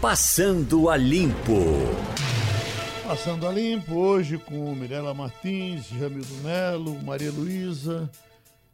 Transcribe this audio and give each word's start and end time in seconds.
Passando 0.00 0.88
a 0.88 0.96
Limpo. 0.96 1.60
Passando 3.06 3.46
a 3.46 3.52
Limpo, 3.52 3.96
hoje 3.96 4.38
com 4.38 4.74
Mirela 4.74 5.12
Martins, 5.12 5.88
Jamildo 5.88 6.34
Melo, 6.42 7.02
Maria 7.02 7.30
Luísa. 7.30 8.10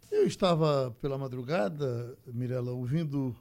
Eu 0.08 0.24
estava 0.24 0.94
pela 1.02 1.18
madrugada, 1.18 2.16
Mirela, 2.28 2.70
ouvindo 2.70 3.34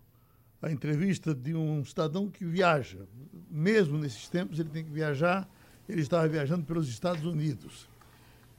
a 0.64 0.72
entrevista 0.72 1.36
de 1.36 1.54
um 1.54 1.86
cidadão 1.86 2.28
que 2.28 2.44
viaja. 2.44 3.08
Mesmo 3.52 4.00
nesses 4.00 4.28
tempos, 4.30 4.58
ele 4.58 4.70
tem 4.70 4.84
que 4.84 4.90
viajar. 4.92 5.48
Ele 5.88 6.02
estava 6.02 6.28
viajando 6.28 6.66
pelos 6.66 6.90
Estados 6.90 7.24
Unidos. 7.24 7.88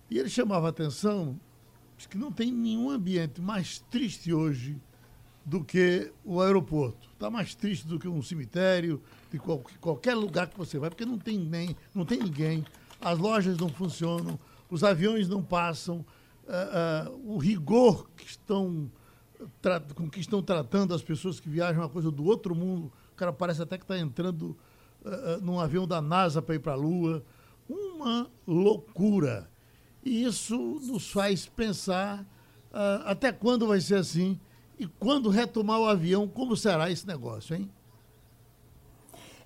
E 0.08 0.20
ele 0.20 0.28
chamava 0.28 0.68
a 0.68 0.70
atenção 0.70 1.36
que 2.08 2.16
não 2.16 2.30
tem 2.30 2.52
nenhum 2.52 2.90
ambiente 2.90 3.40
mais 3.40 3.80
triste 3.90 4.32
hoje 4.32 4.80
do 5.44 5.64
que 5.64 6.12
o 6.24 6.40
aeroporto. 6.40 7.05
Está 7.16 7.30
mais 7.30 7.54
triste 7.54 7.86
do 7.86 7.98
que 7.98 8.06
um 8.06 8.20
cemitério, 8.20 9.02
de 9.32 9.38
qualquer 9.80 10.14
lugar 10.14 10.48
que 10.48 10.58
você 10.58 10.78
vai, 10.78 10.90
porque 10.90 11.06
não 11.06 11.16
tem 11.16 11.38
nem, 11.38 11.74
não 11.94 12.04
tem 12.04 12.18
ninguém, 12.18 12.62
as 13.00 13.18
lojas 13.18 13.56
não 13.56 13.70
funcionam, 13.70 14.38
os 14.70 14.84
aviões 14.84 15.26
não 15.26 15.42
passam, 15.42 16.04
uh, 16.44 17.08
uh, 17.08 17.34
o 17.34 17.38
rigor 17.38 18.06
que 18.14 18.26
estão 18.26 18.90
com 19.94 20.10
que 20.10 20.20
estão 20.20 20.42
tratando 20.42 20.92
as 20.94 21.02
pessoas 21.02 21.40
que 21.40 21.48
viajam 21.48 21.82
uma 21.82 21.88
coisa 21.88 22.10
do 22.10 22.22
outro 22.24 22.54
mundo. 22.54 22.92
O 23.12 23.16
cara 23.16 23.32
parece 23.32 23.62
até 23.62 23.78
que 23.78 23.84
está 23.84 23.98
entrando 23.98 24.56
uh, 25.02 25.40
num 25.42 25.58
avião 25.58 25.86
da 25.86 26.02
NASA 26.02 26.42
para 26.42 26.54
ir 26.54 26.58
para 26.58 26.72
a 26.72 26.76
Lua. 26.76 27.24
Uma 27.66 28.30
loucura. 28.46 29.50
E 30.04 30.22
isso 30.24 30.56
nos 30.56 31.10
faz 31.10 31.46
pensar 31.46 32.26
até 33.04 33.32
quando 33.32 33.66
vai 33.66 33.80
ser 33.80 33.96
assim 33.96 34.38
e 34.78 34.86
quando 34.86 35.30
retomar 35.30 35.80
o 35.80 35.86
avião, 35.86 36.28
como 36.28 36.56
será 36.56 36.90
esse 36.90 37.06
negócio, 37.06 37.56
hein? 37.56 37.70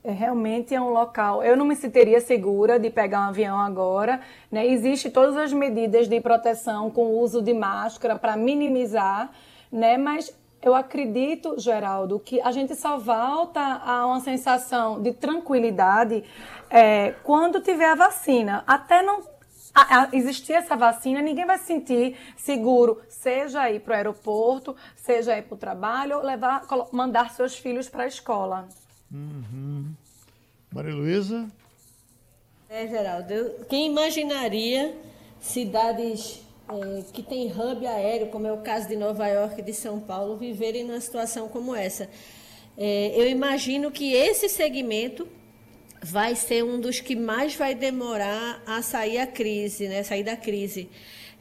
É, 0.03 0.11
realmente 0.13 0.75
é 0.75 0.81
um 0.81 0.91
local. 0.91 1.43
Eu 1.43 1.57
não 1.57 1.67
me 1.67 1.77
sentiria 1.77 2.21
segura 2.21 2.79
de 2.79 2.89
pegar 2.89 3.21
um 3.21 3.29
avião 3.29 3.59
agora. 3.59 4.21
Né? 4.51 4.67
Existem 4.67 5.11
todas 5.11 5.37
as 5.37 5.53
medidas 5.53 6.09
de 6.09 6.21
proteção 6.21 6.91
com 6.91 7.03
o 7.03 7.21
uso 7.21 7.43
de 7.43 7.53
máscara 7.53 8.19
para 8.19 8.35
minimizar, 8.35 9.31
né? 9.71 9.99
mas 9.99 10.35
eu 10.63 10.75
acredito, 10.75 11.59
Geraldo, 11.59 12.19
que 12.19 12.41
a 12.41 12.51
gente 12.51 12.75
só 12.75 12.99
volta 12.99 13.61
a 13.61 14.07
uma 14.07 14.21
sensação 14.21 15.01
de 15.03 15.13
tranquilidade 15.13 16.25
é, 16.71 17.15
quando 17.23 17.61
tiver 17.61 17.91
a 17.91 17.95
vacina. 17.95 18.65
Até 18.67 19.03
não 19.03 19.23
a, 19.75 20.03
a, 20.03 20.09
existir 20.13 20.53
essa 20.53 20.77
vacina, 20.77 21.23
ninguém 21.23 21.47
vai 21.47 21.59
se 21.59 21.65
sentir 21.65 22.17
seguro, 22.37 23.01
seja 23.09 23.71
ir 23.71 23.81
para 23.81 23.93
o 23.93 23.97
aeroporto, 23.97 24.77
seja 24.97 25.37
ir 25.39 25.43
para 25.43 25.55
o 25.55 25.59
trabalho, 25.59 26.17
ou 26.17 26.25
levar, 26.25 26.67
mandar 26.93 27.31
seus 27.31 27.57
filhos 27.57 27.89
para 27.89 28.05
a 28.05 28.07
escola. 28.07 28.69
Uhum. 29.13 29.93
Maria 30.73 30.95
Luísa? 30.95 31.49
É, 32.69 32.87
Geraldo, 32.87 33.33
eu, 33.33 33.65
quem 33.69 33.87
imaginaria 33.87 34.97
cidades 35.41 36.41
é, 36.69 37.03
que 37.13 37.23
têm 37.23 37.51
hub 37.51 37.87
aéreo, 37.87 38.29
como 38.29 38.47
é 38.47 38.53
o 38.53 38.59
caso 38.59 38.87
de 38.87 38.97
Nova 38.97 39.27
York 39.27 39.61
e 39.61 39.63
de 39.63 39.75
São 39.75 39.99
Paulo, 39.99 40.37
viverem 40.37 40.85
numa 40.85 41.01
situação 41.01 41.49
como 41.49 41.75
essa? 41.75 42.09
É, 42.79 43.13
eu 43.21 43.29
imagino 43.29 43.91
que 43.91 44.13
esse 44.15 44.49
segmento 44.49 45.27
vai 46.03 46.35
ser 46.35 46.65
um 46.65 46.81
dos 46.81 47.01
que 47.01 47.15
mais 47.15 47.55
vai 47.55 47.75
demorar 47.75 48.63
a 48.67 48.83
sair 48.83 49.19
a 49.19 49.27
crise, 49.27 49.89
né? 49.89 50.03
Sair 50.03 50.25
da 50.25 50.37
crise. 50.37 50.89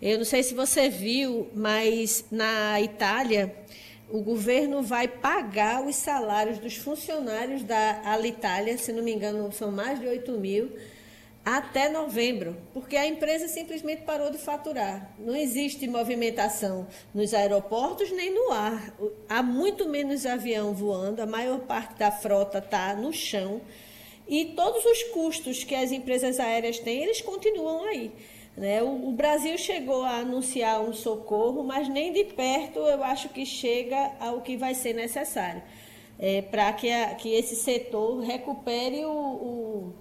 Eu 0.02 0.18
não 0.18 0.26
sei 0.26 0.44
se 0.44 0.54
você 0.54 0.90
viu, 0.90 1.50
mas 1.54 2.26
na 2.32 2.80
Itália 2.80 3.54
o 4.10 4.22
governo 4.22 4.82
vai 4.82 5.08
pagar 5.08 5.86
os 5.86 5.96
salários 5.96 6.58
dos 6.58 6.76
funcionários 6.76 7.64
da 7.64 8.02
Alitalia, 8.04 8.78
se 8.78 8.92
não 8.92 9.04
me 9.04 9.14
engano, 9.14 9.52
são 9.52 9.72
mais 9.72 10.00
de 10.00 10.08
8 10.08 10.32
mil, 10.40 10.72
até 11.46 11.90
novembro, 11.90 12.58
porque 12.74 12.96
a 12.96 13.06
empresa 13.06 13.48
simplesmente 13.48 14.04
parou 14.04 14.32
de 14.32 14.38
faturar. 14.38 15.14
Não 15.20 15.36
existe 15.36 15.88
movimentação 15.88 16.88
nos 17.14 17.34
aeroportos 17.34 18.12
nem 18.12 18.34
no 18.34 18.52
ar. 18.52 18.94
Há 19.28 19.42
muito 19.42 19.88
menos 19.88 20.26
avião 20.26 20.74
voando, 20.74 21.22
a 21.22 21.26
maior 21.26 21.60
parte 21.60 21.96
da 21.98 22.12
frota 22.12 22.60
está 22.60 22.96
no 22.96 23.14
chão. 23.14 23.62
E 24.30 24.46
todos 24.56 24.86
os 24.86 25.04
custos 25.04 25.64
que 25.66 25.76
as 25.76 25.92
empresas 25.92 26.40
aéreas 26.40 26.80
têm, 26.80 27.04
eles 27.04 27.20
continuam 27.20 27.84
aí. 27.84 28.12
Né? 28.56 28.82
O, 28.82 29.10
o, 29.10 29.12
Brasil 29.12 29.58
chegou 29.58 30.04
a 30.04 30.18
anunciar 30.18 30.82
um 30.82 30.94
socorro, 30.94 31.64
mas 31.64 31.90
nem 31.90 32.14
de 32.14 32.24
perto 32.24 32.80
eu 32.80 33.04
acho 33.04 33.30
que 33.30 33.46
chega 33.46 34.14
ao 34.20 34.42
que 34.42 34.56
vai 34.56 34.74
ser 34.76 34.94
necessário 34.94 35.62
é, 36.20 36.42
para 36.42 36.74
que, 36.74 36.90
que 37.18 37.30
esse 37.30 37.56
setor 37.56 38.20
recupere 38.20 39.06
o, 39.06 39.12
o 39.12 39.94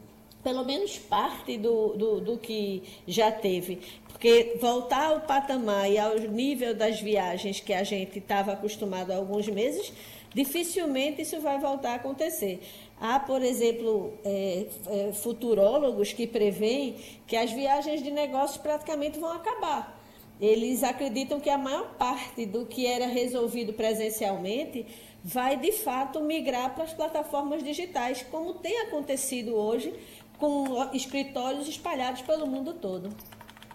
pelo 0.43 0.65
menos 0.65 0.99
parte 0.99 1.57
do, 1.57 1.95
do, 1.95 2.21
do, 2.21 2.39
que 2.39 2.83
já 3.07 3.31
teve. 3.31 3.79
Porque 4.09 4.57
voltar 4.61 5.13
ao 5.13 5.21
patamar 5.21 5.91
e 5.91 5.97
ao 5.97 6.19
nível 6.19 6.75
das 6.75 7.01
viagens 7.01 7.61
que 7.61 7.73
a 7.73 7.85
gente 7.85 8.19
estava 8.19 8.53
acostumado 8.53 9.13
há 9.13 9.17
alguns 9.17 9.47
meses, 9.49 9.93
dificilmente 10.35 11.23
isso 11.23 11.41
vai 11.41 11.59
voltar 11.61 11.93
a 11.93 11.95
acontecer. 11.97 12.61
Há, 13.01 13.21
por 13.21 13.43
exemplo, 13.43 14.13
é, 14.25 14.67
é, 14.87 15.13
futurólogos 15.13 16.13
que 16.13 16.27
preveem 16.27 16.97
que 17.27 17.37
as 17.37 17.53
viagens 17.53 18.03
de 18.03 18.11
negócios 18.11 18.59
praticamente 18.59 19.19
vão 19.19 19.33
acabar. 19.33 19.97
Eles 20.41 20.83
acreditam 20.83 21.41
que 21.41 21.51
a 21.51 21.59
maior 21.59 21.95
parte 21.97 22.45
do 22.47 22.67
que 22.67 22.87
era 22.87 23.07
resolvido 23.07 23.73
presencialmente 23.73 24.87
vai, 25.23 25.57
de 25.57 25.73
fato, 25.73 26.21
migrar 26.23 26.75
para 26.75 26.85
as 26.85 26.93
plataformas 26.93 27.63
digitais, 27.63 28.25
como 28.31 28.55
tem 28.55 28.81
acontecido 28.83 29.55
hoje 29.55 29.93
com 30.39 30.89
escritórios 30.93 31.69
espalhados 31.69 32.23
pelo 32.23 32.47
mundo 32.47 32.73
todo. 32.75 33.11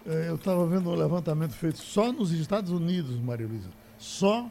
É, 0.06 0.28
eu 0.28 0.34
estava 0.36 0.66
vendo 0.66 0.90
um 0.90 0.94
levantamento 0.94 1.52
feito 1.52 1.78
só 1.78 2.12
nos 2.12 2.30
Estados 2.30 2.70
Unidos, 2.70 3.18
Maria 3.20 3.46
Luísa. 3.46 3.70
Só 3.98 4.46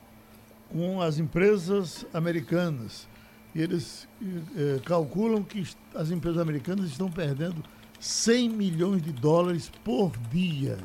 com 0.72 1.02
as 1.02 1.20
empresas 1.20 2.06
americanas 2.14 3.08
e 3.56 3.62
eles 3.62 4.08
eh, 4.56 4.80
calculam 4.86 5.44
que 5.44 5.64
as 5.94 6.10
empresas 6.10 6.40
americanas 6.42 6.86
estão 6.90 7.10
perdendo 7.10 7.64
100 8.00 8.50
milhões 8.50 9.02
de 9.02 9.12
dólares 9.12 9.72
por 9.84 10.12
dia. 10.32 10.78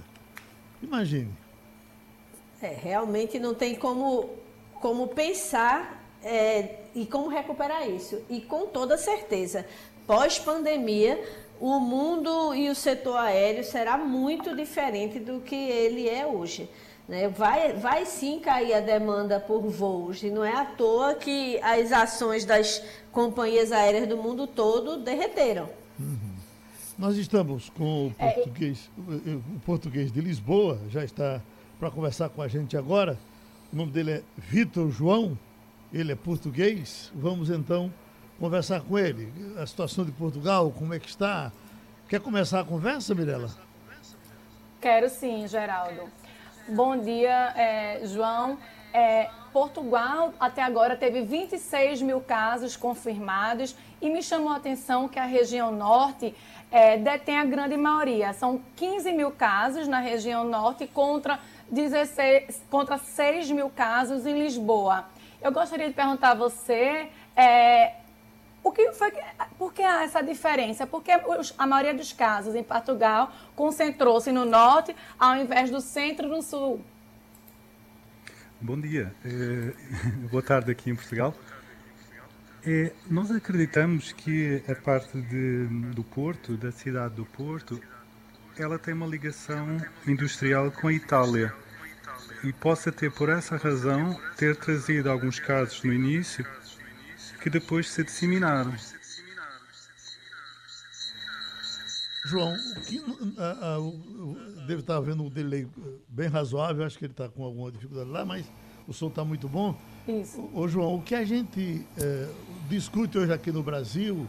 Imagine. 0.83 1.31
É, 2.61 2.69
realmente 2.69 3.39
não 3.39 3.55
tem 3.55 3.75
como, 3.75 4.31
como 4.81 5.09
pensar 5.09 6.05
é, 6.23 6.81
e 6.95 7.07
como 7.07 7.29
recuperar 7.29 7.89
isso. 7.89 8.21
E 8.29 8.41
com 8.41 8.67
toda 8.67 8.99
certeza, 8.99 9.65
pós-pandemia, 10.07 11.23
o 11.61 11.81
mundo 11.81 12.55
e 12.55 12.69
o 12.69 12.75
setor 12.75 13.17
aéreo 13.17 13.65
será 13.65 13.97
muito 13.97 14.55
diferente 14.55 15.19
do 15.19 15.41
que 15.41 15.57
ele 15.57 16.09
é 16.09 16.27
hoje. 16.27 16.69
Né? 17.09 17.27
Vai, 17.29 17.73
vai 17.73 18.05
sim 18.05 18.39
cair 18.39 18.75
a 18.75 18.81
demanda 18.81 19.41
por 19.41 19.63
voos, 19.63 20.23
e 20.23 20.31
não 20.31 20.45
é 20.45 20.55
à 20.55 20.65
toa 20.65 21.15
que 21.15 21.59
as 21.63 21.91
ações 21.91 22.45
das 22.45 22.85
companhias 23.11 23.73
aéreas 23.73 24.07
do 24.07 24.19
mundo 24.19 24.47
todo 24.47 24.99
derreteram. 24.99 25.71
Uhum. 25.99 26.37
Nós 26.99 27.17
estamos 27.17 27.71
com 27.71 28.09
o 28.09 28.15
é, 28.19 28.33
português, 28.33 28.91
é, 28.99 29.31
o 29.31 29.61
português 29.65 30.13
de 30.13 30.21
Lisboa, 30.21 30.79
já 30.91 31.03
está 31.03 31.41
para 31.79 31.91
conversar 31.91 32.29
com 32.29 32.43
a 32.43 32.49
gente 32.49 32.77
agora. 32.77 33.17
O 33.73 33.77
nome 33.77 33.93
dele 33.93 34.11
é 34.11 34.23
Vitor 34.37 34.91
João, 34.91 35.39
ele 35.93 36.13
é 36.13 36.17
português. 36.17 37.11
Vamos 37.15 37.51
então 37.51 37.93
conversar 38.39 38.81
com 38.81 38.99
ele. 38.99 39.33
A 39.57 39.67
situação 39.67 40.05
de 40.05 40.13
Portugal, 40.13 40.71
como 40.77 40.93
é 40.93 40.99
que 40.99 41.09
está? 41.09 41.53
Quer 42.09 42.21
começar 42.21 42.61
a 42.61 42.65
conversa, 42.65 43.15
Mirella? 43.15 43.51
Quero 44.81 45.09
sim, 45.09 45.47
Geraldo. 45.47 46.03
Bom 46.71 46.99
dia, 46.99 47.55
é, 47.57 48.01
João. 48.05 48.59
É, 48.93 49.31
Portugal 49.55 50.35
até 50.39 50.63
agora 50.63 50.97
teve 50.97 51.23
26 51.23 52.03
mil 52.03 52.21
casos 52.21 52.77
confirmados 52.77 53.75
e 54.03 54.11
me 54.11 54.23
chamou 54.23 54.51
a 54.51 54.57
atenção 54.57 55.09
que 55.09 55.19
a 55.19 55.25
região 55.25 55.73
norte 55.73 56.35
é, 56.71 56.99
detém 56.99 57.39
a 57.39 57.45
grande 57.47 57.75
maioria. 57.75 58.35
São 58.35 58.61
15 58.77 59.13
mil 59.13 59.31
casos 59.31 59.89
na 59.89 59.99
região 59.99 60.45
norte 60.45 60.87
contra, 60.87 61.41
16, 61.71 62.63
contra 62.69 62.99
6 62.99 63.51
mil 63.51 63.71
casos 63.71 64.27
em 64.27 64.39
Lisboa. 64.39 65.07
Eu 65.41 65.51
gostaria 65.51 65.89
de 65.89 65.95
perguntar 65.95 66.33
a 66.33 66.35
você 66.35 67.09
é, 67.35 67.95
o 68.63 68.73
que 68.73 68.93
foi 68.93 69.11
que, 69.11 69.21
por 69.57 69.73
que 69.73 69.83
há 69.83 70.03
essa 70.03 70.23
diferença? 70.23 70.87
Porque 70.87 71.11
a 71.11 71.67
maioria 71.67 71.95
dos 71.95 72.13
casos 72.13 72.55
em 72.55 72.63
Portugal 72.63 73.33
concentrou-se 73.55 74.31
no 74.33 74.45
norte 74.45 74.95
ao 75.19 75.37
invés 75.37 75.71
do 75.71 75.81
centro 75.81 76.29
no 76.29 76.43
sul. 76.43 76.85
Bom 78.61 78.79
dia, 78.81 79.15
é, 79.25 79.73
boa 80.31 80.43
tarde 80.43 80.73
aqui 80.73 80.91
em 80.91 80.97
Portugal. 80.97 81.35
É, 82.67 82.93
nós 83.09 83.31
acreditamos 83.31 84.11
que 84.13 84.63
a 84.69 84.75
parte 84.75 85.21
de, 85.21 85.67
do 85.95 86.03
Porto, 86.03 86.57
da 86.57 86.73
cidade 86.73 87.15
do 87.15 87.25
Porto, 87.25 87.81
ela 88.59 88.79
tem 88.79 88.93
uma 88.93 89.07
ligação 89.07 89.79
industrial 90.07 90.73
com 90.73 90.89
a 90.89 90.93
Itália 90.93 91.55
e 92.43 92.53
possa 92.53 92.91
ter 92.91 93.13
por 93.13 93.29
essa 93.29 93.57
razão 93.57 94.21
ter 94.37 94.57
trazido 94.57 95.09
alguns 95.09 95.39
casos 95.39 95.83
no 95.85 95.93
início 95.93 96.45
que 97.41 97.51
depois 97.51 97.89
se 97.89 98.05
disseminaram. 98.05 98.75
João, 102.27 102.55
o 102.55 102.81
que, 102.83 103.03
a, 103.39 103.67
a, 103.67 103.81
o, 103.81 104.37
deve 104.67 104.81
estar 104.81 104.97
havendo 104.97 105.23
um 105.23 105.31
delay 105.31 105.63
eh, 105.63 105.91
bem 106.09 106.29
razoável, 106.29 106.85
acho 106.85 106.99
que 106.99 107.07
ele 107.07 107.13
está 107.13 107.27
com 107.29 107.43
alguma 107.43 107.73
dificuldade 107.73 108.11
lá, 108.11 108.23
mas 108.25 108.45
o 108.87 108.93
som 108.93 109.09
está 109.09 109.25
muito 109.25 109.49
bom. 109.49 109.75
Isso. 110.07 110.51
Ô, 110.53 110.69
João, 110.69 110.97
o 110.97 111.03
que 111.03 111.15
a 111.15 111.25
gente 111.25 111.87
eh, 111.97 112.29
discute 112.69 113.17
hoje 113.17 113.33
aqui 113.33 113.51
no 113.51 113.63
Brasil, 113.63 114.29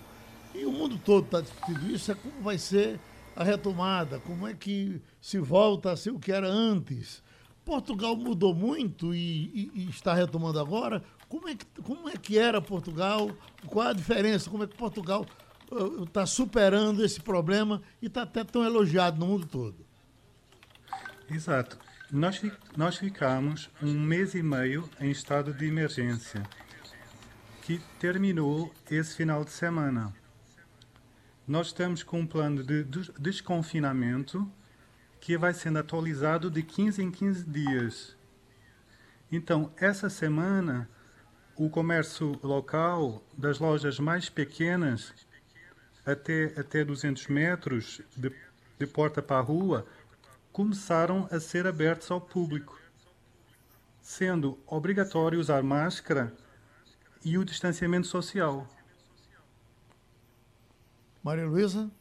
e 0.56 0.66
o 0.66 0.72
mundo 0.72 0.98
todo 1.04 1.26
está 1.26 1.42
discutindo 1.42 1.92
isso, 1.92 2.12
é 2.12 2.16
como 2.16 2.42
vai 2.42 2.58
ser 2.58 3.00
a 3.36 3.44
retomada, 3.44 4.20
como 4.20 4.48
é 4.48 4.54
que 4.54 5.02
se 5.22 5.40
volta 5.40 5.92
a 5.92 5.98
ser 5.98 6.12
o 6.12 6.20
que 6.20 6.32
era 6.32 6.48
antes. 6.48 7.22
Portugal 7.66 8.16
mudou 8.16 8.54
muito 8.54 9.14
e, 9.14 9.46
e, 9.54 9.72
e 9.76 9.90
está 9.90 10.14
retomando 10.14 10.60
agora. 10.60 11.04
Como 11.30 11.48
é, 11.48 11.56
que, 11.56 11.66
como 11.84 12.10
é 12.10 12.18
que 12.18 12.40
era 12.40 12.60
Portugal? 12.60 13.30
Qual 13.68 13.88
a 13.88 13.94
diferença? 13.94 14.50
Como 14.50 14.64
é 14.64 14.68
que 14.68 14.76
Portugal 14.76 15.26
está 16.04 16.24
uh, 16.24 16.28
superando 16.28 17.06
esse 17.06 17.22
problema 17.22 17.82
e 18.02 18.08
está 18.08 18.24
até 18.24 18.44
tão 18.44 18.66
elogiado 18.66 19.20
no 19.20 19.28
mundo 19.28 19.46
todo? 19.46 19.86
Exato. 21.30 21.78
Nós, 22.12 22.42
nós 22.76 22.98
ficamos 22.98 23.70
um 23.80 23.94
mês 24.00 24.34
e 24.34 24.42
meio 24.42 24.90
em 25.00 25.12
estado 25.12 25.54
de 25.54 25.68
emergência, 25.68 26.42
que 27.62 27.80
terminou 28.00 28.74
esse 28.90 29.16
final 29.16 29.46
de 29.46 29.52
semana. 29.52 30.12
Nós 31.48 31.68
estamos 31.68 32.02
com 32.02 32.22
um 32.22 32.28
plano 32.28 32.64
de 32.64 32.84
desconfinamento 33.20 34.52
que 35.20 35.38
vai 35.38 35.54
sendo 35.54 35.78
atualizado 35.78 36.50
de 36.50 36.64
15 36.64 37.04
em 37.04 37.12
15 37.12 37.44
dias. 37.46 38.18
Então, 39.32 39.72
essa 39.78 40.10
semana, 40.10 40.90
o 41.60 41.70
comércio 41.70 42.40
local 42.42 43.22
das 43.38 43.60
lojas 43.60 44.00
mais 44.00 44.30
pequenas, 44.30 45.14
até, 46.06 46.54
até 46.58 46.86
200 46.86 47.28
metros 47.28 48.02
de, 48.16 48.32
de 48.80 48.88
porta 48.88 49.22
para 49.22 49.40
a 49.40 49.42
rua, 49.42 49.86
começaram 50.54 51.28
a 51.30 51.38
ser 51.38 51.68
abertos 51.68 52.10
ao 52.10 52.22
público, 52.22 52.80
sendo 54.02 54.58
obrigatório 54.66 55.38
usar 55.38 55.62
máscara 55.62 56.34
e 57.26 57.38
o 57.38 57.44
distanciamento 57.44 58.08
social. 58.08 58.66
Maria 61.22 61.46
Luísa? 61.46 61.92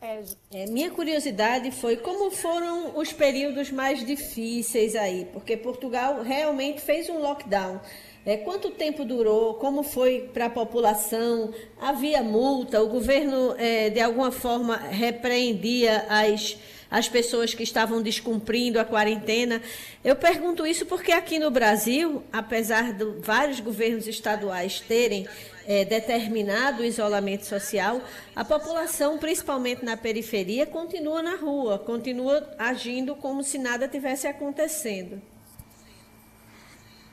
É, 0.00 0.22
é, 0.52 0.66
minha 0.66 0.92
curiosidade 0.92 1.72
foi 1.72 1.96
como 1.96 2.30
foram 2.30 2.96
os 2.96 3.12
períodos 3.12 3.72
mais 3.72 4.06
difíceis 4.06 4.94
aí, 4.94 5.28
porque 5.32 5.56
Portugal 5.56 6.22
realmente 6.22 6.80
fez 6.80 7.08
um 7.08 7.18
lockdown. 7.18 7.80
É, 8.28 8.36
quanto 8.36 8.70
tempo 8.70 9.06
durou? 9.06 9.54
Como 9.54 9.82
foi 9.82 10.28
para 10.34 10.44
a 10.44 10.50
população? 10.50 11.50
Havia 11.80 12.22
multa? 12.22 12.82
O 12.82 12.86
governo, 12.86 13.54
é, 13.56 13.88
de 13.88 14.00
alguma 14.00 14.30
forma, 14.30 14.76
repreendia 14.76 16.04
as 16.10 16.58
as 16.90 17.06
pessoas 17.06 17.52
que 17.52 17.62
estavam 17.62 18.02
descumprindo 18.02 18.80
a 18.80 18.84
quarentena. 18.84 19.60
Eu 20.02 20.16
pergunto 20.16 20.66
isso 20.66 20.86
porque 20.86 21.12
aqui 21.12 21.38
no 21.38 21.50
Brasil, 21.50 22.22
apesar 22.32 22.94
de 22.94 23.04
vários 23.20 23.60
governos 23.60 24.06
estaduais 24.06 24.80
terem 24.80 25.28
é, 25.66 25.84
determinado 25.84 26.82
isolamento 26.82 27.44
social, 27.44 28.00
a 28.34 28.42
população, 28.42 29.18
principalmente 29.18 29.84
na 29.84 29.98
periferia, 29.98 30.64
continua 30.64 31.22
na 31.22 31.36
rua, 31.36 31.78
continua 31.78 32.54
agindo 32.58 33.14
como 33.16 33.44
se 33.44 33.58
nada 33.58 33.86
tivesse 33.86 34.26
acontecendo. 34.26 35.20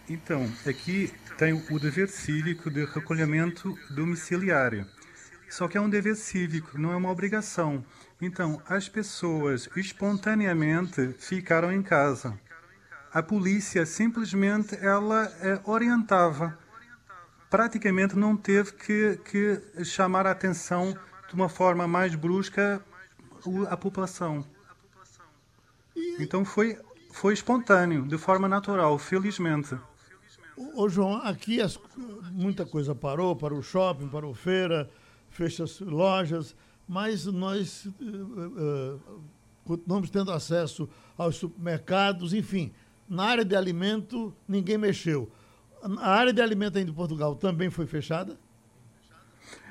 Então, 0.08 0.52
aqui 0.68 1.12
tem 1.38 1.54
o 1.70 1.80
dever 1.80 2.08
cívico 2.10 2.70
de 2.70 2.86
recolhimento 2.86 3.78
domiciliário. 3.90 4.86
Só 5.50 5.68
que 5.68 5.78
é 5.78 5.82
um 5.82 5.90
dever 5.90 6.16
cívico, 6.16 6.78
não 6.78 6.92
é 6.92 6.96
uma 6.96 7.12
obrigação. 7.12 7.84
Então, 8.22 8.62
as 8.68 8.88
pessoas 8.88 9.70
espontaneamente 9.76 11.14
ficaram 11.20 11.72
em 11.72 11.82
casa. 11.82 12.38
A 13.12 13.24
polícia 13.24 13.86
simplesmente 13.86 14.76
ela 14.76 15.26
é, 15.42 15.60
orientava. 15.64 16.58
Praticamente 17.50 18.16
não 18.16 18.36
teve 18.36 18.74
que, 18.74 19.20
que 19.24 19.86
chamar 19.86 20.28
a 20.28 20.32
atenção 20.32 20.98
de 21.28 21.34
uma 21.34 21.48
forma 21.50 21.88
mais 21.88 22.14
brusca 22.14 22.84
a 23.70 23.78
população. 23.78 24.46
Então 26.20 26.44
foi, 26.44 26.78
foi 27.12 27.34
espontâneo, 27.34 28.08
de 28.08 28.18
forma 28.18 28.48
natural, 28.48 28.98
felizmente. 28.98 29.78
Ô, 30.58 30.88
João, 30.88 31.18
aqui 31.18 31.62
as, 31.62 31.80
muita 32.32 32.66
coisa 32.66 32.96
parou, 32.96 33.36
para 33.36 33.54
o 33.54 33.62
shopping, 33.62 34.08
para 34.08 34.26
o 34.26 34.34
feira, 34.34 34.90
fecha 35.30 35.64
as 35.64 35.80
lojas 35.80 36.56
mas 36.88 37.26
nós 37.26 37.86
uh, 37.86 37.92
uh, 38.02 39.22
continuamos 39.64 40.10
tendo 40.10 40.32
acesso 40.32 40.90
aos 41.18 41.36
supermercados, 41.36 42.34
enfim. 42.34 42.72
Na 43.08 43.26
área 43.26 43.46
de 43.46 43.56
alimento, 43.56 44.34
ninguém 44.48 44.78
mexeu. 44.78 45.32
A 46.00 46.12
área 46.12 46.34
de 46.34 46.42
alimento 46.42 46.78
ainda 46.78 46.92
em 46.92 46.94
Portugal 46.94 47.36
também 47.36 47.70
foi 47.70 47.86
fechada? 47.86 48.38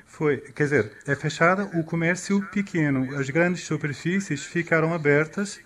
Foi, 0.06 0.38
quer 0.38 0.64
dizer, 0.64 0.92
é 1.06 1.16
fechada 1.16 1.64
o 1.76 1.82
comércio 1.82 2.40
pequeno. 2.50 3.16
As 3.18 3.28
grandes 3.30 3.64
superfícies 3.64 4.44
ficaram 4.44 4.94
abertas. 4.94 5.60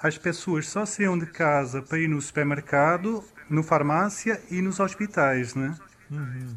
As 0.00 0.16
pessoas 0.16 0.68
só 0.68 0.86
saíam 0.86 1.18
de 1.18 1.26
casa 1.26 1.82
para 1.82 1.98
ir 1.98 2.08
no 2.08 2.22
supermercado, 2.22 3.24
no 3.50 3.64
farmácia 3.64 4.40
e 4.50 4.62
nos 4.62 4.78
hospitais, 4.78 5.54
né? 5.54 5.76
Uhum. 6.10 6.56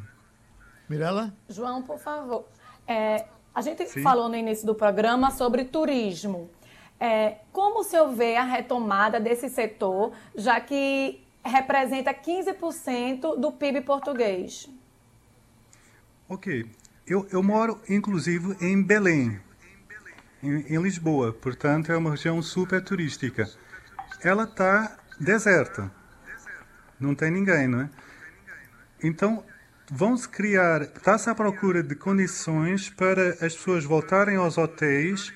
Mirela? 0.87 1.33
João, 1.49 1.81
por 1.81 1.97
favor. 1.97 2.45
É, 2.87 3.25
a 3.53 3.61
gente 3.61 3.85
Sim. 3.87 4.03
falou 4.03 4.29
no 4.29 4.35
início 4.35 4.65
do 4.65 4.75
programa 4.75 5.31
sobre 5.31 5.65
turismo. 5.65 6.51
É, 6.99 7.37
como 7.51 7.79
o 7.79 7.83
senhor 7.83 8.13
vê 8.13 8.35
a 8.35 8.43
retomada 8.43 9.19
desse 9.19 9.49
setor, 9.49 10.11
já 10.35 10.61
que 10.61 11.19
representa 11.43 12.13
15% 12.13 13.39
do 13.39 13.51
PIB 13.51 13.81
português? 13.81 14.69
Ok. 16.29 16.69
Eu, 17.07 17.27
eu 17.31 17.41
moro, 17.41 17.81
inclusive, 17.89 18.55
em 18.61 18.81
Belém, 18.83 19.39
em, 20.43 20.75
em 20.75 20.81
Lisboa. 20.81 21.33
Portanto, 21.33 21.91
é 21.91 21.97
uma 21.97 22.11
região 22.11 22.41
super 22.41 22.83
turística. 22.83 23.49
Ela 24.21 24.43
está 24.43 24.97
deserta. 25.19 25.91
Não 26.99 27.15
tem 27.15 27.31
ninguém, 27.31 27.67
não 27.67 27.81
é? 27.81 27.89
Então, 29.03 29.43
vão-se 29.89 30.27
criar, 30.29 30.83
está-se 30.83 31.29
à 31.29 31.35
procura 31.35 31.81
de 31.81 31.95
condições 31.95 32.89
para 32.89 33.31
as 33.45 33.55
pessoas 33.55 33.83
voltarem 33.83 34.35
aos 34.35 34.57
hotéis 34.57 35.33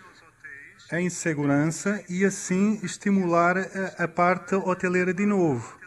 em 0.91 1.09
segurança 1.09 2.03
e 2.07 2.23
assim 2.23 2.79
estimular 2.83 3.57
a, 3.57 4.03
a 4.03 4.07
parte 4.07 4.53
hoteleira 4.55 5.13
de 5.13 5.25
novo. 5.25 5.79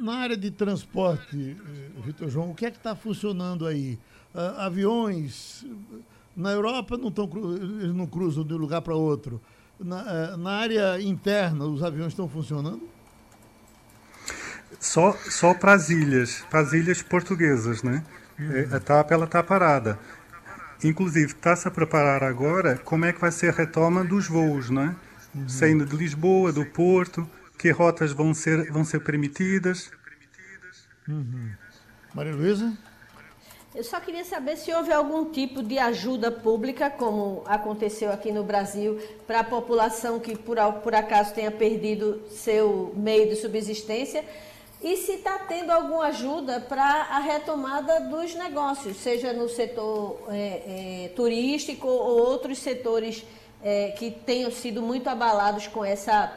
Na 0.00 0.18
área 0.18 0.36
de 0.36 0.50
transporte, 0.50 1.56
eh, 1.58 2.00
Vitor 2.02 2.28
João, 2.28 2.52
o 2.52 2.54
que 2.54 2.66
é 2.66 2.70
que 2.70 2.76
está 2.76 2.94
funcionando 2.94 3.66
aí? 3.66 3.98
Uh, 4.34 4.60
aviões 4.60 5.66
na 6.38 6.52
Europa 6.52 6.96
não 6.96 7.08
estão 7.08 7.28
eles 7.80 7.94
não 7.94 8.06
cruzam 8.06 8.44
de 8.44 8.54
um 8.54 8.58
lugar 8.58 8.80
para 8.80 8.94
outro. 8.94 9.42
Na, 9.78 10.02
uh, 10.02 10.36
na 10.36 10.52
área 10.52 11.00
interna, 11.00 11.64
os 11.64 11.82
aviões 11.82 12.12
estão 12.12 12.28
funcionando? 12.28 12.88
Só, 14.78 15.12
só 15.28 15.52
para 15.52 15.72
as 15.72 15.90
ilhas, 15.90 16.44
para 16.48 16.60
as 16.60 16.72
ilhas 16.72 17.02
portuguesas, 17.02 17.82
né? 17.82 18.04
Uhum. 18.38 18.76
A 18.76 18.78
TAP 18.78 19.10
ela 19.10 19.24
está 19.24 19.42
parada. 19.42 19.98
Inclusive, 20.84 21.32
está-se 21.32 21.66
a 21.66 21.70
preparar 21.72 22.22
agora 22.22 22.78
como 22.78 23.04
é 23.04 23.12
que 23.12 23.20
vai 23.20 23.32
ser 23.32 23.48
a 23.48 23.52
retoma 23.52 24.04
dos 24.04 24.28
voos, 24.28 24.70
né? 24.70 24.94
Uhum. 25.34 25.48
Saindo 25.48 25.84
de 25.84 25.96
Lisboa, 25.96 26.52
do 26.52 26.64
Porto, 26.64 27.28
que 27.58 27.70
rotas 27.70 28.12
vão 28.12 28.32
ser, 28.32 28.70
vão 28.70 28.84
ser 28.84 29.00
permitidas. 29.00 29.90
Uhum. 31.08 31.50
Maria 32.14 32.34
Luísa? 32.34 32.76
Eu 33.74 33.84
só 33.84 34.00
queria 34.00 34.24
saber 34.24 34.56
se 34.56 34.72
houve 34.72 34.92
algum 34.92 35.26
tipo 35.30 35.62
de 35.62 35.78
ajuda 35.78 36.30
pública, 36.30 36.88
como 36.88 37.42
aconteceu 37.46 38.10
aqui 38.10 38.32
no 38.32 38.42
Brasil, 38.42 38.98
para 39.26 39.40
a 39.40 39.44
população 39.44 40.18
que 40.18 40.36
por, 40.36 40.56
por 40.82 40.94
acaso 40.94 41.34
tenha 41.34 41.50
perdido 41.50 42.22
seu 42.30 42.92
meio 42.96 43.28
de 43.28 43.36
subsistência 43.36 44.24
e 44.80 44.96
se 44.96 45.12
está 45.12 45.40
tendo 45.40 45.70
alguma 45.70 46.06
ajuda 46.06 46.60
para 46.60 46.82
a 46.82 47.18
retomada 47.18 48.00
dos 48.00 48.34
negócios, 48.34 48.96
seja 48.96 49.32
no 49.32 49.48
setor 49.48 50.22
é, 50.28 51.04
é, 51.04 51.08
turístico 51.14 51.88
ou 51.88 52.20
outros 52.20 52.58
setores 52.58 53.24
é, 53.62 53.90
que 53.90 54.10
tenham 54.10 54.50
sido 54.50 54.80
muito 54.80 55.08
abalados 55.08 55.66
com 55.66 55.84
essa, 55.84 56.32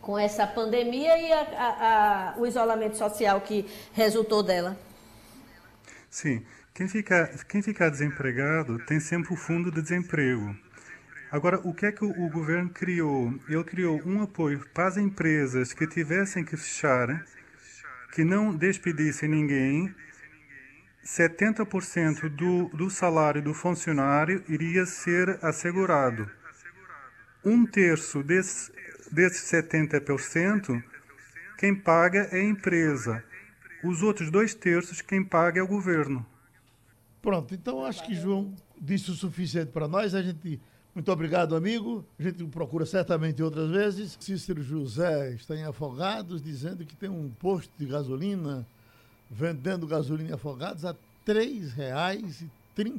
com 0.00 0.18
essa 0.18 0.46
pandemia 0.46 1.18
e 1.18 1.32
a, 1.32 1.40
a, 1.40 2.32
a, 2.34 2.38
o 2.38 2.46
isolamento 2.46 2.96
social 2.96 3.40
que 3.42 3.66
resultou 3.92 4.42
dela. 4.42 4.76
Sim, 6.10 6.44
quem 6.74 6.88
fica, 6.88 7.30
quem 7.48 7.60
ficar 7.60 7.90
desempregado 7.90 8.78
tem 8.86 8.98
sempre 8.98 9.32
o 9.32 9.36
fundo 9.36 9.70
de 9.70 9.82
desemprego. 9.82 10.56
Agora, 11.30 11.60
o 11.64 11.74
que 11.74 11.86
é 11.86 11.92
que 11.92 12.04
o, 12.04 12.28
governo 12.28 12.70
criou? 12.70 13.32
Ele 13.48 13.64
criou 13.64 14.00
um 14.04 14.22
apoio 14.22 14.66
para 14.72 14.86
as 14.86 14.96
empresas 14.96 15.72
que 15.72 15.86
tivessem 15.86 16.44
que 16.44 16.56
fechar 16.56 17.24
que 18.12 18.24
não 18.24 18.54
despedissem 18.54 19.28
ninguém 19.28 19.94
70% 21.04 22.28
do, 22.28 22.68
do 22.68 22.90
salário 22.90 23.42
do 23.42 23.54
funcionário 23.54 24.44
iria 24.48 24.86
ser 24.86 25.38
assegurado. 25.42 26.30
Um 27.44 27.66
terço 27.66 28.22
desse, 28.22 28.70
desses 29.10 29.50
70%, 29.50 30.82
quem 31.58 31.74
paga 31.74 32.28
é 32.30 32.40
a 32.40 32.44
empresa. 32.44 33.24
Os 33.82 34.02
outros 34.02 34.30
dois 34.30 34.54
terços, 34.54 35.00
quem 35.00 35.24
paga 35.24 35.58
é 35.58 35.62
o 35.62 35.66
governo. 35.66 36.24
Pronto, 37.22 37.54
então 37.54 37.84
acho 37.84 38.04
que 38.04 38.14
João 38.16 38.52
disse 38.80 39.10
o 39.12 39.14
suficiente 39.14 39.70
para 39.70 39.86
nós. 39.86 40.12
A 40.14 40.20
gente. 40.20 40.60
Muito 40.92 41.10
obrigado, 41.10 41.56
amigo. 41.56 42.04
A 42.18 42.22
gente 42.24 42.44
procura 42.44 42.84
certamente 42.84 43.42
outras 43.42 43.70
vezes. 43.70 44.18
Cícero 44.20 44.62
José 44.62 45.32
está 45.32 45.56
em 45.56 45.62
Afogados, 45.62 46.42
dizendo 46.42 46.84
que 46.84 46.96
tem 46.96 47.08
um 47.08 47.30
posto 47.30 47.70
de 47.78 47.86
gasolina 47.86 48.66
vendendo 49.30 49.86
gasolina 49.86 50.30
em 50.30 50.32
Afogados 50.34 50.84
a 50.84 50.90
R$ 50.90 50.98
3,33. 51.26 52.26
R$ 52.76 52.90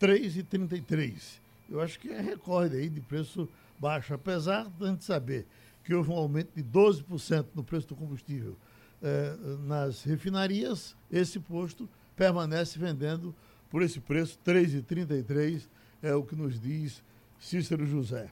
3,33. 0.00 1.40
Eu 1.68 1.80
acho 1.80 1.98
que 1.98 2.10
é 2.10 2.20
recorde 2.20 2.76
aí 2.76 2.88
de 2.88 3.00
preço 3.00 3.48
baixo, 3.78 4.14
apesar 4.14 4.68
de 4.68 4.84
a 4.84 4.88
gente 4.88 5.02
saber 5.02 5.46
que 5.82 5.94
houve 5.94 6.10
um 6.10 6.16
aumento 6.16 6.50
de 6.54 6.62
12% 6.62 7.46
no 7.54 7.64
preço 7.64 7.88
do 7.88 7.96
combustível 7.96 8.54
eh, 9.02 9.36
nas 9.66 10.04
refinarias, 10.04 10.94
esse 11.10 11.40
posto 11.40 11.88
permanece 12.16 12.78
vendendo 12.78 13.34
por 13.70 13.82
esse 13.82 14.00
preço, 14.00 14.38
R$ 14.44 14.54
3,33, 14.54 15.66
é 16.02 16.14
o 16.14 16.22
que 16.22 16.36
nos 16.36 16.60
diz 16.60 17.02
Cícero 17.40 17.86
José. 17.86 18.30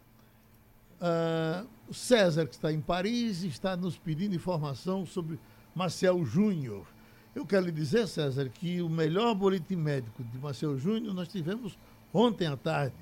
Uh, 1.01 1.95
César, 1.95 2.47
que 2.47 2.55
está 2.55 2.71
em 2.71 2.81
Paris, 2.81 3.43
está 3.43 3.77
nos 3.77 3.97
pedindo 3.97 4.35
informação 4.35 5.07
sobre 5.07 5.39
Marcel 5.75 6.25
Júnior. 6.25 6.87
Eu 7.35 7.47
quero 7.47 7.67
lhe 7.67 7.73
dizer, 7.73 8.07
César, 8.07 8.49
que 8.49 8.83
o 8.83 8.89
melhor 8.89 9.35
boletim 9.35 9.77
médico 9.77 10.23
de 10.23 10.39
Marcel 10.39 10.79
Júnior 10.79 11.15
nós 11.15 11.29
tivemos 11.29 11.79
ontem 12.13 12.47
à 12.47 12.57
tarde. 12.57 12.95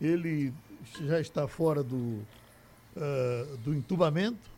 Ele 0.00 0.52
já 1.00 1.20
está 1.20 1.48
fora 1.48 1.82
do, 1.82 1.96
uh, 1.96 3.56
do 3.64 3.74
entubamento, 3.74 4.50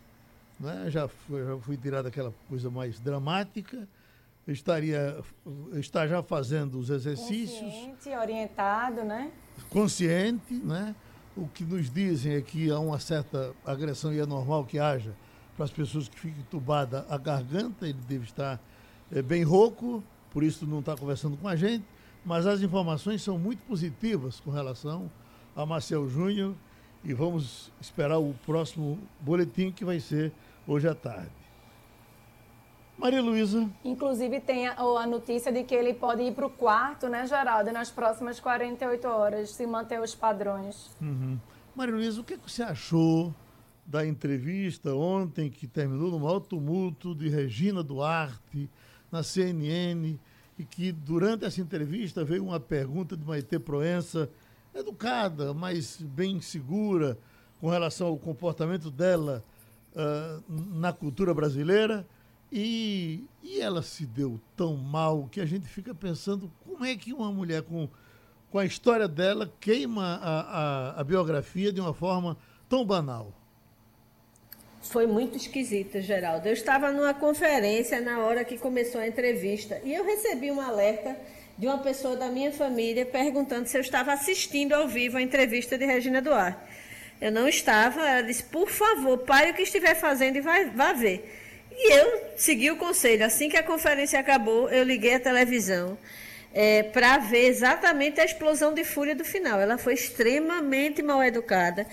né? 0.61 0.91
já, 0.91 1.09
foi, 1.09 1.45
já 1.45 1.59
foi 1.59 1.79
aquela 2.07 2.35
coisa 2.49 2.69
mais 2.69 3.01
dramática, 3.01 3.89
estaria 4.47 5.17
está 5.73 6.07
já 6.07 6.23
fazendo 6.23 6.79
os 6.79 6.91
exercícios. 6.91 7.61
Consciente, 7.61 8.09
orientado, 8.11 9.05
né? 9.05 9.33
Consciente, 9.71 10.55
né? 10.55 10.95
O 11.37 11.49
que 11.49 11.65
nos 11.65 11.91
dizem 11.91 12.35
é 12.35 12.41
que 12.41 12.71
há 12.71 12.79
uma 12.79 12.99
certa 12.99 13.53
agressão 13.65 14.13
e 14.13 14.21
é 14.21 14.27
normal 14.27 14.65
que 14.65 14.79
haja 14.79 15.15
para 15.57 15.65
as 15.65 15.71
pessoas 15.71 16.09
que 16.09 16.19
ficam 16.19 16.41
entubadas 16.41 17.05
a 17.11 17.17
garganta, 17.17 17.89
ele 17.89 17.99
deve 18.09 18.25
estar 18.25 18.61
é, 19.11 19.23
bem 19.23 19.43
rouco, 19.43 20.05
por 20.31 20.43
isso 20.43 20.67
não 20.67 20.81
está 20.81 20.97
conversando 20.97 21.37
com 21.37 21.49
a 21.49 21.57
gente, 21.57 21.85
mas 22.25 22.47
as 22.47 22.61
informações 22.61 23.23
são 23.23 23.39
muito 23.39 23.63
positivas 23.65 24.39
com 24.41 24.51
relação 24.51 25.11
a 25.55 25.65
Marcel 25.65 26.09
Júnior 26.09 26.55
e 27.03 27.15
vamos 27.15 27.73
esperar 27.81 28.19
o 28.19 28.35
próximo 28.45 28.99
boletim 29.21 29.71
que 29.71 29.85
vai 29.85 30.01
ser 30.01 30.33
hoje 30.67 30.89
à 30.89 30.95
tarde. 30.95 31.46
Maria 32.99 33.21
Luísa. 33.21 33.69
Inclusive 33.85 34.41
tem 34.41 34.67
a, 34.67 34.75
a, 34.79 35.07
notícia 35.07 35.53
de 35.53 35.63
que 35.65 35.75
ele 35.75 35.93
pode 35.93 36.23
ir 36.23 36.33
para 36.33 36.47
o 36.47 36.51
quarto, 36.51 37.09
né, 37.09 37.27
Geraldo, 37.27 37.71
nas 37.71 37.91
próximas 37.91 38.41
48 38.41 39.07
horas, 39.07 39.51
se 39.51 39.67
manter 39.67 40.01
os 40.01 40.15
padrões. 40.15 40.91
Uhum. 41.01 41.39
Maria 41.75 41.95
Luísa, 41.95 42.21
o 42.21 42.25
que, 42.25 42.39
que 42.39 42.51
você 42.51 42.63
achou 42.63 43.35
da 43.85 44.05
entrevista 44.07 44.95
ontem, 44.95 45.51
que 45.51 45.67
terminou 45.67 46.11
no 46.11 46.19
maior 46.19 46.41
tumulto 46.41 47.15
de 47.15 47.29
Regina 47.29 47.83
Duarte, 47.83 48.69
na 49.13 49.23
CNN, 49.23 50.19
e 50.59 50.65
que 50.65 50.91
durante 50.91 51.45
essa 51.45 51.61
entrevista 51.61 52.25
veio 52.25 52.45
uma 52.45 52.59
pergunta 52.59 53.17
de 53.17 53.25
Maite 53.25 53.59
Proença, 53.59 54.29
educada, 54.75 55.55
mas 55.55 56.01
bem 56.01 56.41
segura, 56.41 57.17
com 57.61 57.69
relação 57.69 58.09
ao 58.09 58.19
comportamento 58.19 58.91
dela 58.91 59.45
uh, 59.95 60.43
na 60.49 60.93
cultura 60.93 61.33
brasileira 61.33 62.07
e, 62.59 63.25
e 63.43 63.61
ela 63.61 63.83
se 63.83 64.07
deu 64.07 64.41
tão 64.57 64.77
mal 64.77 65.29
que 65.31 65.43
a 65.43 65.45
gente 65.45 65.69
fica 65.69 65.95
pensando 65.95 66.51
como 66.65 66.87
é 66.87 66.97
que 66.97 67.13
uma 67.13 67.31
mulher 67.31 67.61
com, 67.61 67.87
com 68.51 68.59
a 68.59 68.65
história 68.65 69.07
dela 69.07 69.53
queima 69.61 70.19
a, 70.23 70.41
a, 70.41 71.01
a 71.01 71.05
biografia 71.05 71.71
de 71.71 71.83
uma 71.83 71.93
forma 71.93 72.35
tão 72.67 72.83
banal. 72.83 73.31
Foi 74.81 75.07
muito 75.07 75.37
esquisito, 75.37 76.01
Geraldo. 76.01 76.49
Eu 76.49 76.55
estava 76.55 76.91
numa 76.93 77.13
conferência 77.13 78.01
na 78.01 78.21
hora 78.21 78.43
que 78.43 78.57
começou 78.57 79.03
a 79.03 79.07
entrevista 79.07 79.79
e 79.85 79.93
eu 79.93 80.03
recebi 80.03 80.51
um 80.51 80.61
alerta 80.61 81.15
de 81.59 81.67
uma 81.67 81.79
pessoa 81.79 82.17
da 82.17 82.31
minha 82.31 82.53
família 82.53 83.05
perguntando 83.05 83.69
se 83.69 83.77
eu 83.77 83.83
estava 83.83 84.15
assistindo 84.15 84.73
ao 84.73 84.89
vivo 84.89 85.19
a 85.19 85.23
entrevista 85.23 85.77
de 85.77 85.85
Regina 85.85 86.23
Duarte. 86.23 86.59
Eu 87.21 87.31
não 87.31 87.47
estava, 87.47 88.01
ela 88.01 88.23
disse, 88.23 88.45
por 88.45 88.71
favor, 88.71 89.19
pare 89.19 89.51
o 89.51 89.55
que 89.55 89.63
estiver 89.63 89.95
fazendo 89.95 90.37
e 90.37 90.41
vai, 90.41 90.71
vá 90.71 90.95
ver. 90.95 91.45
E 91.77 91.93
eu 91.93 92.23
segui 92.37 92.71
o 92.71 92.77
conselho. 92.77 93.25
Assim 93.25 93.49
que 93.49 93.57
a 93.57 93.63
conferência 93.63 94.19
acabou, 94.19 94.69
eu 94.71 94.83
liguei 94.83 95.15
a 95.15 95.21
televisão 95.21 95.99
é, 96.53 96.83
para 96.83 97.19
ver 97.19 97.47
exatamente 97.49 98.21
a 98.21 98.25
explosão 98.25 98.73
de 98.73 98.83
fúria 98.83 99.15
do 99.15 99.25
final. 99.25 99.61
Ela 99.61 99.77
foi 99.77 99.93
extremamente 99.93 101.03
mal 101.03 101.23
educada. 101.23 101.87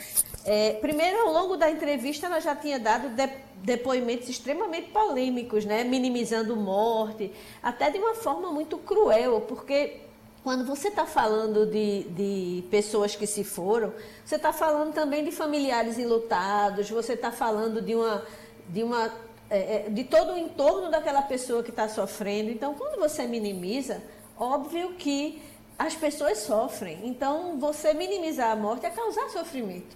É, 0.46 0.74
primeiro, 0.74 1.20
ao 1.20 1.34
longo 1.34 1.58
da 1.58 1.70
entrevista, 1.70 2.28
ela 2.28 2.40
já 2.40 2.56
tinha 2.56 2.80
dado 2.80 3.10
de, 3.10 3.30
depoimentos 3.58 4.30
extremamente 4.30 4.90
polêmicos, 4.90 5.66
né? 5.66 5.84
minimizando 5.84 6.56
morte, 6.56 7.32
até 7.62 7.90
de 7.90 7.98
uma 7.98 8.14
forma 8.14 8.52
muito 8.52 8.78
cruel, 8.78 9.42
porque 9.42 10.02
quando 10.44 10.66
você 10.66 10.90
está 10.90 11.06
falando 11.06 11.66
de, 11.66 12.04
de 12.04 12.64
pessoas 12.70 13.16
que 13.16 13.26
se 13.26 13.46
foram, 13.46 13.94
você 14.26 14.36
está 14.36 14.52
falando 14.52 14.94
também 14.94 15.24
de 15.24 15.32
familiares 15.32 15.98
enlutados, 15.98 16.90
você 16.90 17.14
está 17.14 17.32
falando 17.32 17.82
de 17.82 17.96
uma, 17.96 18.26
de 18.68 18.84
uma 18.84 19.10
é, 19.54 19.86
é, 19.86 19.90
de 19.90 20.04
todo 20.04 20.34
o 20.34 20.38
entorno 20.38 20.90
daquela 20.90 21.22
pessoa 21.22 21.62
que 21.62 21.70
está 21.70 21.88
sofrendo. 21.88 22.50
Então, 22.50 22.74
quando 22.74 23.00
você 23.00 23.28
minimiza, 23.28 24.02
óbvio 24.36 24.94
que 24.94 25.40
as 25.78 25.94
pessoas 25.94 26.40
sofrem. 26.40 27.02
Então, 27.04 27.60
você 27.60 27.94
minimizar 27.94 28.50
a 28.50 28.56
morte 28.56 28.88
é 28.88 28.90
causar 28.90 29.30
sofrimento. 29.30 29.96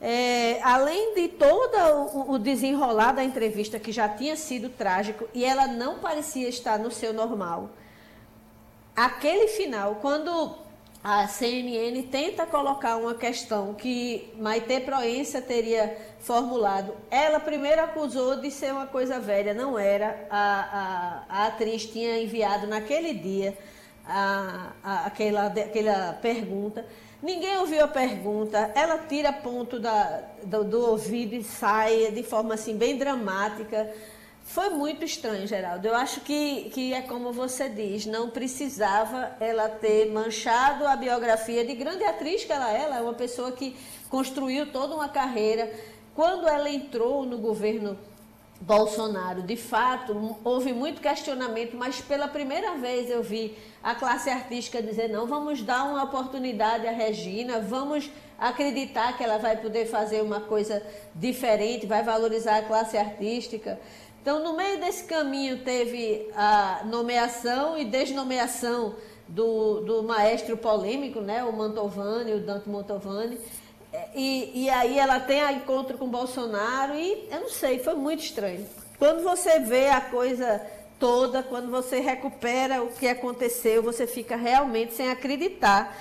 É, 0.00 0.60
além 0.62 1.14
de 1.14 1.28
todo 1.28 1.76
o, 2.14 2.32
o 2.32 2.38
desenrolar 2.38 3.12
da 3.12 3.22
entrevista, 3.22 3.78
que 3.78 3.92
já 3.92 4.08
tinha 4.08 4.34
sido 4.34 4.70
trágico, 4.70 5.28
e 5.34 5.44
ela 5.44 5.66
não 5.66 5.98
parecia 5.98 6.48
estar 6.48 6.78
no 6.78 6.90
seu 6.90 7.12
normal, 7.12 7.68
aquele 8.96 9.48
final, 9.48 9.96
quando 9.96 10.56
a 11.02 11.26
CNN 11.28 12.02
tenta 12.04 12.46
colocar 12.46 12.96
uma 12.96 13.14
questão 13.14 13.74
que 13.74 14.32
Maite 14.38 14.80
Proença 14.80 15.40
teria 15.40 15.96
formulado. 16.20 16.94
Ela 17.10 17.38
primeiro 17.38 17.82
acusou 17.82 18.40
de 18.40 18.50
ser 18.50 18.72
uma 18.72 18.86
coisa 18.86 19.20
velha, 19.20 19.54
não 19.54 19.78
era. 19.78 20.26
A, 20.28 21.24
a, 21.28 21.42
a 21.42 21.46
atriz 21.46 21.86
tinha 21.86 22.20
enviado 22.20 22.66
naquele 22.66 23.14
dia 23.14 23.56
a, 24.06 24.72
a, 24.82 25.06
aquela, 25.06 25.46
aquela 25.46 26.12
pergunta. 26.14 26.84
Ninguém 27.22 27.56
ouviu 27.58 27.82
a 27.82 27.88
pergunta, 27.88 28.70
ela 28.74 28.98
tira 28.98 29.32
ponto 29.32 29.80
da, 29.80 30.22
do, 30.44 30.64
do 30.64 30.90
ouvido 30.90 31.34
e 31.34 31.42
sai 31.42 32.12
de 32.12 32.22
forma 32.22 32.54
assim 32.54 32.76
bem 32.76 32.98
dramática. 32.98 33.92
Foi 34.46 34.70
muito 34.70 35.04
estranho, 35.04 35.46
Geraldo. 35.46 35.86
Eu 35.88 35.94
acho 35.96 36.20
que, 36.20 36.70
que 36.70 36.94
é 36.94 37.02
como 37.02 37.32
você 37.32 37.68
diz, 37.68 38.06
não 38.06 38.30
precisava 38.30 39.32
ela 39.40 39.68
ter 39.68 40.10
manchado 40.12 40.86
a 40.86 40.94
biografia 40.94 41.64
de 41.64 41.74
grande 41.74 42.04
atriz 42.04 42.44
que 42.44 42.52
ela 42.52 42.72
é. 42.72 42.82
Ela 42.82 42.98
é 42.98 43.00
uma 43.02 43.12
pessoa 43.12 43.50
que 43.50 43.76
construiu 44.08 44.70
toda 44.70 44.94
uma 44.94 45.08
carreira. 45.08 45.70
Quando 46.14 46.48
ela 46.48 46.70
entrou 46.70 47.26
no 47.26 47.38
governo 47.38 47.98
Bolsonaro, 48.60 49.42
de 49.42 49.56
fato, 49.56 50.36
houve 50.42 50.72
muito 50.72 51.02
questionamento, 51.02 51.76
mas 51.76 52.00
pela 52.00 52.28
primeira 52.28 52.76
vez 52.76 53.10
eu 53.10 53.22
vi 53.22 53.58
a 53.82 53.94
classe 53.94 54.30
artística 54.30 54.80
dizer: 54.80 55.08
não, 55.08 55.26
vamos 55.26 55.60
dar 55.60 55.84
uma 55.84 56.04
oportunidade 56.04 56.86
à 56.86 56.92
Regina, 56.92 57.60
vamos 57.60 58.10
acreditar 58.38 59.16
que 59.16 59.24
ela 59.24 59.38
vai 59.38 59.56
poder 59.56 59.86
fazer 59.86 60.22
uma 60.22 60.40
coisa 60.40 60.82
diferente, 61.14 61.84
vai 61.84 62.02
valorizar 62.02 62.58
a 62.58 62.62
classe 62.62 62.96
artística. 62.96 63.78
Então, 64.26 64.42
no 64.42 64.56
meio 64.56 64.80
desse 64.80 65.04
caminho, 65.04 65.62
teve 65.62 66.28
a 66.34 66.80
nomeação 66.86 67.78
e 67.78 67.84
desnomeação 67.84 68.96
do, 69.28 69.82
do 69.82 70.02
maestro 70.02 70.56
polêmico, 70.56 71.20
né, 71.20 71.44
o 71.44 71.52
Mantovani, 71.52 72.32
o 72.34 72.40
Dante 72.40 72.68
Mantovani. 72.68 73.38
E, 74.16 74.64
e 74.64 74.68
aí 74.68 74.98
ela 74.98 75.20
tem 75.20 75.42
a 75.42 75.52
encontro 75.52 75.96
com 75.96 76.08
Bolsonaro 76.08 76.96
e 76.96 77.28
eu 77.30 77.42
não 77.42 77.48
sei, 77.48 77.78
foi 77.78 77.94
muito 77.94 78.24
estranho. 78.24 78.66
Quando 78.98 79.22
você 79.22 79.60
vê 79.60 79.90
a 79.90 80.00
coisa 80.00 80.60
toda, 80.98 81.40
quando 81.44 81.70
você 81.70 82.00
recupera 82.00 82.82
o 82.82 82.88
que 82.88 83.06
aconteceu, 83.06 83.80
você 83.80 84.08
fica 84.08 84.34
realmente 84.34 84.92
sem 84.94 85.08
acreditar 85.08 85.96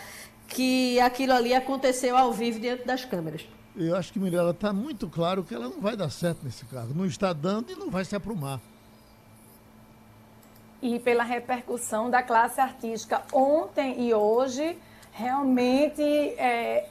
que 0.47 0.99
aquilo 0.99 1.33
ali 1.33 1.53
aconteceu 1.53 2.17
ao 2.17 2.33
vivo 2.33 2.59
diante 2.59 2.85
das 2.85 3.05
câmeras 3.05 3.45
eu 3.77 3.95
acho 3.95 4.11
que 4.13 4.19
Mirella 4.19 4.51
está 4.51 4.71
muito 4.71 5.07
claro 5.09 5.43
que 5.43 5.53
ela 5.53 5.69
não 5.69 5.81
vai 5.81 5.95
dar 5.95 6.09
certo 6.09 6.39
nesse 6.43 6.65
cargo. 6.65 6.93
Não 6.93 7.05
está 7.05 7.33
dando 7.33 7.71
e 7.71 7.75
não 7.75 7.89
vai 7.89 8.05
se 8.05 8.15
aprumar. 8.15 8.59
e 10.85 10.99
pela 10.99 11.23
repercussão 11.23 12.11
da 12.11 12.21
classe 12.21 12.61
artística 12.61 13.23
ontem 13.33 14.07
e 14.07 14.13
hoje, 14.13 14.77
realmente 15.11 16.03
é, 16.03 16.87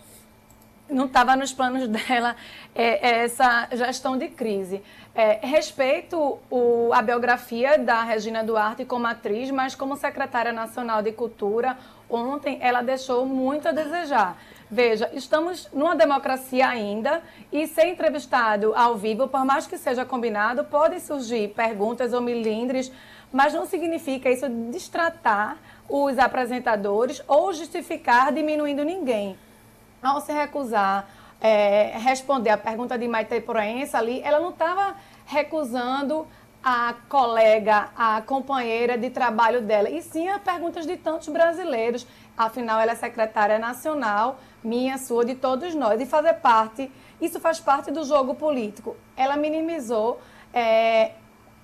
não 0.88 1.06
estava 1.06 1.36
nos 1.36 1.52
planos 1.52 1.86
dela 1.88 2.34
é, 2.74 3.22
essa 3.22 3.68
gestão 3.72 4.18
de 4.18 4.28
crise. 4.28 4.82
É, 5.14 5.46
respeito 5.46 6.40
o, 6.50 6.90
a 6.92 7.00
biografia 7.00 7.78
da 7.78 8.02
Regina 8.02 8.42
Duarte 8.42 8.84
como 8.84 9.06
atriz, 9.06 9.48
mas 9.52 9.76
como 9.76 9.96
secretária 9.96 10.52
nacional 10.52 11.00
de 11.00 11.12
cultura, 11.12 11.78
ontem 12.10 12.58
ela 12.60 12.82
deixou 12.82 13.24
muito 13.24 13.68
a 13.68 13.72
desejar. 13.72 14.36
Veja, 14.70 15.10
estamos 15.12 15.68
numa 15.72 15.94
democracia 15.94 16.66
ainda 16.66 17.22
e 17.52 17.66
ser 17.66 17.86
entrevistado 17.86 18.74
ao 18.74 18.96
vivo, 18.96 19.28
por 19.28 19.44
mais 19.44 19.66
que 19.66 19.76
seja 19.76 20.04
combinado, 20.04 20.64
podem 20.64 20.98
surgir 20.98 21.48
perguntas 21.48 22.12
ou 22.12 22.20
milindres, 22.20 22.90
mas 23.32 23.52
não 23.52 23.66
significa 23.66 24.30
isso 24.30 24.48
destratar 24.48 25.58
os 25.88 26.18
apresentadores 26.18 27.22
ou 27.28 27.52
justificar 27.52 28.32
diminuindo 28.32 28.84
ninguém. 28.84 29.36
Ao 30.02 30.20
se 30.20 30.32
recusar 30.32 31.06
é, 31.40 31.98
responder 31.98 32.50
a 32.50 32.56
pergunta 32.56 32.96
de 32.96 33.06
Maite 33.06 33.40
Proença 33.40 33.98
ali, 33.98 34.22
ela 34.24 34.40
não 34.40 34.50
estava 34.50 34.96
recusando 35.26 36.26
a 36.62 36.94
colega, 37.10 37.90
a 37.94 38.22
companheira 38.22 38.96
de 38.96 39.10
trabalho 39.10 39.60
dela, 39.60 39.90
e 39.90 40.00
sim 40.00 40.28
a 40.30 40.38
perguntas 40.38 40.86
de 40.86 40.96
tantos 40.96 41.28
brasileiros. 41.28 42.06
Afinal, 42.34 42.80
ela 42.80 42.92
é 42.92 42.94
secretária 42.94 43.58
nacional, 43.58 44.38
minha, 44.64 44.96
sua, 44.98 45.24
de 45.24 45.34
todos 45.34 45.74
nós, 45.74 46.00
e 46.00 46.06
fazer 46.06 46.34
parte, 46.34 46.90
isso 47.20 47.38
faz 47.38 47.60
parte 47.60 47.90
do 47.90 48.02
jogo 48.04 48.34
político. 48.34 48.96
Ela 49.16 49.36
minimizou 49.36 50.18
é, 50.52 51.12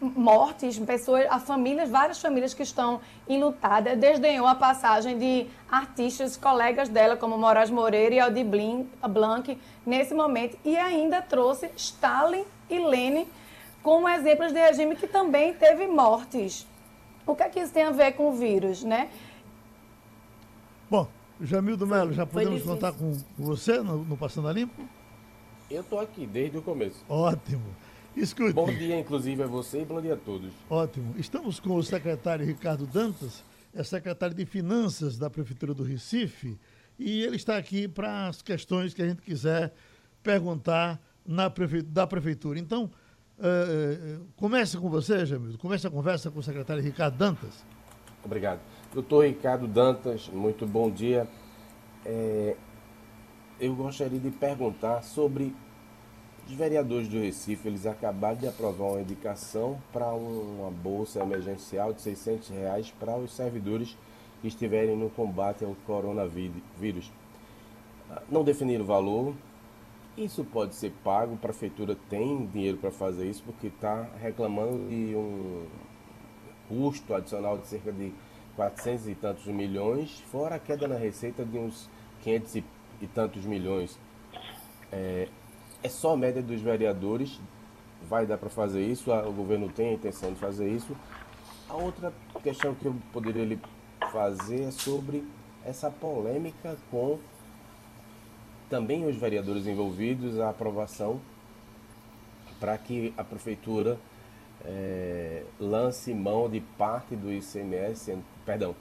mortes, 0.01 0.79
pessoas, 0.79 1.27
a 1.29 1.39
famílias, 1.39 1.91
várias 1.91 2.21
famílias 2.21 2.55
que 2.55 2.63
estão 2.63 3.01
enlutadas, 3.29 3.99
desdenhou 3.99 4.47
a 4.47 4.55
passagem 4.55 5.19
de 5.19 5.47
artistas, 5.71 6.37
colegas 6.37 6.89
dela, 6.89 7.17
como 7.17 7.37
Moraes 7.37 7.71
Moreira 7.71 8.15
e 8.15 8.21
Aldi 8.21 8.45
Blanc, 8.45 9.59
nesse 9.85 10.15
momento, 10.15 10.59
e 10.65 10.77
ainda 10.77 11.23
trouxe 11.23 11.71
Stalin 11.77 12.45
e 12.69 12.79
Lenin 12.79 13.27
como 13.83 14.09
exemplos 14.09 14.53
de 14.53 14.61
regime 14.61 14.95
que 14.95 15.07
também 15.07 15.55
teve 15.55 15.87
mortes. 15.87 16.67
O 17.27 17.35
que 17.35 17.43
é 17.43 17.49
que 17.49 17.61
isso 17.61 17.73
tem 17.73 17.85
a 17.85 17.91
ver 17.91 18.13
com 18.13 18.29
o 18.29 18.33
vírus, 18.33 18.83
né? 18.83 19.09
Bom, 20.91 21.07
Jamildo 21.41 21.87
Melo, 21.87 22.13
já 22.13 22.27
podemos 22.27 22.63
contar 22.63 22.93
com 22.93 23.17
você 23.39 23.81
no, 23.81 24.05
no 24.05 24.17
Passando 24.17 24.49
a 24.49 24.53
Limpo? 24.53 24.87
Eu 25.71 25.81
estou 25.81 26.01
aqui 26.01 26.27
desde 26.27 26.59
o 26.59 26.63
começo. 26.63 27.05
Ótimo. 27.09 27.65
Escute. 28.17 28.53
Bom 28.53 28.67
dia, 28.67 28.99
inclusive, 28.99 29.43
a 29.43 29.47
você 29.47 29.83
e 29.83 29.85
bom 29.85 30.01
dia 30.01 30.15
a 30.15 30.17
todos. 30.17 30.53
Ótimo. 30.69 31.15
Estamos 31.17 31.61
com 31.61 31.77
o 31.77 31.83
secretário 31.83 32.45
Ricardo 32.45 32.87
Dantas, 32.87 33.45
é 33.73 33.83
secretário 33.83 34.35
de 34.35 34.45
Finanças 34.45 35.17
da 35.17 35.31
Prefeitura 35.31 35.73
do 35.73 35.85
Recife, 35.85 36.59
e 36.99 37.23
ele 37.23 37.37
está 37.37 37.57
aqui 37.57 37.89
para 37.89 38.29
as 38.29 38.43
questões 38.43 38.93
que 38.93 39.01
a 39.01 39.09
gente 39.09 39.23
quiser 39.23 39.73
perguntar 40.23 41.01
na 41.25 41.49
prefe... 41.49 41.81
da 41.83 42.07
Prefeitura. 42.07 42.59
Então, 42.59 42.91
uh, 43.39 44.27
comece 44.37 44.77
com 44.77 44.91
você, 44.91 45.25
Jamil. 45.25 45.57
Comece 45.57 45.87
a 45.87 45.91
conversa 45.91 46.31
com 46.31 46.41
o 46.41 46.43
secretário 46.43 46.83
Ricardo 46.83 47.17
Dantas. 47.17 47.65
Obrigado. 48.25 48.61
Doutor 48.93 49.25
Ricardo 49.25 49.69
Dantas, 49.69 50.29
muito 50.33 50.67
bom 50.67 50.91
dia. 50.91 51.29
É, 52.05 52.57
eu 53.61 53.73
gostaria 53.73 54.19
de 54.19 54.33
perguntar 54.33 55.03
sobre 55.03 55.55
os 56.45 56.53
vereadores 56.53 57.07
do 57.07 57.21
Recife, 57.21 57.69
eles 57.69 57.87
acabaram 57.87 58.37
de 58.37 58.49
aprovar 58.49 58.89
uma 58.89 59.01
indicação 59.01 59.79
para 59.93 60.13
uma 60.13 60.73
bolsa 60.73 61.21
emergencial 61.21 61.93
de 61.93 62.03
600 62.03 62.49
reais 62.49 62.93
para 62.99 63.17
os 63.17 63.31
servidores 63.33 63.97
que 64.43 64.49
estiverem 64.49 64.97
no 64.97 65.09
combate 65.09 65.65
ao 65.65 65.77
coronavírus. 65.87 67.13
Não 68.29 68.43
definiram 68.43 68.83
o 68.83 68.89
valor, 68.89 69.35
isso 70.19 70.43
pode 70.43 70.75
ser 70.75 70.93
pago, 71.05 71.35
a 71.35 71.37
prefeitura 71.37 71.97
tem 72.09 72.45
dinheiro 72.47 72.79
para 72.79 72.91
fazer 72.91 73.31
isso, 73.31 73.45
porque 73.45 73.69
está 73.69 74.09
reclamando 74.21 74.89
de 74.89 75.15
um 75.15 75.65
custo 76.69 77.15
adicional 77.15 77.57
de 77.57 77.69
cerca 77.69 77.93
de 77.93 78.13
400 78.61 79.09
e 79.09 79.15
tantos 79.15 79.47
milhões, 79.47 80.23
fora 80.31 80.57
a 80.57 80.59
queda 80.59 80.87
na 80.87 80.97
receita 80.97 81.47
de 81.47 81.57
uns 81.57 81.89
500 82.23 82.57
e 83.01 83.07
tantos 83.07 83.47
milhões. 83.47 83.99
É, 84.93 85.29
é 85.83 85.89
só 85.89 86.13
a 86.13 86.17
média 86.17 86.43
dos 86.43 86.61
vereadores, 86.61 87.41
vai 88.07 88.27
dar 88.27 88.37
para 88.37 88.51
fazer 88.51 88.83
isso, 88.85 89.11
o 89.11 89.33
governo 89.33 89.71
tem 89.71 89.89
a 89.89 89.93
intenção 89.95 90.35
de 90.35 90.39
fazer 90.39 90.69
isso. 90.69 90.95
A 91.71 91.75
outra 91.75 92.13
questão 92.43 92.75
que 92.75 92.85
eu 92.85 92.95
poderia 93.15 93.47
lhe 93.47 93.59
fazer 94.13 94.65
é 94.65 94.71
sobre 94.71 95.25
essa 95.65 95.91
polêmica 95.91 96.77
com 96.91 97.19
também 98.69 99.07
os 99.07 99.17
vereadores 99.17 99.67
envolvidos, 99.67 100.39
a 100.39 100.51
aprovação 100.51 101.19
para 102.61 102.77
que 102.77 103.15
a 103.17 103.25
prefeitura 103.25 103.99
é, 104.67 105.45
lance 105.59 106.13
mão 106.13 106.47
de 106.47 106.61
parte 106.61 107.17
do 107.17 107.33
ICMS, 107.33 108.19
perdão, 108.45 108.75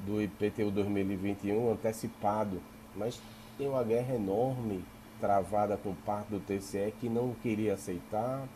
do 0.00 0.20
IPTU 0.20 0.70
2021 0.70 1.72
antecipado, 1.72 2.60
mas 2.94 3.20
tem 3.56 3.68
uma 3.68 3.82
guerra 3.82 4.14
enorme 4.14 4.84
travada 5.20 5.76
com 5.76 5.94
parte 5.94 6.28
do 6.28 6.40
TCE 6.40 6.92
que 7.00 7.08
não 7.08 7.34
queria 7.42 7.74
aceitar, 7.74 8.46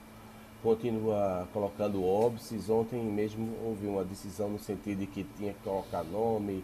continua 0.62 1.48
colocando 1.52 2.04
óbices. 2.04 2.68
Ontem 2.68 3.02
mesmo 3.02 3.56
houve 3.64 3.86
uma 3.86 4.04
decisão 4.04 4.48
no 4.50 4.58
sentido 4.58 4.98
de 4.98 5.06
que 5.06 5.24
tinha 5.36 5.54
que 5.54 5.62
colocar 5.62 6.04
nome, 6.04 6.62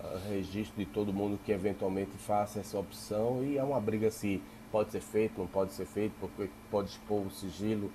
ah, 0.00 0.18
registro 0.28 0.76
de 0.76 0.86
todo 0.86 1.12
mundo 1.12 1.38
que 1.44 1.52
eventualmente 1.52 2.16
faça 2.18 2.60
essa 2.60 2.78
opção 2.78 3.44
e 3.44 3.58
é 3.58 3.62
uma 3.62 3.80
briga 3.80 4.10
se 4.10 4.42
pode 4.70 4.90
ser 4.90 5.00
feito, 5.00 5.38
não 5.38 5.46
pode 5.46 5.72
ser 5.72 5.86
feito, 5.86 6.12
porque 6.20 6.50
pode 6.70 6.90
expor 6.90 7.26
o 7.26 7.30
sigilo 7.30 7.90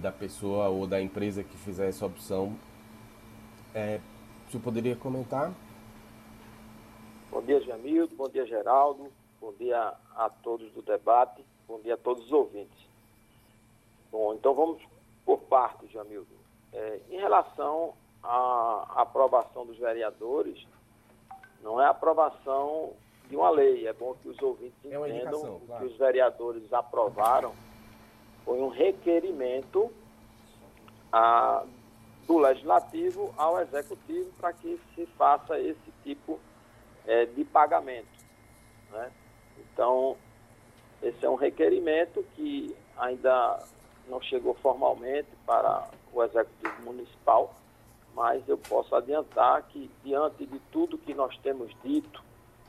da 0.00 0.12
pessoa 0.12 0.68
ou 0.68 0.86
da 0.86 1.00
empresa 1.00 1.42
que 1.42 1.56
fizer 1.56 1.88
essa 1.88 2.06
opção. 2.06 2.56
É, 3.74 4.00
você 4.48 4.58
poderia 4.58 4.96
comentar? 4.96 5.52
Bom 7.30 7.42
dia, 7.42 7.60
Jamildo. 7.60 8.14
Bom 8.14 8.28
dia, 8.28 8.46
Geraldo. 8.46 9.10
Bom 9.40 9.52
dia 9.58 9.94
a 10.14 10.28
todos 10.28 10.70
do 10.72 10.82
debate. 10.82 11.44
Bom 11.68 11.80
dia 11.80 11.94
a 11.94 11.98
todos 11.98 12.24
os 12.24 12.32
ouvintes. 12.32 12.86
Bom, 14.10 14.34
então 14.34 14.54
vamos 14.54 14.82
por 15.24 15.38
partes, 15.40 15.90
Jamildo. 15.90 16.28
É, 16.72 17.00
em 17.10 17.18
relação 17.18 17.94
à 18.22 19.02
aprovação 19.02 19.66
dos 19.66 19.76
vereadores, 19.78 20.66
não 21.62 21.80
é 21.80 21.86
aprovação 21.86 22.92
de 23.28 23.36
uma 23.36 23.50
lei. 23.50 23.86
É 23.86 23.92
bom 23.92 24.14
que 24.22 24.28
os 24.28 24.40
ouvintes 24.40 24.78
é 24.84 24.88
entendam 24.88 25.60
claro. 25.66 25.80
que 25.80 25.92
os 25.92 25.98
vereadores 25.98 26.72
aprovaram 26.72 27.52
foi 28.46 28.60
um 28.60 28.68
requerimento 28.68 29.90
a, 31.12 31.64
do 32.26 32.38
legislativo 32.38 33.32
ao 33.36 33.60
executivo 33.60 34.30
para 34.38 34.52
que 34.52 34.80
se 34.94 35.06
faça 35.18 35.58
esse 35.58 35.92
tipo 36.02 36.38
é, 37.06 37.26
de 37.26 37.44
pagamento. 37.44 38.08
Né? 38.90 39.10
Então, 39.58 40.16
esse 41.02 41.24
é 41.24 41.30
um 41.30 41.36
requerimento 41.36 42.24
que 42.34 42.74
ainda 42.96 43.62
não 44.08 44.20
chegou 44.20 44.54
formalmente 44.54 45.28
para 45.44 45.88
o 46.12 46.22
Executivo 46.22 46.82
Municipal, 46.82 47.54
mas 48.14 48.46
eu 48.48 48.56
posso 48.56 48.94
adiantar 48.94 49.62
que, 49.64 49.90
diante 50.02 50.46
de 50.46 50.58
tudo 50.72 50.96
que 50.96 51.12
nós 51.12 51.36
temos 51.38 51.70
dito 51.82 52.24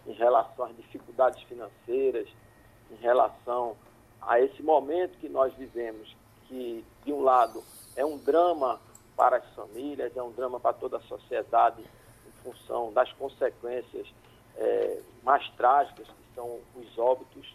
em 0.06 0.14
relação 0.14 0.66
às 0.66 0.76
dificuldades 0.76 1.42
financeiras, 1.44 2.28
em 2.92 2.96
relação 2.96 3.76
a 4.22 4.40
esse 4.40 4.62
momento 4.62 5.18
que 5.20 5.30
nós 5.30 5.54
vivemos, 5.54 6.16
que, 6.48 6.84
de 7.06 7.14
um 7.14 7.22
lado, 7.22 7.64
é 7.96 8.06
um 8.06 8.18
drama 8.18 8.80
para 9.18 9.38
as 9.38 9.56
famílias, 9.56 10.16
é 10.16 10.22
um 10.22 10.32
drama 10.32 10.60
para 10.60 10.74
toda 10.74 10.98
a 10.98 11.02
sociedade, 11.02 11.82
em 11.82 12.32
função 12.44 12.94
das 12.94 13.12
consequências 13.14 14.08
é, 14.56 15.02
mais 15.24 15.50
trágicas 15.52 16.08
são 16.36 16.60
os 16.76 16.98
óbitos, 17.00 17.52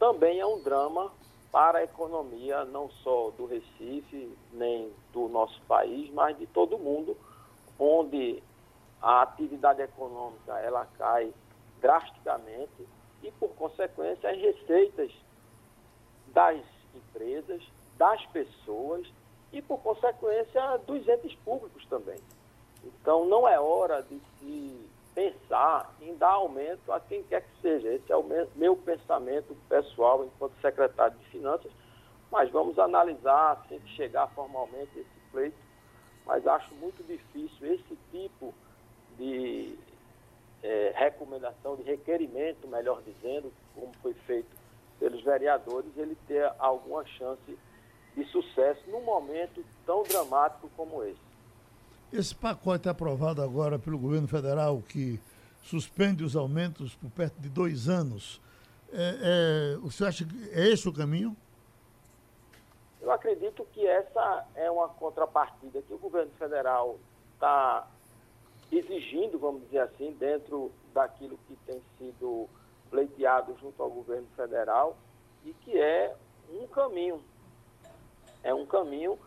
também 0.00 0.40
é 0.40 0.46
um 0.46 0.60
drama 0.60 1.12
para 1.52 1.78
a 1.78 1.84
economia, 1.84 2.64
não 2.64 2.90
só 2.90 3.30
do 3.30 3.46
Recife, 3.46 4.36
nem 4.52 4.92
do 5.12 5.28
nosso 5.28 5.60
país, 5.62 6.12
mas 6.12 6.36
de 6.36 6.46
todo 6.48 6.76
mundo, 6.76 7.16
onde 7.78 8.42
a 9.00 9.22
atividade 9.22 9.80
econômica 9.80 10.58
ela 10.58 10.86
cai 10.98 11.32
drasticamente 11.80 12.88
e, 13.22 13.30
por 13.32 13.50
consequência, 13.50 14.28
as 14.28 14.38
receitas 14.38 15.12
das 16.28 16.60
empresas, 16.94 17.62
das 17.96 18.24
pessoas 18.26 19.06
e, 19.54 19.62
por 19.62 19.78
consequência, 19.78 20.78
dos 20.78 21.06
entes 21.08 21.34
públicos 21.36 21.86
também. 21.86 22.18
Então, 22.84 23.24
não 23.26 23.46
é 23.46 23.58
hora 23.58 24.02
de 24.02 24.20
se 24.38 24.90
pensar 25.14 25.94
em 26.00 26.14
dar 26.16 26.32
aumento 26.32 26.92
a 26.92 26.98
quem 26.98 27.22
quer 27.22 27.42
que 27.42 27.60
seja. 27.62 27.88
Esse 27.88 28.12
é 28.12 28.16
o 28.16 28.24
meu 28.56 28.76
pensamento 28.76 29.56
pessoal 29.68 30.24
enquanto 30.24 30.60
secretário 30.60 31.16
de 31.18 31.24
Finanças, 31.26 31.70
mas 32.32 32.50
vamos 32.50 32.78
analisar, 32.80 33.52
assim 33.52 33.78
que 33.78 33.90
chegar 33.90 34.26
formalmente 34.34 34.98
esse 34.98 35.30
pleito, 35.30 35.56
mas 36.26 36.44
acho 36.46 36.74
muito 36.74 37.00
difícil 37.04 37.74
esse 37.74 37.96
tipo 38.10 38.52
de 39.16 39.78
é, 40.64 40.92
recomendação, 40.96 41.76
de 41.76 41.84
requerimento, 41.84 42.66
melhor 42.66 43.00
dizendo, 43.02 43.52
como 43.74 43.92
foi 44.02 44.14
feito 44.14 44.48
pelos 44.98 45.22
vereadores, 45.22 45.96
ele 45.96 46.16
ter 46.26 46.52
alguma 46.58 47.04
chance 47.06 47.56
de 48.16 48.24
sucesso 48.26 48.80
num 48.88 49.02
momento 49.02 49.64
tão 49.84 50.02
dramático 50.02 50.70
como 50.76 51.02
esse. 51.04 51.20
Esse 52.12 52.34
pacote 52.34 52.88
aprovado 52.88 53.42
agora 53.42 53.78
pelo 53.78 53.98
governo 53.98 54.28
federal, 54.28 54.82
que 54.88 55.20
suspende 55.62 56.22
os 56.22 56.36
aumentos 56.36 56.94
por 56.94 57.10
perto 57.10 57.40
de 57.40 57.48
dois 57.48 57.88
anos, 57.88 58.40
é, 58.92 59.74
é, 59.74 59.78
o 59.78 59.90
senhor 59.90 60.08
acha 60.08 60.24
que 60.24 60.50
é 60.52 60.68
esse 60.68 60.88
o 60.88 60.92
caminho? 60.92 61.36
Eu 63.00 63.10
acredito 63.10 63.66
que 63.72 63.84
essa 63.84 64.46
é 64.54 64.70
uma 64.70 64.88
contrapartida 64.88 65.82
que 65.82 65.92
o 65.92 65.98
governo 65.98 66.30
federal 66.38 66.98
está 67.34 67.86
exigindo, 68.70 69.38
vamos 69.38 69.62
dizer 69.64 69.80
assim, 69.80 70.12
dentro 70.12 70.70
daquilo 70.94 71.38
que 71.48 71.56
tem 71.66 71.82
sido 71.98 72.48
pleiteado 72.90 73.56
junto 73.60 73.82
ao 73.82 73.90
governo 73.90 74.26
federal 74.36 74.96
e 75.44 75.52
que 75.52 75.76
é 75.78 76.14
um 76.52 76.66
caminho. 76.68 77.20
É 78.44 78.52
um 78.52 78.66
caminho 78.66 79.18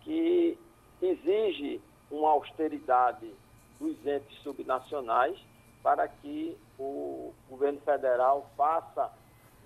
que 0.00 0.56
exige 1.02 1.82
uma 2.08 2.30
austeridade 2.30 3.34
dos 3.80 4.06
entes 4.06 4.38
subnacionais 4.42 5.36
para 5.82 6.06
que 6.06 6.56
o 6.78 7.34
governo 7.48 7.80
federal 7.80 8.48
faça 8.56 9.12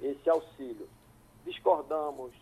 esse 0.00 0.28
auxílio. 0.30 0.88
Discordamos 1.44 2.32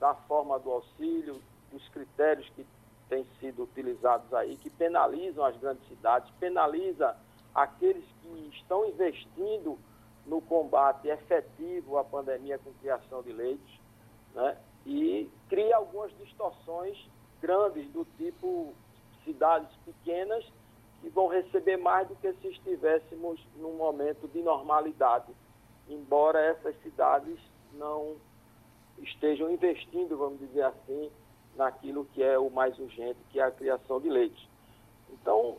da 0.00 0.14
forma 0.14 0.58
do 0.58 0.72
auxílio, 0.72 1.40
dos 1.70 1.88
critérios 1.90 2.48
que 2.56 2.66
têm 3.08 3.24
sido 3.38 3.62
utilizados 3.62 4.32
aí, 4.34 4.56
que 4.56 4.70
penalizam 4.70 5.44
as 5.44 5.56
grandes 5.58 5.86
cidades, 5.86 6.28
penaliza 6.40 7.16
aqueles 7.54 8.04
que 8.22 8.50
estão 8.54 8.84
investindo 8.88 9.78
no 10.26 10.40
combate 10.40 11.08
efetivo 11.08 11.98
à 11.98 12.04
pandemia 12.04 12.58
com 12.58 12.72
criação 12.74 13.22
de 13.22 13.32
leitos, 13.32 13.80
né? 14.34 14.56
E 14.86 15.30
cria 15.48 15.76
algumas 15.76 16.10
distorções 16.18 16.96
grandes 17.40 17.90
do 17.92 18.04
tipo 18.16 18.72
cidades 19.24 19.70
pequenas 19.84 20.44
que 21.00 21.08
vão 21.08 21.28
receber 21.28 21.76
mais 21.76 22.08
do 22.08 22.16
que 22.16 22.32
se 22.34 22.48
estivéssemos 22.48 23.40
num 23.56 23.76
momento 23.76 24.28
de 24.28 24.42
normalidade, 24.42 25.32
embora 25.88 26.40
essas 26.40 26.76
cidades 26.82 27.38
não 27.72 28.16
estejam 28.98 29.50
investindo, 29.50 30.16
vamos 30.16 30.38
dizer 30.40 30.62
assim, 30.62 31.10
naquilo 31.56 32.04
que 32.06 32.22
é 32.22 32.38
o 32.38 32.50
mais 32.50 32.78
urgente, 32.78 33.18
que 33.30 33.40
é 33.40 33.44
a 33.44 33.50
criação 33.50 34.00
de 34.00 34.08
leite. 34.08 34.48
Então, 35.10 35.56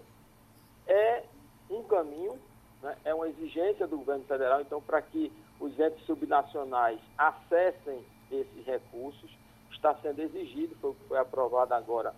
é 0.88 1.24
um 1.70 1.84
caminho, 1.84 2.40
né, 2.82 2.96
é 3.04 3.14
uma 3.14 3.28
exigência 3.28 3.88
do 3.88 3.98
governo 3.98 4.24
federal, 4.26 4.62
então, 4.62 4.82
para 4.82 5.02
que 5.02 5.32
os 5.60 5.78
entes 5.80 6.06
subnacionais 6.06 7.00
acessem 7.18 8.04
esses 8.36 8.66
recursos, 8.66 9.30
está 9.72 9.96
sendo 9.96 10.22
exigido, 10.22 10.76
foi, 10.82 10.96
foi 11.08 11.18
aprovado 11.18 11.74
agora 11.74 12.14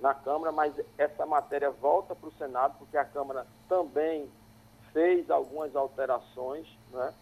na 0.00 0.14
Câmara, 0.14 0.50
mas 0.52 0.74
essa 0.98 1.24
matéria 1.24 1.70
volta 1.70 2.14
para 2.14 2.28
o 2.28 2.32
Senado, 2.32 2.76
porque 2.78 2.96
a 2.96 3.04
Câmara 3.04 3.46
também 3.68 4.28
fez 4.92 5.30
algumas 5.30 5.74
alterações 5.74 6.66
né, 6.90 7.14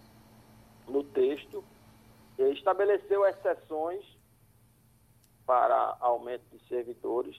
no 0.89 1.05
texto, 1.05 1.63
estabeleceu 2.39 3.25
exceções 3.27 4.05
para 5.47 5.97
aumento 6.01 6.45
de 6.51 6.59
servidores 6.69 7.37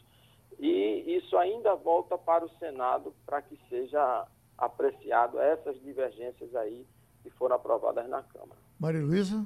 e 0.59 1.17
isso 1.17 1.37
ainda 1.37 1.75
volta 1.75 2.17
para 2.17 2.45
o 2.45 2.49
Senado 2.59 3.13
para 3.25 3.41
que 3.41 3.57
seja 3.67 4.27
apreciado 4.57 5.39
essas 5.39 5.79
divergências 5.81 6.53
aí 6.55 6.85
que 7.23 7.29
foram 7.31 7.55
aprovadas 7.55 8.07
na 8.07 8.21
Câmara. 8.21 8.59
Maria 8.79 9.01
Luísa? 9.01 9.45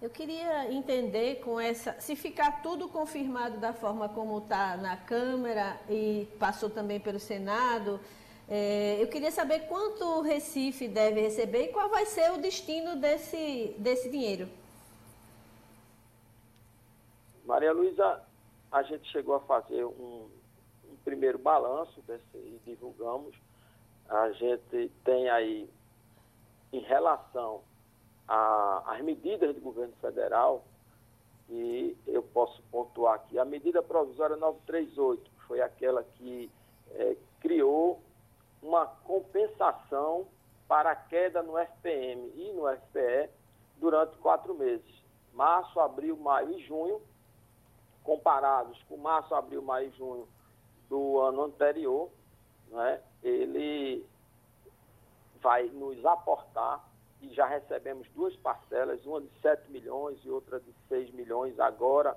Eu 0.00 0.10
queria 0.10 0.72
entender 0.72 1.40
com 1.40 1.58
essa, 1.58 2.00
se 2.00 2.14
ficar 2.14 2.62
tudo 2.62 2.88
confirmado 2.88 3.58
da 3.58 3.72
forma 3.72 4.08
como 4.08 4.38
está 4.38 4.76
na 4.76 4.96
Câmara 4.96 5.76
e 5.90 6.28
passou 6.38 6.70
também 6.70 7.00
pelo 7.00 7.18
Senado, 7.18 7.98
é, 8.48 9.02
eu 9.02 9.08
queria 9.08 9.32
saber 9.32 9.66
quanto 9.66 10.04
o 10.04 10.22
Recife 10.22 10.86
deve 10.86 11.20
receber 11.20 11.64
e 11.64 11.72
qual 11.72 11.88
vai 11.88 12.06
ser 12.06 12.30
o 12.30 12.38
destino 12.38 12.94
desse, 12.94 13.74
desse 13.76 14.08
dinheiro. 14.08 14.48
Maria 17.44 17.72
Luísa, 17.72 18.22
a 18.70 18.84
gente 18.84 19.10
chegou 19.10 19.34
a 19.34 19.40
fazer 19.40 19.84
um, 19.84 20.28
um 20.88 20.96
primeiro 21.04 21.40
balanço 21.40 22.00
desse, 22.02 22.22
e 22.36 22.60
divulgamos. 22.64 23.34
A 24.08 24.30
gente 24.30 24.92
tem 25.02 25.28
aí, 25.28 25.68
em 26.72 26.80
relação 26.82 27.62
às 28.28 29.00
medidas 29.02 29.54
do 29.54 29.60
governo 29.60 29.94
federal, 30.00 30.62
e 31.48 31.96
eu 32.06 32.22
posso 32.22 32.62
pontuar 32.70 33.14
aqui, 33.14 33.38
a 33.38 33.44
medida 33.44 33.82
provisória 33.82 34.36
938, 34.36 35.30
que 35.30 35.42
foi 35.44 35.62
aquela 35.62 36.04
que 36.04 36.50
é, 36.90 37.16
criou 37.40 38.02
uma 38.62 38.86
compensação 38.86 40.26
para 40.66 40.90
a 40.90 40.96
queda 40.96 41.42
no 41.42 41.56
FPM 41.56 42.30
e 42.34 42.52
no 42.52 42.68
FPE 42.68 43.30
durante 43.78 44.16
quatro 44.18 44.54
meses, 44.54 45.02
março, 45.32 45.80
abril, 45.80 46.16
maio 46.16 46.52
e 46.52 46.66
junho, 46.66 47.00
comparados 48.04 48.82
com 48.82 48.96
março, 48.98 49.34
abril, 49.34 49.62
maio 49.62 49.88
e 49.88 49.96
junho 49.96 50.28
do 50.88 51.18
ano 51.20 51.44
anterior, 51.44 52.10
né, 52.68 53.00
ele 53.22 54.04
vai 55.40 55.64
nos 55.68 56.04
aportar 56.04 56.87
e 57.20 57.28
já 57.34 57.46
recebemos 57.46 58.08
duas 58.14 58.34
parcelas, 58.36 59.04
uma 59.04 59.20
de 59.20 59.28
7 59.40 59.70
milhões 59.70 60.18
e 60.24 60.30
outra 60.30 60.60
de 60.60 60.72
6 60.88 61.10
milhões. 61.12 61.58
Agora, 61.58 62.16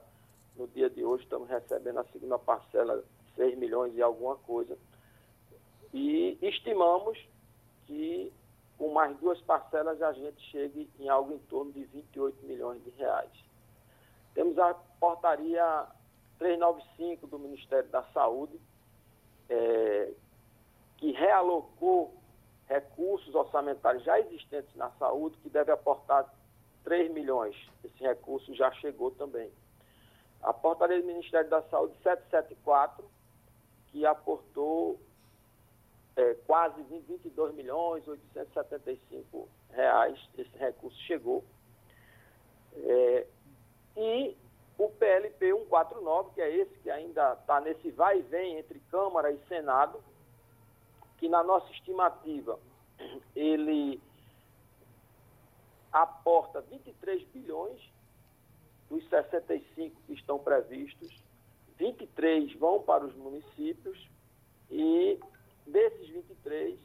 no 0.56 0.68
dia 0.68 0.90
de 0.90 1.04
hoje, 1.04 1.24
estamos 1.24 1.50
recebendo 1.50 2.00
a 2.00 2.06
segunda 2.06 2.38
parcela, 2.38 3.04
6 3.36 3.58
milhões 3.58 3.96
e 3.96 4.02
alguma 4.02 4.36
coisa. 4.38 4.78
E 5.94 6.38
estimamos 6.42 7.18
que 7.86 8.32
com 8.78 8.92
mais 8.94 9.16
duas 9.18 9.40
parcelas 9.42 10.02
a 10.02 10.14
gente 10.14 10.42
chegue 10.50 10.90
em 11.00 11.10
algo 11.10 11.34
em 11.34 11.40
torno 11.40 11.72
de 11.72 11.84
28 11.86 12.46
milhões 12.46 12.84
de 12.84 12.90
reais. 12.92 13.32
Temos 14.34 14.58
a 14.58 14.74
portaria 15.00 15.88
395 16.40 17.28
do 17.28 17.38
Ministério 17.38 17.90
da 17.90 18.04
Saúde, 18.06 18.60
é, 19.50 20.12
que 20.98 21.12
realocou 21.12 22.21
recursos 22.72 23.36
orçamentários 23.36 24.04
já 24.04 24.18
existentes 24.20 24.74
na 24.76 24.90
saúde, 24.92 25.38
que 25.44 25.50
deve 25.50 25.72
aportar 25.72 26.34
3 26.86 27.12
milhões. 27.12 27.56
Esse 27.84 28.02
recurso 28.02 28.54
já 28.56 28.72
chegou 28.74 29.12
também. 29.12 29.52
A 30.42 30.54
portaria 30.54 31.02
do 31.02 31.06
Ministério 31.06 31.50
da 31.50 31.62
Saúde 31.64 31.94
774, 32.02 33.06
que 33.88 34.06
aportou 34.06 34.98
é, 36.16 36.34
quase 36.48 36.82
22 36.84 37.54
milhões 37.54 38.08
875 38.08 39.50
reais, 39.72 40.18
esse 40.38 40.58
recurso 40.58 40.98
chegou. 41.02 41.44
É, 42.74 43.28
e 43.98 44.38
o 44.78 44.90
PLP 44.90 45.52
149, 45.52 46.32
que 46.34 46.42
é 46.42 46.56
esse 46.56 46.74
que 46.80 46.90
ainda 46.90 47.34
está 47.34 47.60
nesse 47.60 47.92
vai 47.92 48.20
e 48.20 48.22
vem 48.22 48.58
entre 48.58 48.80
Câmara 48.90 49.30
e 49.30 49.38
Senado, 49.48 50.02
que 51.22 51.30
na 51.30 51.44
nossa 51.44 51.72
estimativa 51.72 52.60
ele 53.36 54.02
aporta 55.94 56.62
23 56.62 57.24
bilhões 57.28 57.80
dos 58.90 59.08
65 59.08 59.96
que 60.08 60.14
estão 60.14 60.40
previstos, 60.40 61.24
23 61.78 62.54
vão 62.56 62.82
para 62.82 63.06
os 63.06 63.16
municípios 63.16 64.10
e 64.72 65.20
desses 65.68 66.10
23 66.10 66.80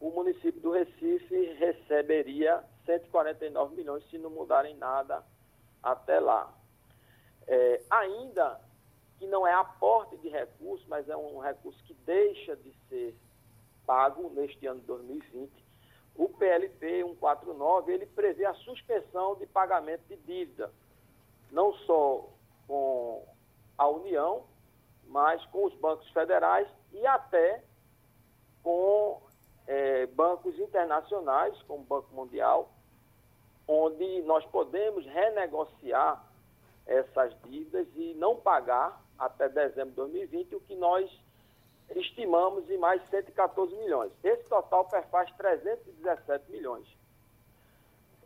o 0.00 0.10
município 0.10 0.60
do 0.60 0.72
Recife 0.72 1.54
receberia 1.54 2.62
149 2.84 3.74
milhões 3.74 4.04
se 4.10 4.18
não 4.18 4.28
mudarem 4.28 4.76
nada 4.76 5.24
até 5.82 6.20
lá. 6.20 6.52
É, 7.46 7.80
ainda 7.88 8.60
que 9.18 9.26
não 9.26 9.46
é 9.46 9.54
aporte 9.54 10.18
de 10.18 10.28
recursos, 10.28 10.86
mas 10.88 11.08
é 11.08 11.16
um 11.16 11.38
recurso 11.38 11.82
que 11.84 11.94
deixa 11.94 12.54
de 12.56 12.70
ser 12.90 13.16
pago 13.86 14.30
neste 14.30 14.66
ano 14.66 14.80
de 14.80 14.86
2020, 14.86 15.50
o 16.16 16.28
PLP 16.28 17.02
149 17.04 17.92
ele 17.92 18.06
prevê 18.06 18.44
a 18.44 18.54
suspensão 18.54 19.36
de 19.36 19.46
pagamento 19.46 20.02
de 20.08 20.16
dívida, 20.16 20.72
não 21.50 21.72
só 21.72 22.28
com 22.66 23.24
a 23.78 23.88
União, 23.88 24.44
mas 25.06 25.44
com 25.46 25.66
os 25.66 25.74
bancos 25.74 26.08
federais 26.10 26.68
e 26.92 27.06
até 27.06 27.62
com 28.62 29.22
é, 29.66 30.06
bancos 30.06 30.58
internacionais, 30.58 31.60
como 31.62 31.82
o 31.82 31.86
Banco 31.86 32.14
Mundial, 32.14 32.72
onde 33.68 34.22
nós 34.22 34.44
podemos 34.46 35.04
renegociar 35.06 36.24
essas 36.86 37.34
dívidas 37.42 37.86
e 37.94 38.14
não 38.14 38.36
pagar 38.36 39.02
até 39.18 39.48
dezembro 39.48 39.90
de 39.90 39.96
2020, 39.96 40.54
o 40.54 40.60
que 40.60 40.74
nós 40.76 41.10
estimamos 41.94 42.68
em 42.70 42.78
mais 42.78 43.02
114 43.08 43.74
milhões. 43.76 44.12
Esse 44.22 44.44
total 44.44 44.84
perfaz 44.86 45.30
317 45.36 46.50
milhões. 46.50 46.86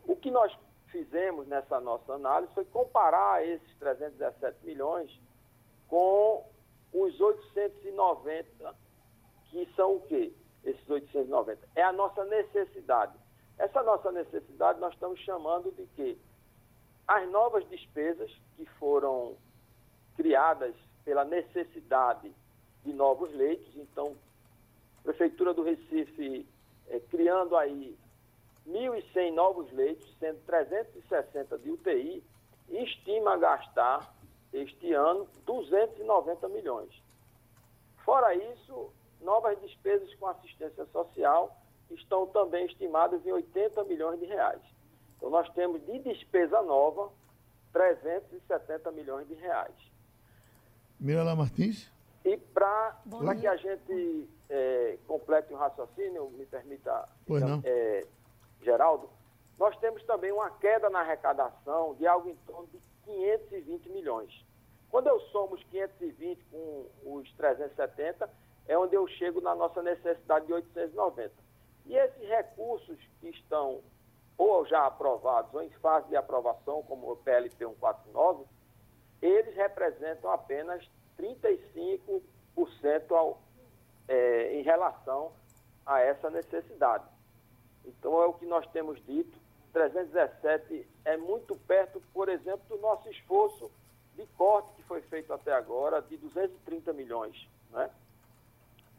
O 0.05 0.15
que 0.15 0.31
nós 0.31 0.55
fizemos 0.87 1.47
nessa 1.47 1.79
nossa 1.79 2.13
análise 2.13 2.53
foi 2.53 2.65
comparar 2.65 3.45
esses 3.45 3.75
317 3.77 4.65
milhões 4.65 5.11
com 5.87 6.45
os 6.93 7.19
890, 7.19 8.75
que 9.49 9.65
são 9.75 9.95
o 9.95 10.01
quê? 10.01 10.33
Esses 10.63 10.89
890. 10.89 11.67
É 11.75 11.83
a 11.83 11.93
nossa 11.93 12.25
necessidade. 12.25 13.17
Essa 13.57 13.83
nossa 13.83 14.11
necessidade 14.11 14.79
nós 14.79 14.93
estamos 14.93 15.19
chamando 15.21 15.71
de 15.71 15.85
quê? 15.95 16.17
As 17.07 17.29
novas 17.29 17.67
despesas 17.69 18.31
que 18.55 18.65
foram 18.77 19.37
criadas 20.15 20.75
pela 21.03 21.23
necessidade 21.23 22.33
de 22.85 22.93
novos 22.93 23.33
leitos. 23.33 23.75
Então, 23.75 24.15
a 24.99 25.03
Prefeitura 25.03 25.53
do 25.53 25.63
Recife 25.63 26.45
é, 26.89 26.99
criando 26.99 27.55
aí 27.55 27.97
1.100 28.67 29.33
novos 29.33 29.71
leitos, 29.71 30.13
sendo 30.19 30.39
360 30.45 31.57
de 31.57 31.71
UTI, 31.71 32.23
e 32.69 32.83
estima 32.83 33.37
gastar 33.37 34.13
este 34.53 34.93
ano 34.93 35.27
290 35.45 36.47
milhões. 36.49 36.89
Fora 38.03 38.33
isso, 38.35 38.91
novas 39.21 39.59
despesas 39.61 40.13
com 40.15 40.27
assistência 40.27 40.85
social 40.87 41.57
estão 41.89 42.27
também 42.27 42.65
estimadas 42.65 43.25
em 43.25 43.31
80 43.31 43.83
milhões 43.83 44.19
de 44.19 44.25
reais. 44.25 44.61
Então, 45.17 45.29
nós 45.29 45.47
temos 45.53 45.85
de 45.85 45.99
despesa 45.99 46.61
nova 46.61 47.11
370 47.73 48.91
milhões 48.91 49.27
de 49.27 49.33
reais. 49.35 49.75
Mirela 50.99 51.35
Martins. 51.35 51.89
E 52.23 52.37
para 52.37 53.01
que 53.39 53.47
a 53.47 53.55
gente 53.55 54.29
é, 54.49 54.97
complete 55.07 55.53
o 55.53 55.57
raciocínio, 55.57 56.29
me 56.31 56.45
permita, 56.45 57.07
então, 57.25 57.61
é, 57.63 58.05
Geraldo, 58.61 59.09
nós 59.57 59.75
temos 59.77 60.03
também 60.03 60.31
uma 60.31 60.49
queda 60.51 60.89
na 60.89 60.99
arrecadação 60.99 61.95
de 61.95 62.05
algo 62.05 62.29
em 62.29 62.35
torno 62.47 62.67
de 62.67 62.79
520 63.05 63.89
milhões. 63.89 64.45
Quando 64.89 65.07
eu 65.07 65.19
somo 65.31 65.55
os 65.55 65.63
520 65.65 66.43
com 66.51 66.85
os 67.05 67.31
370, 67.33 68.29
é 68.67 68.77
onde 68.77 68.95
eu 68.95 69.07
chego 69.07 69.41
na 69.41 69.55
nossa 69.55 69.81
necessidade 69.81 70.45
de 70.45 70.53
890. 70.53 71.31
E 71.85 71.95
esses 71.95 72.27
recursos 72.27 72.97
que 73.19 73.29
estão 73.29 73.81
ou 74.37 74.65
já 74.65 74.85
aprovados 74.85 75.53
ou 75.53 75.61
em 75.61 75.69
fase 75.69 76.07
de 76.07 76.15
aprovação, 76.15 76.83
como 76.83 77.11
o 77.11 77.15
PLP 77.17 77.55
149, 77.57 78.45
eles 79.21 79.55
representam 79.55 80.31
apenas 80.31 80.89
35% 81.19 83.11
ao, 83.11 83.41
é, 84.07 84.59
em 84.59 84.63
relação 84.63 85.31
a 85.85 85.99
essa 85.99 86.29
necessidade. 86.29 87.05
Então, 87.85 88.21
é 88.21 88.25
o 88.25 88.33
que 88.33 88.45
nós 88.45 88.65
temos 88.71 89.03
dito. 89.05 89.39
317 89.73 90.87
é 91.05 91.17
muito 91.17 91.55
perto, 91.59 92.01
por 92.13 92.29
exemplo, 92.29 92.63
do 92.67 92.77
nosso 92.81 93.09
esforço 93.09 93.71
de 94.15 94.25
corte 94.37 94.71
que 94.73 94.83
foi 94.83 95.01
feito 95.03 95.33
até 95.33 95.53
agora, 95.53 96.01
de 96.01 96.17
230 96.17 96.93
milhões. 96.93 97.47
Né? 97.71 97.89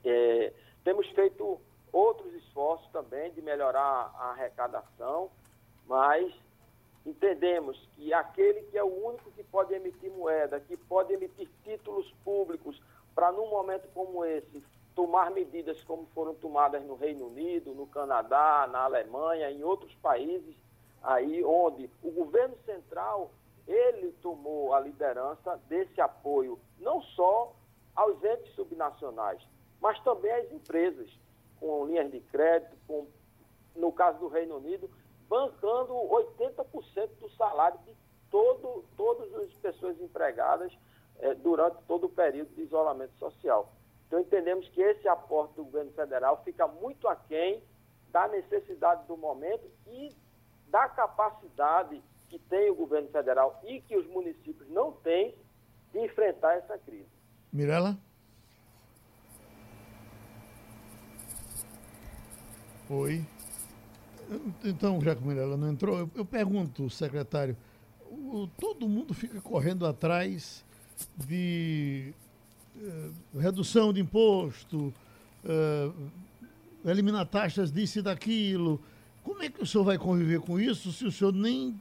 É, 0.05 0.53
temos 0.83 1.07
feito 1.11 1.61
outros 1.93 2.33
esforços 2.35 2.91
também 2.91 3.31
de 3.33 3.43
melhorar 3.43 4.11
a 4.17 4.31
arrecadação, 4.31 5.31
mas 5.87 6.33
entendemos 7.05 7.89
que 7.95 8.13
aquele 8.13 8.63
que 8.63 8.79
é 8.79 8.85
o 8.85 9.07
único 9.07 9.31
que 9.33 9.43
pode 9.45 9.75
emitir 9.75 10.11
moeda, 10.11 10.61
que 10.61 10.77
pode 10.77 11.13
emitir 11.13 11.49
títulos 11.65 12.11
públicos 12.25 12.81
para, 13.15 13.33
num 13.33 13.49
momento 13.49 13.89
como 13.93 14.25
esse, 14.25 14.63
tomar 14.95 15.31
medidas 15.31 15.83
como 15.85 16.07
foram 16.15 16.35
tomadas 16.35 16.83
no 16.85 16.95
Reino 16.95 17.27
Unido, 17.27 17.75
no 17.75 17.87
Canadá, 17.87 18.69
na 18.71 18.81
Alemanha, 18.81 19.51
em 19.51 19.63
outros 19.63 19.95
países, 19.97 20.55
aí 21.03 21.43
onde 21.45 21.91
o 22.03 22.11
governo 22.11 22.57
central 22.65 23.31
ele 23.67 24.13
tomou 24.21 24.75
a 24.75 24.81
liderança 24.81 25.59
desse 25.69 26.01
apoio, 26.01 26.59
não 26.79 27.01
só 27.03 27.53
aos 27.95 28.23
entes 28.23 28.55
subnacionais, 28.55 29.41
mas 29.81 29.99
também 30.01 30.33
às 30.33 30.53
empresas, 30.53 31.09
com 31.61 31.87
linhas 31.87 32.11
de 32.11 32.21
crédito, 32.21 32.77
com, 32.87 33.07
no 33.77 33.93
caso 33.93 34.19
do 34.19 34.29
Reino 34.29 34.57
Unido, 34.57 34.91
bancando 35.33 35.95
80% 35.95 37.09
do 37.19 37.31
salário 37.31 37.79
de 37.87 37.97
todo, 38.31 38.85
todas 38.99 39.35
as 39.37 39.55
pessoas 39.55 39.99
empregadas 39.99 40.71
eh, 41.21 41.35
durante 41.37 41.83
todo 41.85 42.05
o 42.05 42.11
período 42.11 42.55
de 42.55 42.61
isolamento 42.61 43.15
social. 43.19 43.73
Então, 44.07 44.21
entendemos 44.21 44.69
que 44.69 44.83
esse 44.83 45.09
aporte 45.09 45.55
do 45.55 45.65
governo 45.65 45.91
federal 45.93 46.43
fica 46.45 46.69
muito 46.69 47.09
aquém 47.09 47.65
da 48.11 48.29
necessidade 48.29 49.07
do 49.07 49.17
momento 49.17 49.67
e 49.87 50.15
da 50.69 50.87
capacidade 50.91 52.03
que 52.29 52.39
tem 52.39 52.71
o 52.71 52.75
governo 52.75 53.09
federal 53.09 53.59
e 53.65 53.81
que 53.81 53.97
os 53.97 54.07
municípios 54.09 54.69
não 54.69 54.93
têm 54.93 55.35
de 55.93 55.99
enfrentar 55.99 56.57
essa 56.57 56.77
crise. 56.77 57.09
Mirela? 57.51 57.97
Oi. 62.91 63.25
Então, 64.65 65.01
já 65.01 65.15
que 65.15 65.29
ela 65.31 65.57
não 65.57 65.71
entrou, 65.71 65.99
eu, 65.99 66.11
eu 66.15 66.25
pergunto, 66.25 66.89
secretário, 66.89 67.57
o, 68.11 68.49
todo 68.59 68.89
mundo 68.89 69.15
fica 69.15 69.41
correndo 69.41 69.87
atrás 69.87 70.65
de 71.17 72.13
uh, 72.77 73.39
redução 73.39 73.93
de 73.93 74.01
imposto, 74.01 74.93
uh, 75.45 76.11
eliminar 76.85 77.27
taxas 77.27 77.71
disso 77.71 77.99
e 77.99 78.03
daquilo. 78.03 78.81
Como 79.23 79.43
é 79.43 79.49
que 79.49 79.63
o 79.63 79.67
senhor 79.67 79.85
vai 79.85 79.99
conviver 79.99 80.41
com 80.41 80.59
isso 80.59 80.93
se 80.93 81.05
o 81.05 81.13
senhor 81.13 81.33
nem 81.33 81.79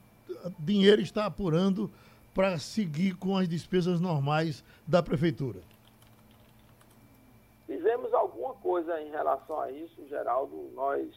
dinheiro 0.59 1.01
está 1.01 1.25
apurando 1.25 1.91
para 2.33 2.57
seguir 2.57 3.15
com 3.15 3.35
as 3.35 3.47
despesas 3.47 3.99
normais 3.99 4.63
da 4.87 5.03
prefeitura? 5.03 5.59
Fizemos 7.67 8.13
alguma 8.13 8.53
coisa 8.55 9.01
em 9.01 9.09
relação 9.09 9.59
a 9.59 9.71
isso, 9.71 10.07
Geraldo. 10.07 10.69
Nós 10.73 11.07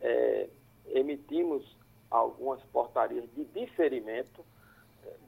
é, 0.00 0.48
emitimos 0.86 1.76
algumas 2.10 2.62
portarias 2.64 3.24
de 3.34 3.44
diferimento 3.46 4.44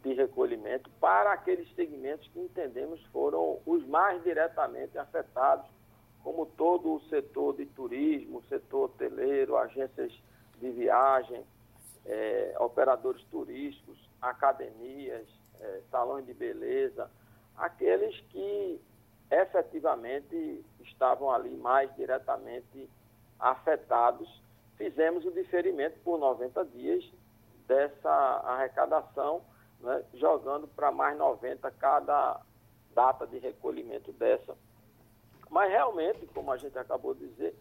de 0.02 0.12
recolhimento 0.12 0.90
para 1.00 1.32
aqueles 1.32 1.72
segmentos 1.74 2.28
que 2.28 2.38
entendemos 2.38 3.02
foram 3.06 3.58
os 3.64 3.86
mais 3.86 4.22
diretamente 4.22 4.98
afetados, 4.98 5.66
como 6.22 6.46
todo 6.46 6.94
o 6.94 7.00
setor 7.08 7.56
de 7.56 7.66
turismo, 7.66 8.42
setor 8.48 8.84
hoteleiro, 8.84 9.56
agências 9.56 10.12
de 10.60 10.70
viagem, 10.70 11.44
eh, 12.06 12.54
operadores 12.58 13.22
turísticos, 13.24 13.98
academias, 14.20 15.26
eh, 15.60 15.80
salões 15.90 16.26
de 16.26 16.34
beleza, 16.34 17.10
aqueles 17.56 18.18
que 18.30 18.80
efetivamente 19.30 20.64
estavam 20.80 21.30
ali 21.30 21.56
mais 21.56 21.94
diretamente 21.96 22.88
afetados 23.38 24.43
fizemos 24.76 25.24
o 25.24 25.30
diferimento 25.30 25.98
por 26.00 26.18
90 26.18 26.64
dias 26.66 27.04
dessa 27.66 28.10
arrecadação, 28.10 29.42
né, 29.80 30.04
jogando 30.14 30.68
para 30.68 30.90
mais 30.90 31.16
90 31.16 31.70
cada 31.72 32.40
data 32.94 33.26
de 33.26 33.38
recolhimento 33.38 34.12
dessa. 34.12 34.56
Mas 35.50 35.70
realmente, 35.70 36.26
como 36.28 36.50
a 36.52 36.56
gente 36.56 36.78
acabou 36.78 37.14
de 37.14 37.26
dizer, 37.28 37.54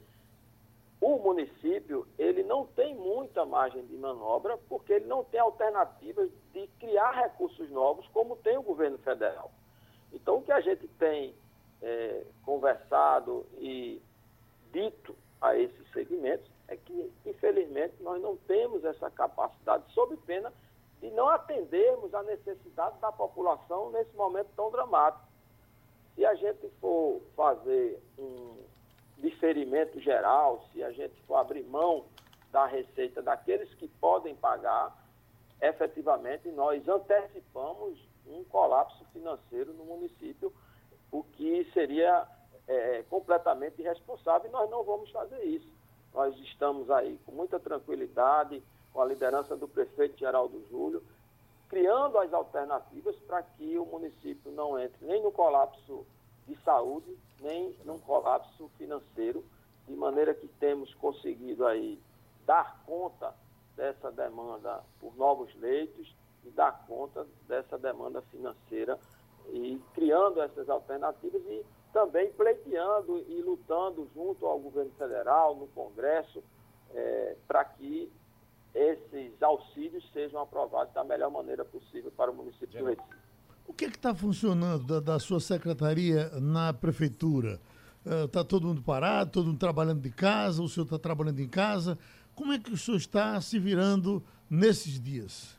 o 0.99 1.17
município 1.17 2.08
ele 2.17 2.43
não 2.43 2.65
tem 2.65 2.95
muita 2.95 3.45
margem 3.45 3.86
de 3.86 3.97
manobra 3.97 4.58
porque 4.69 4.93
ele 4.93 5.06
não 5.06 5.23
tem 5.23 5.39
alternativas 5.39 6.30
de 6.54 6.67
criar 6.80 7.12
recursos 7.12 7.69
novos 7.69 8.08
como 8.08 8.38
tem 8.38 8.58
o 8.58 8.63
governo 8.63 8.97
federal. 8.99 9.52
Então, 10.13 10.38
o 10.38 10.41
que 10.43 10.52
a 10.52 10.62
gente 10.62 10.88
tem 10.99 11.36
é, 11.82 12.23
conversado 12.43 13.45
e 13.58 14.02
dito 14.71 15.15
a 15.41 15.58
esses 15.58 15.91
segmentos 15.91 16.52
é 16.73 16.77
que, 16.77 17.13
infelizmente, 17.25 17.95
nós 18.01 18.21
não 18.21 18.36
temos 18.36 18.83
essa 18.83 19.09
capacidade, 19.09 19.83
sob 19.93 20.17
pena 20.17 20.51
de 20.99 21.09
não 21.12 21.29
atendermos 21.29 22.13
a 22.13 22.23
necessidade 22.23 22.97
da 22.99 23.12
população 23.12 23.91
nesse 23.91 24.15
momento 24.15 24.49
tão 24.55 24.71
dramático. 24.71 25.23
Se 26.15 26.25
a 26.25 26.33
gente 26.36 26.69
for 26.79 27.21
fazer 27.36 28.01
um 28.17 28.57
diferimento 29.17 29.99
geral, 29.99 30.65
se 30.71 30.83
a 30.83 30.91
gente 30.91 31.13
for 31.23 31.36
abrir 31.36 31.63
mão 31.63 32.05
da 32.51 32.65
receita 32.65 33.21
daqueles 33.21 33.73
que 33.75 33.88
podem 33.88 34.36
pagar, 34.36 34.95
efetivamente 35.62 36.49
nós 36.49 36.88
antecipamos 36.88 37.99
um 38.27 38.43
colapso 38.45 39.03
financeiro 39.12 39.73
no 39.73 39.86
município, 39.86 40.53
o 41.12 41.23
que 41.23 41.69
seria 41.73 42.27
é, 42.67 43.03
completamente 43.09 43.81
irresponsável 43.81 44.49
e 44.49 44.51
nós 44.51 44.69
não 44.69 44.83
vamos 44.83 45.09
fazer 45.12 45.43
isso. 45.43 45.72
Nós 46.13 46.38
estamos 46.39 46.89
aí 46.91 47.19
com 47.26 47.32
muita 47.32 47.60
tranquilidade, 47.60 48.62
com 48.93 49.02
a 49.02 49.06
liderança 49.06 49.56
do 49.56 49.67
prefeito 49.67 50.17
Geraldo 50.17 50.63
Júlio, 50.69 51.04
criando 51.67 52.19
as 52.19 52.32
alternativas 52.32 53.15
para 53.28 53.41
que 53.41 53.78
o 53.80 53.86
município 53.86 54.52
não 54.52 54.80
entre 54.80 55.04
nem 55.06 55.23
no 55.23 55.32
colapso 55.32 56.06
de 56.47 56.56
saúde, 56.63 57.17
nem 57.41 57.76
num 57.84 57.97
colapso 57.99 58.69
financeiro, 58.78 59.43
de 59.88 59.95
maneira 59.95 60.34
que 60.34 60.47
temos 60.47 60.93
conseguido 60.95 61.65
aí 61.65 61.99
dar 62.45 62.84
conta 62.86 63.34
dessa 63.76 64.12
demanda 64.12 64.84
por 64.99 65.15
novos 65.17 65.54
leitos 65.56 66.13
e 66.45 66.49
dar 66.52 66.86
conta 66.86 67.26
dessa 67.47 67.78
demanda 67.78 68.21
financeira 68.23 68.99
e 69.47 69.82
criando 69.93 70.41
essas 70.41 70.69
alternativas 70.69 71.41
e 71.47 71.65
também 71.93 72.32
pleiteando 72.34 73.19
e 73.29 73.41
lutando 73.41 74.10
junto 74.13 74.45
ao 74.45 74.60
governo 74.60 74.91
federal, 74.97 75.56
no 75.56 75.67
Congresso, 75.67 76.43
é, 76.93 77.36
para 77.47 77.63
que 77.63 78.12
esses 78.73 79.41
auxílios 79.41 80.03
sejam 80.12 80.41
aprovados 80.41 80.93
da 80.93 81.03
melhor 81.03 81.29
maneira 81.29 81.63
possível 81.63 82.12
para 82.17 82.32
o 82.32 82.34
município 82.34 82.79
do 82.79 82.86
Recife. 82.86 83.23
O 83.67 83.73
que 83.73 83.86
é 83.86 83.88
está 83.88 84.13
funcionando 84.13 84.86
da, 84.86 84.99
da, 84.99 85.19
sua 85.19 85.39
secretaria 85.39 86.29
na 86.41 86.73
prefeitura? 86.73 87.62
Está 88.25 88.41
uh, 88.41 88.43
todo 88.43 88.67
mundo 88.67 88.82
parado, 88.82 89.32
todo 89.32 89.45
mundo 89.45 89.60
trabalhando 89.60 90.01
de 90.01 90.10
casa, 90.10 90.62
o 90.62 90.67
senhor 90.67 90.86
está 90.86 90.99
trabalhando 90.99 91.39
em 91.39 91.47
casa. 91.47 91.97
Como 92.36 92.51
é 92.51 92.60
que 92.60 92.73
o 92.73 92.77
senhor 92.77 92.97
está 92.97 93.39
se 93.39 93.60
virando 93.60 94.21
nesses 94.49 94.99
dias? 94.99 95.58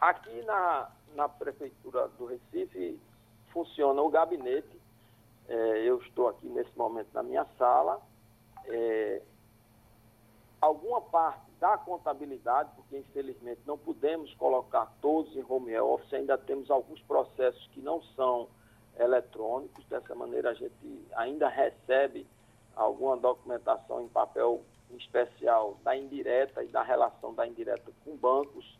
Aqui 0.00 0.42
na, 0.42 0.90
na 1.14 1.28
prefeitura 1.28 2.08
do 2.16 2.26
Recife 2.26 2.98
funciona 3.52 4.00
o 4.02 4.08
gabinete. 4.08 4.80
É, 5.48 5.82
eu 5.82 5.98
estou 5.98 6.28
aqui 6.28 6.48
nesse 6.48 6.76
momento 6.76 7.08
na 7.12 7.22
minha 7.22 7.46
sala. 7.58 8.00
É, 8.66 9.22
alguma 10.60 11.00
parte 11.00 11.50
da 11.60 11.76
contabilidade, 11.76 12.70
porque 12.76 12.98
infelizmente 12.98 13.60
não 13.66 13.76
podemos 13.76 14.32
colocar 14.34 14.86
todos 15.00 15.36
em 15.36 15.44
home 15.48 15.76
office, 15.78 16.12
ainda 16.14 16.38
temos 16.38 16.70
alguns 16.70 17.00
processos 17.02 17.66
que 17.68 17.80
não 17.80 18.02
são 18.16 18.48
eletrônicos, 18.98 19.84
dessa 19.86 20.14
maneira 20.14 20.50
a 20.50 20.54
gente 20.54 20.74
ainda 21.14 21.48
recebe 21.48 22.26
alguma 22.74 23.16
documentação 23.16 24.02
em 24.02 24.08
papel 24.08 24.62
especial 24.96 25.76
da 25.82 25.96
indireta 25.96 26.62
e 26.62 26.68
da 26.68 26.82
relação 26.82 27.34
da 27.34 27.46
indireta 27.46 27.90
com 28.04 28.16
bancos, 28.16 28.78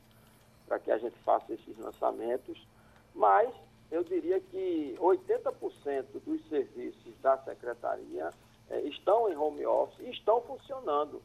para 0.66 0.78
que 0.78 0.90
a 0.90 0.98
gente 0.98 1.16
faça 1.20 1.52
esses 1.52 1.78
lançamentos, 1.78 2.66
mas 3.14 3.52
eu 3.92 4.02
diria 4.02 4.40
que 4.40 4.96
80% 4.98 6.04
dos 6.24 6.48
serviços 6.48 7.14
da 7.22 7.38
secretaria 7.38 8.30
eh, 8.70 8.80
estão 8.80 9.30
em 9.30 9.36
home 9.36 9.64
office 9.64 10.00
e 10.00 10.10
estão 10.10 10.40
funcionando 10.40 11.22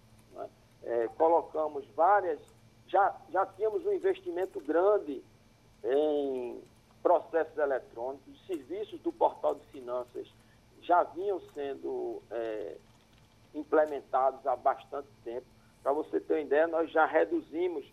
é, 0.83 1.07
colocamos 1.17 1.85
várias, 1.95 2.39
já, 2.87 3.15
já 3.29 3.45
tínhamos 3.45 3.85
um 3.85 3.91
investimento 3.91 4.59
grande 4.61 5.23
em 5.83 6.61
processos 7.01 7.57
eletrônicos, 7.57 8.45
serviços 8.45 8.99
do 9.01 9.11
portal 9.11 9.55
de 9.55 9.65
finanças 9.67 10.27
já 10.81 11.03
vinham 11.03 11.41
sendo 11.53 12.21
é, 12.31 12.77
implementados 13.53 14.45
há 14.47 14.55
bastante 14.55 15.09
tempo. 15.23 15.45
Para 15.83 15.91
você 15.91 16.19
ter 16.19 16.35
uma 16.35 16.41
ideia, 16.41 16.67
nós 16.67 16.89
já 16.89 17.05
reduzimos 17.05 17.85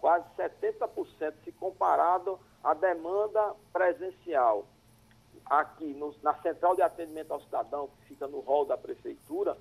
quase 0.00 0.24
70% 0.36 1.34
se 1.44 1.52
comparado 1.52 2.38
à 2.62 2.74
demanda 2.74 3.54
presencial. 3.72 4.66
Aqui 5.46 5.94
no, 5.94 6.14
na 6.22 6.34
Central 6.42 6.76
de 6.76 6.82
Atendimento 6.82 7.32
ao 7.32 7.40
Cidadão, 7.40 7.88
que 7.88 8.08
fica 8.08 8.26
no 8.28 8.40
hall 8.40 8.64
da 8.64 8.76
Prefeitura, 8.76 9.56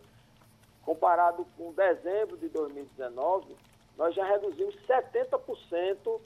comparado 0.83 1.45
com 1.57 1.73
dezembro 1.73 2.37
de 2.37 2.49
2019, 2.49 3.55
nós 3.97 4.13
já 4.15 4.25
reduzimos 4.25 4.75
70% 4.87 6.21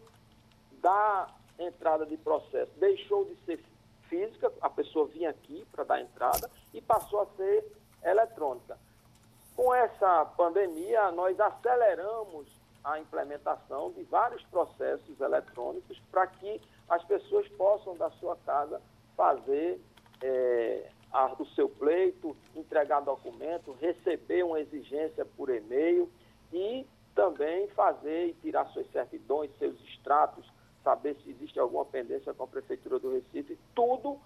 da 0.81 1.27
entrada 1.57 2.05
de 2.05 2.17
processo. 2.17 2.71
Deixou 2.77 3.25
de 3.25 3.35
ser 3.45 3.63
física, 4.09 4.51
a 4.61 4.69
pessoa 4.69 5.07
vinha 5.07 5.29
aqui 5.29 5.65
para 5.71 5.83
dar 5.83 6.01
entrada 6.01 6.49
e 6.73 6.81
passou 6.81 7.21
a 7.21 7.25
ser 7.37 7.65
eletrônica. 8.03 8.77
Com 9.55 9.73
essa 9.73 10.25
pandemia, 10.37 11.11
nós 11.11 11.39
aceleramos 11.39 12.47
a 12.83 12.99
implementação 12.99 13.91
de 13.91 14.03
vários 14.03 14.43
processos 14.43 15.19
eletrônicos 15.19 15.99
para 16.11 16.27
que 16.27 16.61
as 16.89 17.03
pessoas 17.05 17.47
possam, 17.49 17.95
da 17.95 18.09
sua 18.11 18.35
casa, 18.45 18.81
fazer 19.15 19.79
é, 20.21 20.89
a, 21.11 21.33
o 21.33 21.45
seu 21.47 21.69
pleito, 21.69 22.35
entregar 22.55 23.01
documento, 23.01 23.77
receber 23.79 24.43
uma 24.43 24.59
exigência 24.59 25.25
por 25.25 25.49
e-mail 25.49 26.09
e 26.51 26.85
também 27.15 27.67
fazer 27.69 28.29
e 28.29 28.33
tirar 28.33 28.65
suas 28.67 28.89
certidões, 28.91 29.51
seus 29.57 29.79
extratos, 29.81 30.45
saber 30.83 31.15
se 31.23 31.29
existe 31.29 31.59
alguma 31.59 31.85
pendência 31.85 32.33
com 32.33 32.43
a 32.43 32.47
Prefeitura 32.47 32.99
do 32.99 33.11
Recife, 33.11 33.57
tudo 33.73 34.19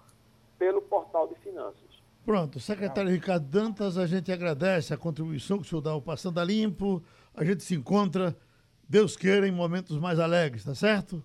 pelo 0.58 0.82
portal 0.82 1.28
de 1.28 1.34
finanças. 1.36 1.98
Pronto, 2.24 2.60
secretário 2.60 3.10
Ricardo 3.10 3.46
Dantas, 3.46 3.96
a 3.96 4.06
gente 4.06 4.30
agradece 4.30 4.92
a 4.92 4.98
contribuição 4.98 5.58
que 5.58 5.64
o 5.64 5.68
senhor 5.68 5.80
dá 5.80 5.92
ao 5.92 6.02
Passando 6.02 6.38
a 6.38 6.44
Limpo. 6.44 7.02
A 7.34 7.42
gente 7.44 7.62
se 7.62 7.74
encontra, 7.74 8.36
Deus 8.88 9.16
queira, 9.16 9.46
em 9.46 9.52
momentos 9.52 9.98
mais 9.98 10.18
alegres, 10.18 10.64
tá 10.64 10.74
certo? 10.74 11.22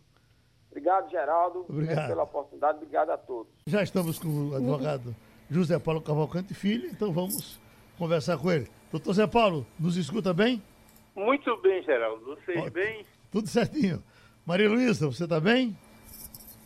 Obrigado, 0.70 1.10
Geraldo, 1.10 1.66
Obrigado. 1.70 2.08
pela 2.08 2.24
oportunidade. 2.24 2.78
Obrigado 2.78 3.12
a 3.12 3.18
todos. 3.18 3.54
Já 3.66 3.84
estamos 3.84 4.20
com 4.20 4.50
o 4.50 4.56
advogado 4.56 5.16
José 5.50 5.80
Paulo 5.80 6.02
Cavalcante 6.02 6.54
Filho, 6.54 6.88
então 6.90 7.14
vamos 7.14 7.60
conversar 7.98 8.38
com 8.38 8.52
ele. 8.52 8.68
Doutor 8.92 9.14
Zé 9.14 9.28
Paulo, 9.28 9.66
nos 9.80 9.96
escuta 9.96 10.34
bem? 10.34 10.62
Muito 11.16 11.56
bem, 11.62 11.82
Geraldo. 11.84 12.26
Vocês 12.26 12.60
Ó, 12.60 12.70
bem? 12.70 13.06
Tudo 13.32 13.48
certinho. 13.48 14.04
Maria 14.46 14.70
Luísa, 14.70 15.08
você 15.08 15.24
está 15.24 15.40
bem? 15.40 15.78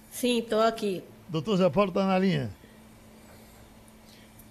Sim, 0.10 0.40
estou 0.40 0.62
aqui. 0.62 1.04
Doutor 1.30 1.58
Zé 1.58 1.70
Paulo 1.70 1.90
está 1.90 2.08
na 2.08 2.18
linha. 2.18 2.50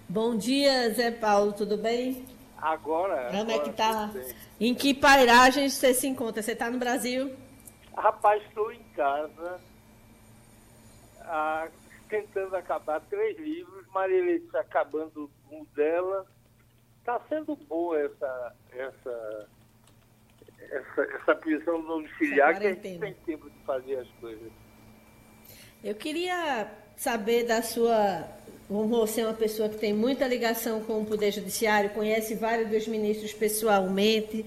Bom 0.07 0.37
dia, 0.37 0.93
Zé 0.93 1.11
Paulo, 1.11 1.51
tudo 1.51 1.77
bem? 1.77 2.25
Agora. 2.57 3.29
Como 3.31 3.51
é 3.51 3.59
que 3.59 3.69
está? 3.69 4.11
Em 4.59 4.73
que 4.73 4.93
pairagem 4.93 5.69
você 5.69 5.93
se 5.93 6.07
encontra? 6.07 6.41
Você 6.41 6.53
está 6.53 6.69
no 6.69 6.79
Brasil? 6.79 7.35
Rapaz, 7.95 8.41
estou 8.43 8.71
em 8.71 8.83
casa. 8.95 9.59
Ah, 11.21 11.67
tentando 12.09 12.55
acabar 12.55 13.01
três 13.01 13.37
livros, 13.37 13.85
Maria 13.93 14.23
Letícia 14.23 14.59
acabando 14.59 15.29
um 15.51 15.65
dela. 15.75 16.25
Está 16.99 17.19
sendo 17.29 17.55
boa 17.55 17.99
essa, 17.99 18.55
essa, 18.71 19.49
essa, 20.59 21.01
essa 21.01 21.35
prisão 21.35 21.81
domiciliar 21.81 22.57
que 22.57 22.67
a 22.67 22.69
gente 22.69 22.81
tem 22.81 23.13
tempo 23.25 23.49
de 23.49 23.59
fazer 23.65 23.97
as 23.99 24.07
coisas. 24.19 24.51
Eu 25.83 25.95
queria 25.95 26.69
saber 26.95 27.45
da 27.45 27.61
sua. 27.61 28.36
Você 28.69 29.21
é 29.21 29.25
uma 29.25 29.33
pessoa 29.33 29.69
que 29.69 29.77
tem 29.77 29.93
muita 29.93 30.27
ligação 30.27 30.81
com 30.81 31.01
o 31.01 31.05
Poder 31.05 31.31
Judiciário, 31.31 31.91
conhece 31.91 32.35
vários 32.35 32.69
dos 32.69 32.85
ministros 32.85 33.31
pessoalmente. 33.31 34.45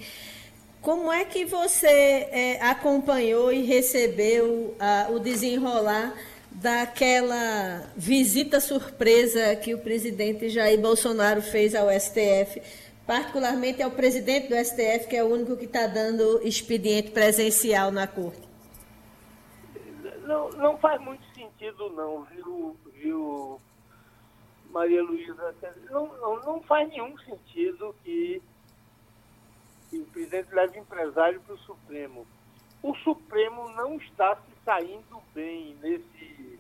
Como 0.82 1.10
é 1.10 1.24
que 1.24 1.46
você 1.46 1.86
é, 1.86 2.62
acompanhou 2.62 3.50
e 3.50 3.62
recebeu 3.62 4.74
uh, 4.78 5.14
o 5.14 5.18
desenrolar 5.18 6.14
daquela 6.50 7.90
visita 7.96 8.60
surpresa 8.60 9.56
que 9.56 9.72
o 9.72 9.78
presidente 9.78 10.50
Jair 10.50 10.78
Bolsonaro 10.78 11.40
fez 11.40 11.74
ao 11.74 11.88
STF, 11.90 12.60
particularmente 13.06 13.82
ao 13.82 13.90
presidente 13.90 14.48
do 14.48 14.54
STF, 14.54 15.08
que 15.08 15.16
é 15.16 15.24
o 15.24 15.32
único 15.32 15.56
que 15.56 15.64
está 15.64 15.86
dando 15.86 16.46
expediente 16.46 17.10
presencial 17.10 17.90
na 17.90 18.06
corte? 18.06 18.42
Não, 20.26 20.50
não 20.50 20.76
faz 20.76 21.00
muito 21.00 21.24
sentido, 21.34 21.88
não, 21.90 22.24
viu, 22.24 22.76
viu 22.92 23.60
Maria 24.70 25.02
Luísa? 25.02 25.54
Não, 25.90 26.06
não, 26.18 26.40
não 26.40 26.62
faz 26.62 26.88
nenhum 26.88 27.16
sentido 27.18 27.94
que, 28.02 28.42
que 29.88 29.98
o 29.98 30.04
presidente 30.06 30.54
leve 30.54 30.78
empresário 30.78 31.40
para 31.40 31.54
o 31.54 31.58
Supremo. 31.58 32.26
O 32.82 32.94
Supremo 32.96 33.68
não 33.70 33.96
está 33.96 34.36
se 34.36 34.64
saindo 34.64 35.22
bem 35.34 35.76
nesse, 35.82 36.58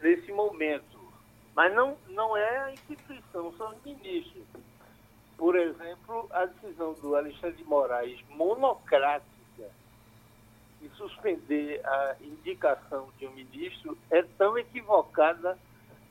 nesse 0.00 0.32
momento. 0.32 1.00
Mas 1.54 1.74
não, 1.74 1.96
não 2.08 2.36
é 2.36 2.58
a 2.58 2.72
instituição, 2.72 3.52
são 3.56 3.70
os 3.70 3.82
ministros. 3.84 4.44
Por 5.36 5.56
exemplo, 5.56 6.28
a 6.30 6.46
decisão 6.46 6.92
do 6.94 7.16
Alexandre 7.16 7.56
de 7.56 7.64
Moraes, 7.64 8.20
monocrática, 8.28 9.30
de 10.80 10.88
suspender 10.90 11.84
a 11.84 12.16
indicação 12.20 13.08
de 13.18 13.26
um 13.26 13.32
ministro, 13.32 13.98
é 14.10 14.22
tão 14.22 14.56
equivocada 14.56 15.58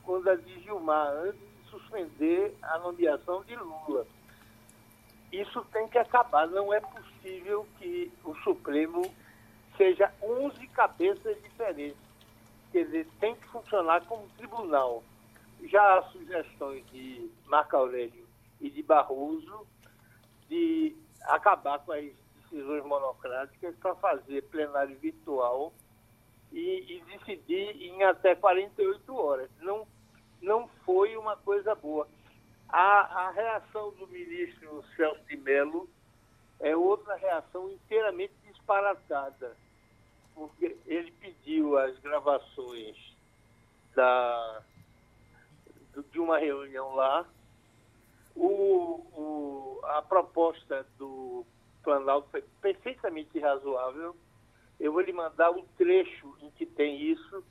quanto 0.04 0.28
a 0.28 0.34
de 0.34 0.60
Gilmar, 0.62 1.08
antes 1.08 1.40
de 1.40 1.70
suspender 1.70 2.56
a 2.62 2.78
nomeação 2.78 3.42
de 3.44 3.54
Lula. 3.56 4.06
Isso 5.32 5.64
tem 5.72 5.88
que 5.88 5.98
acabar. 5.98 6.48
Não 6.48 6.72
é 6.72 6.80
possível 6.80 7.66
que 7.78 8.12
o 8.24 8.34
Supremo 8.36 9.02
seja 9.76 10.12
11 10.22 10.66
cabeças 10.68 11.40
diferentes. 11.42 11.96
Quer 12.72 12.84
dizer, 12.84 13.08
tem 13.18 13.34
que 13.34 13.46
funcionar 13.48 14.04
como 14.06 14.28
tribunal. 14.36 15.02
Já 15.64 15.98
há 15.98 16.02
sugestões 16.10 16.84
de 16.90 17.30
Marco 17.46 17.76
Aurélio 17.76 18.26
e 18.60 18.70
de 18.70 18.82
Barroso 18.82 19.66
de 20.48 20.96
acabar 21.22 21.78
com 21.80 21.92
as 21.92 22.04
decisões 22.50 22.84
monocráticas 22.84 23.76
para 23.76 23.94
fazer 23.96 24.42
plenário 24.44 24.98
virtual 24.98 25.72
e, 26.52 26.96
e, 26.96 27.16
decidir 27.16 27.82
em 27.82 28.02
até 28.04 28.34
48 28.34 29.14
horas. 29.14 29.50
Não, 29.60 29.86
não 30.40 30.68
foi 30.84 31.16
uma 31.16 31.36
coisa 31.36 31.74
boa. 31.74 32.08
A, 32.68 33.26
a 33.26 33.30
reação 33.30 33.90
do 33.92 34.06
ministro 34.08 34.84
Celso 34.96 35.22
de 35.24 35.36
Mello 35.36 35.88
é 36.60 36.76
outra 36.76 37.16
reação 37.16 37.70
inteiramente 37.70 38.34
disparatada, 38.44 39.56
porque 40.34 40.76
ele 40.86 41.10
pediu 41.12 41.78
as 41.78 41.98
gravações 41.98 42.96
da, 43.94 44.62
de 46.12 46.20
uma 46.20 46.38
reunião 46.38 46.94
lá. 46.94 47.26
O, 48.36 49.00
o, 49.14 49.80
a 49.84 50.02
proposta 50.02 50.86
do 50.96 51.44
Planalto 51.82 52.28
foi 52.30 52.42
perfeitamente 52.60 53.38
razoável. 53.38 54.14
Eu 54.80 54.92
vou 54.92 55.02
lhe 55.02 55.12
mandar 55.12 55.50
o 55.50 55.62
trecho 55.76 56.34
em 56.40 56.50
que 56.50 56.64
tem 56.64 57.02
isso. 57.02 57.44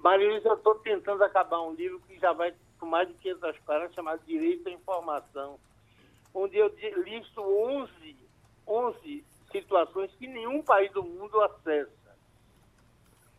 Maria 0.00 0.26
eu 0.26 0.54
estou 0.54 0.74
tentando 0.76 1.24
acabar 1.24 1.62
um 1.62 1.72
livro 1.72 1.98
que 2.00 2.18
já 2.18 2.32
vai 2.32 2.54
com 2.78 2.86
mais 2.86 3.08
de 3.08 3.14
500 3.14 3.58
páginas, 3.60 3.94
chamado 3.94 4.22
Direito 4.26 4.68
à 4.68 4.72
Informação, 4.72 5.58
onde 6.34 6.58
eu 6.58 6.68
listo 7.02 7.40
11, 7.40 8.16
11 8.66 9.24
situações 9.50 10.14
que 10.16 10.26
nenhum 10.26 10.62
país 10.62 10.92
do 10.92 11.02
mundo 11.02 11.40
acessa. 11.40 12.16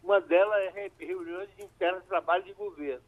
Uma 0.01 0.20
delas 0.20 0.76
é 0.76 0.91
reuniões 0.99 1.49
internas 1.59 2.01
de 2.01 2.07
trabalho 2.07 2.43
de 2.43 2.53
governo. 2.53 3.03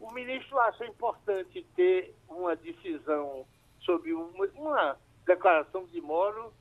O 0.00 0.10
ministro 0.10 0.58
acha 0.58 0.84
importante 0.86 1.64
ter 1.76 2.14
uma 2.28 2.56
decisão 2.56 3.46
sobre 3.80 4.12
uma, 4.12 4.46
uma 4.54 4.98
declaração 5.24 5.86
de 5.86 6.00
moro, 6.00 6.52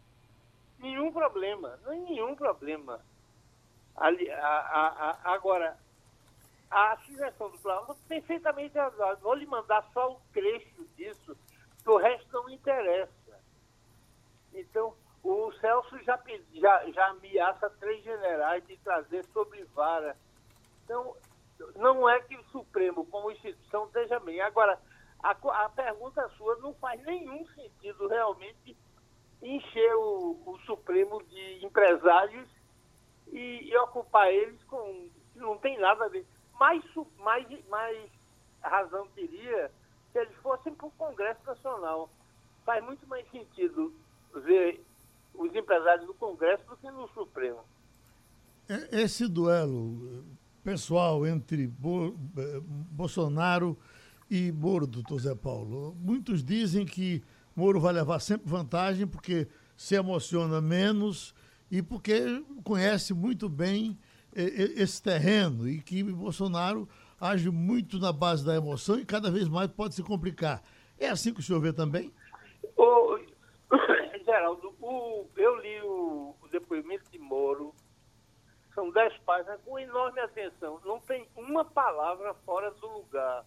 nenhum 0.83 1.11
problema, 1.11 1.79
é 1.87 1.95
nenhum 1.95 2.35
problema. 2.35 2.99
Ali, 3.95 4.29
a, 4.29 4.47
a, 4.47 4.87
a, 4.87 5.33
agora, 5.33 5.77
a 6.69 6.97
sugestão 7.05 7.49
do 7.49 7.57
plano 7.59 7.95
perfeitamente 8.07 8.77
razoável. 8.77 9.23
Vou 9.23 9.33
lhe 9.33 9.45
mandar 9.45 9.83
só 9.93 10.11
um 10.11 10.19
trecho 10.33 10.83
disso, 10.97 11.37
que 11.81 11.89
o 11.89 11.97
resto 11.97 12.31
não 12.33 12.49
interessa. 12.49 13.39
Então, 14.53 14.93
o 15.23 15.51
Celso 15.53 15.97
já, 16.03 16.21
já, 16.53 16.91
já 16.91 17.07
ameaça 17.07 17.69
três 17.79 18.03
generais 18.03 18.65
de 18.67 18.75
trazer 18.77 19.23
sobre 19.27 19.63
vara. 19.65 20.17
Então, 20.83 21.15
não 21.75 22.09
é 22.09 22.19
que 22.21 22.35
o 22.35 22.43
Supremo, 22.45 23.05
como 23.05 23.31
instituição, 23.31 23.85
esteja 23.85 24.19
bem. 24.19 24.41
Agora, 24.41 24.77
a, 25.21 25.31
a 25.31 25.69
pergunta 25.69 26.27
sua 26.37 26.57
não 26.57 26.73
faz 26.75 27.01
nenhum 27.05 27.45
sentido 27.47 28.07
realmente 28.07 28.75
encher 29.43 29.95
o, 29.95 30.39
o 30.45 30.57
Supremo 30.65 31.21
de 31.23 31.65
empresários 31.65 32.47
e, 33.31 33.69
e, 33.69 33.77
ocupar 33.77 34.31
eles 34.31 34.61
com. 34.63 35.09
Não 35.35 35.57
tem 35.57 35.79
nada 35.79 36.05
a 36.05 36.07
ver. 36.07 36.25
Mais, 36.59 36.83
mais, 37.19 37.67
mais 37.67 38.09
razão 38.61 39.07
teria 39.15 39.71
se 40.11 40.19
eles 40.19 40.35
fossem 40.37 40.73
para 40.73 40.87
o 40.87 40.91
Congresso 40.91 41.41
Nacional. 41.45 42.09
Faz 42.65 42.83
muito 42.83 43.05
mais 43.07 43.29
sentido 43.31 43.93
ver 44.33 44.81
os 45.33 45.53
empresários 45.53 46.07
no 46.07 46.13
Congresso 46.13 46.63
do 46.65 46.77
que 46.77 46.89
no 46.91 47.07
Supremo. 47.09 47.59
É, 48.69 49.01
esse 49.01 49.27
duelo 49.27 50.23
pessoal 50.63 51.27
entre 51.27 51.65
eh, 51.65 52.61
Bolsonaro 52.91 53.77
e 54.29 54.51
Moro, 54.51 54.87
doutor 54.87 55.19
Zé 55.19 55.35
Paulo. 55.35 55.95
Muitos 55.99 56.43
dizem 56.43 56.85
que 56.85 57.21
Moro 57.55 57.79
vai 57.79 57.93
levar 57.93 58.19
sempre 58.19 58.49
vantagem 58.49 59.05
porque 59.07 59.47
se 59.75 59.95
emociona 59.95 60.61
menos 60.61 61.33
e 61.69 61.81
porque 61.81 62.43
conhece 62.63 63.13
muito 63.13 63.47
bem 63.49 63.97
eh, 64.35 64.73
esse 64.75 65.01
terreno 65.01 65.67
e 65.67 65.81
que 65.81 66.03
Bolsonaro 66.03 66.87
age 67.19 67.49
muito 67.49 67.99
na 67.99 68.11
base 68.11 68.45
da 68.45 68.55
emoção 68.55 68.99
e 68.99 69.05
cada 69.05 69.31
vez 69.31 69.47
mais 69.47 69.69
pode 69.71 69.95
se 69.95 70.03
complicar. 70.03 70.61
É 70.99 71.09
assim 71.09 71.33
que 71.33 71.39
o 71.39 71.43
senhor 71.43 71.59
vê 71.59 71.71
também? 71.73 72.11
Geraldo, 74.25 74.73
o, 74.81 75.25
eu 75.35 75.55
li 75.61 75.81
o, 75.81 76.35
o 76.41 76.47
depoimento 76.49 77.09
de 77.11 77.19
Moro 77.19 77.73
são 78.73 78.89
dez 78.89 79.15
páginas 79.19 79.59
com 79.63 79.77
enorme 79.77 80.19
atenção. 80.19 80.79
Não 80.83 80.99
tem 80.99 81.27
uma 81.35 81.63
palavra 81.63 82.33
fora 82.45 82.71
do 82.71 82.87
lugar. 82.87 83.45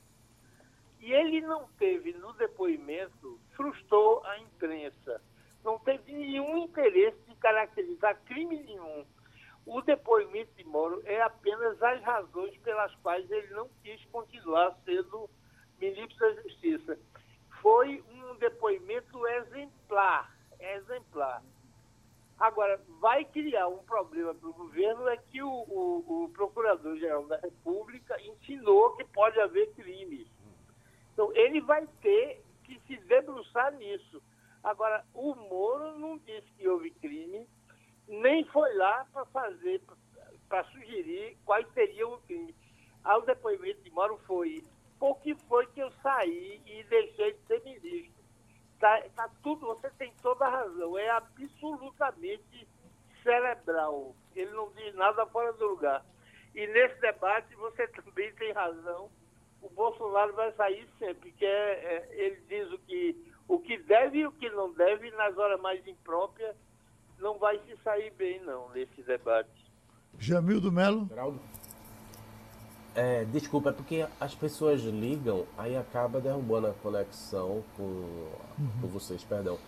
E 1.00 1.12
ele 1.12 1.40
não 1.40 1.66
teve, 1.78 2.12
no 2.12 2.32
depoimento, 2.34 3.38
frustrou 3.56 4.22
a 4.24 4.38
imprensa. 4.38 5.20
Não 5.64 5.78
teve 5.80 6.12
nenhum 6.12 6.58
interesse 6.58 7.18
de 7.26 7.34
caracterizar 7.36 8.20
crime 8.24 8.62
nenhum. 8.62 9.04
O 9.66 9.82
depoimento 9.82 10.54
de 10.54 10.64
Moro 10.64 11.02
é 11.04 11.20
apenas 11.20 11.82
as 11.82 12.00
razões 12.02 12.56
pelas 12.58 12.94
quais 12.96 13.28
ele 13.28 13.52
não 13.52 13.68
quis 13.82 14.04
continuar 14.06 14.76
sendo 14.84 15.28
ministro 15.80 16.18
da 16.18 16.42
Justiça. 16.42 16.96
Foi 17.60 18.04
um 18.12 18.36
depoimento 18.36 19.26
exemplar, 19.26 20.32
exemplar. 20.60 21.42
Agora, 22.38 22.80
vai 23.00 23.24
criar 23.24 23.66
um 23.66 23.78
problema 23.78 24.34
para 24.34 24.48
o 24.48 24.52
governo 24.52 25.08
é 25.08 25.16
que 25.16 25.42
o, 25.42 25.48
o, 25.48 26.24
o 26.24 26.28
Procurador-Geral 26.28 27.26
da 27.26 27.38
República 27.38 28.20
ensinou 28.22 28.94
que 28.94 29.04
pode 29.04 29.40
haver 29.40 29.72
crimes. 29.72 30.28
Então, 31.12 31.34
ele 31.34 31.60
vai 31.62 31.86
ter 32.02 32.45
que 32.66 32.80
se 32.80 32.96
debruçar 33.04 33.72
nisso. 33.74 34.22
Agora, 34.62 35.04
o 35.14 35.34
Moro 35.34 35.98
não 35.98 36.18
disse 36.18 36.50
que 36.58 36.68
houve 36.68 36.90
crime, 36.90 37.48
nem 38.08 38.44
foi 38.46 38.74
lá 38.74 39.06
para 39.12 39.24
fazer, 39.26 39.80
para 40.48 40.64
sugerir 40.64 41.36
quais 41.44 41.66
seriam 41.72 42.14
os 42.14 42.24
crimes. 42.24 42.54
Ao 43.04 43.22
depoimento 43.22 43.80
de 43.82 43.90
Moro 43.90 44.18
foi, 44.26 44.64
por 44.98 45.20
que 45.20 45.34
foi 45.48 45.66
que 45.68 45.80
eu 45.80 45.90
saí 46.02 46.60
e 46.66 46.82
deixei 46.84 47.32
de 47.32 47.46
ser 47.46 47.62
ministro? 47.62 48.24
Tá, 48.80 49.02
tá 49.14 49.30
tudo, 49.42 49.66
você 49.66 49.90
tem 49.90 50.12
toda 50.22 50.44
a 50.46 50.50
razão. 50.50 50.98
É 50.98 51.10
absolutamente 51.10 52.68
cerebral. 53.22 54.14
Ele 54.34 54.50
não 54.50 54.70
diz 54.72 54.94
nada 54.94 55.26
fora 55.26 55.52
do 55.52 55.66
lugar. 55.66 56.04
E 56.54 56.66
nesse 56.66 57.00
debate 57.00 57.54
você 57.56 57.86
também 58.02 58.32
tem 58.34 58.52
razão. 58.52 59.10
O 59.62 59.68
Bolsonaro 59.70 60.32
vai 60.34 60.52
sair 60.52 60.86
sempre, 60.98 61.32
que 61.32 61.44
é, 61.44 61.48
é, 61.48 62.08
ele 62.12 62.40
diz 62.48 62.72
o 62.72 62.78
que, 62.78 63.32
o 63.48 63.58
que 63.58 63.78
deve 63.78 64.18
e 64.18 64.26
o 64.26 64.32
que 64.32 64.48
não 64.50 64.72
deve, 64.72 65.10
nas 65.12 65.36
horas 65.36 65.60
mais 65.60 65.86
impróprias, 65.86 66.54
não 67.18 67.38
vai 67.38 67.58
se 67.66 67.76
sair 67.82 68.12
bem, 68.12 68.40
não, 68.44 68.68
nesse 68.70 69.02
debate. 69.02 69.66
Jamildo 70.18 70.70
Melo. 70.70 71.06
Geraldo. 71.08 71.40
É, 72.94 73.26
desculpa, 73.26 73.68
é 73.68 73.72
porque 73.72 74.06
as 74.18 74.34
pessoas 74.34 74.80
ligam, 74.80 75.46
aí 75.58 75.76
acaba 75.76 76.18
derrubando 76.18 76.68
a 76.68 76.72
conexão 76.72 77.62
com, 77.76 77.82
uhum. 77.82 78.70
com 78.80 78.88
vocês, 78.88 79.22
perdão. 79.22 79.58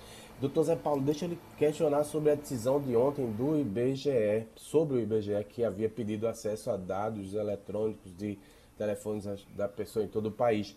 Doutor 0.41 0.63
Zé 0.63 0.77
Paulo, 0.77 1.03
deixa 1.03 1.27
ele 1.27 1.39
questionar 1.59 2.05
sobre 2.05 2.31
a 2.31 2.35
decisão 2.35 2.81
de 2.81 2.97
ontem 2.97 3.31
do 3.33 3.59
IBGE, 3.59 4.47
sobre 4.57 4.97
o 4.97 5.01
IBGE, 5.01 5.45
que 5.49 5.63
havia 5.63 5.91
pedido 5.91 6.27
acesso 6.27 6.71
a 6.71 6.77
dados 6.77 7.35
eletrônicos 7.35 8.17
de 8.17 8.39
telefones 8.79 9.27
da 9.57 9.69
pessoa 9.69 10.05
em 10.05 10.09
todo 10.09 10.27
o 10.27 10.33
país. 10.33 10.77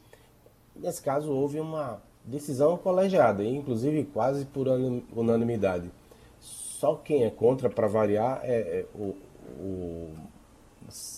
Nesse 0.76 1.02
caso, 1.02 1.32
houve 1.32 1.60
uma 1.60 2.02
decisão 2.26 2.78
colegiada, 2.78 3.44
inclusive 3.44 4.04
quase 4.06 4.46
por 4.46 4.68
unanimidade. 4.68 5.92
Só 6.40 6.96
quem 6.96 7.24
é 7.24 7.30
contra, 7.30 7.70
para 7.70 7.88
variar, 7.88 8.42
é, 8.44 8.80
é 8.80 8.86
o, 8.96 9.16
o 9.60 10.16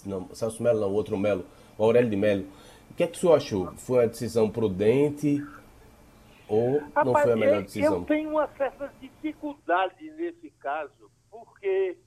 não, 0.05 0.33
Celso 0.33 0.61
Melo 0.61 0.81
não, 0.81 0.89
o 0.89 0.93
outro 0.93 1.17
Melo, 1.17 1.45
o 1.77 1.83
Aurélio 1.83 2.09
de 2.09 2.17
Melo. 2.17 2.45
O 2.91 2.93
que 2.95 3.03
é 3.03 3.07
que 3.07 3.17
o 3.17 3.19
senhor 3.19 3.35
achou? 3.35 3.73
Foi 3.77 3.99
uma 3.99 4.07
decisão 4.07 4.49
prudente 4.49 5.41
ou 6.47 6.79
Rapaz, 6.79 7.05
não 7.05 7.13
foi 7.13 7.31
a 7.31 7.35
melhor 7.35 7.63
decisão? 7.63 7.95
Eu 7.95 8.03
tenho 8.05 8.29
uma 8.29 8.47
certa 8.55 8.93
dificuldade 8.99 10.11
nesse 10.11 10.51
caso, 10.59 11.09
porque 11.31 11.97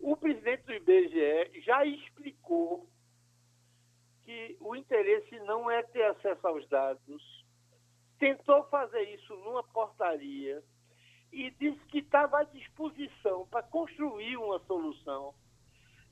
o 0.00 0.16
presidente 0.16 0.64
do 0.64 0.72
IBGE 0.74 1.62
já 1.64 1.86
explicou 1.86 2.86
que 4.32 4.56
o 4.60 4.74
interesse 4.74 5.38
não 5.40 5.70
é 5.70 5.82
ter 5.82 6.04
acesso 6.04 6.46
aos 6.46 6.66
dados, 6.68 7.44
tentou 8.18 8.64
fazer 8.64 9.02
isso 9.14 9.36
numa 9.36 9.62
portaria 9.62 10.62
e 11.30 11.50
disse 11.50 11.78
que 11.88 11.98
estava 11.98 12.40
à 12.40 12.44
disposição 12.44 13.46
para 13.48 13.62
construir 13.64 14.38
uma 14.38 14.58
solução 14.60 15.34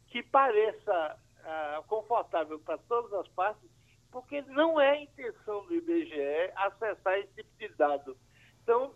que 0.09 0.23
pareça 0.23 1.19
ah, 1.45 1.83
confortável 1.87 2.59
para 2.59 2.77
todas 2.79 3.13
as 3.15 3.29
partes, 3.29 3.71
porque 4.11 4.43
não 4.43 4.79
é 4.79 4.91
a 4.91 5.01
intenção 5.01 5.65
do 5.65 5.75
IBGE 5.75 6.53
acessar 6.57 7.19
esse 7.19 7.33
tipo 7.35 7.59
de 7.59 7.69
dado. 7.69 8.17
Então, 8.63 8.93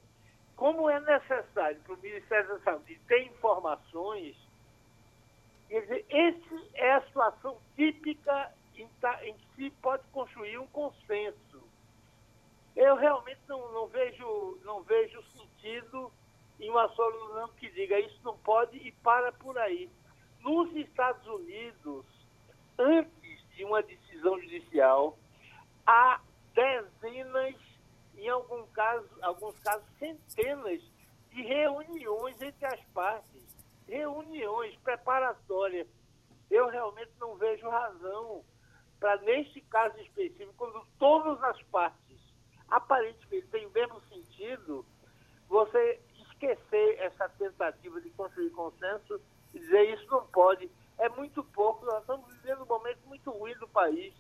como 0.55 0.91
é 0.91 1.01
necessário 1.01 1.81
para 1.81 1.95
o 1.95 1.99
Ministério 1.99 2.49
da 2.49 2.59
Saúde 2.61 3.01
ter 3.07 3.23
informações, 3.27 4.37
quer 5.69 5.81
dizer, 5.83 6.07
essa 6.11 6.69
é 6.75 6.93
a 6.93 7.03
situação 7.03 7.59
típica 7.75 8.53
em, 8.77 8.89
em 9.23 9.35
que 9.35 9.47
se 9.55 9.71
pode 9.83 10.03
construir 10.13 10.59
um 10.59 10.67
consenso. 10.69 11.63
Eu 12.75 12.97
realmente 12.97 13.41
não, 13.49 13.73
não, 13.73 13.87
vejo, 13.87 14.59
não 14.65 14.83
vejo 14.83 15.23
sentido 15.37 16.11
em 16.59 16.71
uma 16.71 16.89
solução 16.89 17.49
que 17.57 17.71
diga 17.71 17.99
isso 18.01 18.19
não 18.25 18.37
pode 18.39 18.77
e 18.77 18.93
para 18.93 19.33
por 19.33 19.57
aí. 19.59 19.91
Nos 20.41 20.75
Estados 20.75 21.27
Unidos, 21.27 22.05
antes 22.79 23.49
de 23.55 23.65
uma 23.65 23.83
decisão 23.83 24.41
judicial, 24.41 25.17
há 25.87 26.21
dezenas, 26.53 27.55
em 28.17 28.29
algum 28.29 28.67
caso, 28.69 29.09
alguns 29.23 29.59
casos, 29.61 29.87
centenas 29.99 30.83
de 31.31 31.43
reuniões 31.43 32.41
entre 32.41 32.67
as 32.67 32.81
partes, 32.93 33.43
reuniões 33.87 34.77
preparatórias. 34.77 35.87
Eu 36.51 36.69
realmente 36.69 37.13
não 37.19 37.37
vejo 37.37 37.69
razão 37.69 38.45
para, 39.05 39.21
neste 39.21 39.61
caso 39.61 40.01
específico, 40.01 40.55
quando 40.57 40.83
todas 40.99 41.43
as 41.43 41.63
partes 41.65 42.19
aparentemente 42.71 43.47
têm 43.49 43.67
o 43.67 43.71
mesmo 43.71 44.01
sentido, 44.09 44.83
você 45.47 46.01
esquecer 46.23 46.99
essa 47.01 47.29
tentativa 47.29 48.01
de 48.01 48.09
construir 48.13 48.49
consenso 48.49 49.21
e 49.53 49.59
dizer 49.59 49.93
isso 49.93 50.07
não 50.11 50.25
pode. 50.29 50.71
É 50.97 51.11
muito 51.11 51.45
pouco, 51.45 51.85
nós 51.85 52.01
estamos 52.01 52.27
vivendo 52.33 52.63
um 52.63 52.67
momento 52.67 53.01
muito 53.07 53.31
ruim 53.31 53.55
do 53.59 53.69
país. 53.69 54.15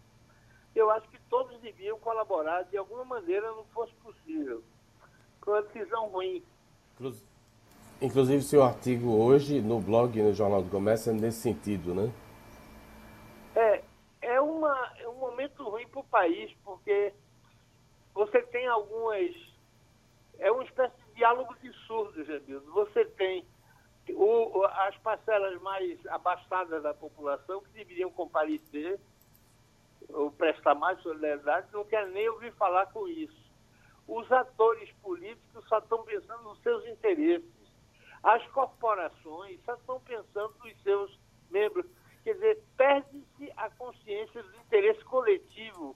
Eu 0.76 0.91
acho 0.91 1.09
que 1.09 1.18
todos 1.30 1.59
deviam 1.62 1.99
colaborar 2.01 2.64
de 2.64 2.76
alguma 2.76 3.07
maneira, 3.07 3.53
não 3.53 3.64
fosse 3.72 3.95
possível. 3.95 4.62
Foi 5.43 5.55
uma 5.55 5.62
decisão 5.62 6.09
ruim. 6.09 6.45
Inclusive, 8.03 8.43
seu 8.43 8.62
artigo 8.62 9.16
hoje 9.16 9.62
no 9.62 9.80
blog 9.80 10.20
no 10.20 10.35
Jornal 10.35 10.62
do 10.62 10.68
Comércio 10.68 11.09
é 11.09 11.14
nesse 11.14 11.41
sentido, 11.41 11.95
né? 11.95 12.12
É, 13.57 13.61
é, 13.61 13.84
uma, 14.65 14.93
é 14.99 15.09
um 15.09 15.17
momento 15.17 15.62
ruim 15.69 15.87
para 15.89 16.01
o 16.01 16.05
país, 16.05 16.53
porque 16.65 17.12
você 18.15 18.43
tem 18.43 18.67
algumas. 18.67 19.35
É 20.39 20.51
uma 20.51 20.65
espécie 20.65 20.97
de 21.07 21.15
diálogo 21.15 21.55
de 21.61 21.73
surdos, 21.87 22.27
Jamildo. 22.27 22.73
Você 22.73 23.05
tem 23.05 23.47
o, 24.11 24.65
as 24.65 24.97
parcelas 24.99 25.61
mais 25.62 26.05
abastadas 26.07 26.83
da 26.83 26.93
população 26.93 27.62
que 27.62 27.71
deveriam 27.71 28.11
comparecer 28.11 28.99
ou 30.09 30.31
prestar 30.31 30.75
mais 30.75 31.01
solidariedade, 31.01 31.69
não 31.73 31.85
querem 31.85 32.12
nem 32.12 32.29
ouvir 32.29 32.53
falar 32.55 32.87
com 32.87 33.09
isso. 33.09 33.45
Os 34.07 34.31
atores 34.31 34.91
políticos 35.03 35.67
só 35.67 35.79
estão 35.79 36.05
pensando 36.05 36.43
nos 36.43 36.61
seus 36.61 36.87
interesses. 36.87 37.51
As 38.23 38.47
corporações 38.49 39.61
só 39.65 39.75
estão 39.75 40.01
pensando 40.01 40.55
nos 40.62 40.83
seus 40.83 41.19
membros. 41.51 41.87
Quer 42.25 42.35
dizer, 42.35 42.64
perde-se 42.75 43.53
a 43.55 43.68
consciência 43.70 44.43
do 44.43 44.57
interesse 44.57 45.05
coletivo 45.05 45.95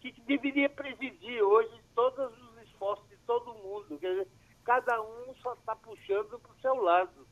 que 0.00 0.12
deveria 0.22 0.70
presidir 0.70 1.42
hoje 1.42 1.80
todos 1.92 2.32
os 2.40 2.62
esforços 2.62 3.08
de 3.08 3.16
todo 3.26 3.52
mundo. 3.54 3.98
Quer 3.98 4.10
dizer, 4.10 4.28
cada 4.64 5.02
um 5.02 5.34
só 5.42 5.54
está 5.54 5.74
puxando 5.74 6.38
para 6.38 6.52
o 6.52 6.60
seu 6.60 6.74
lado. 6.76 7.26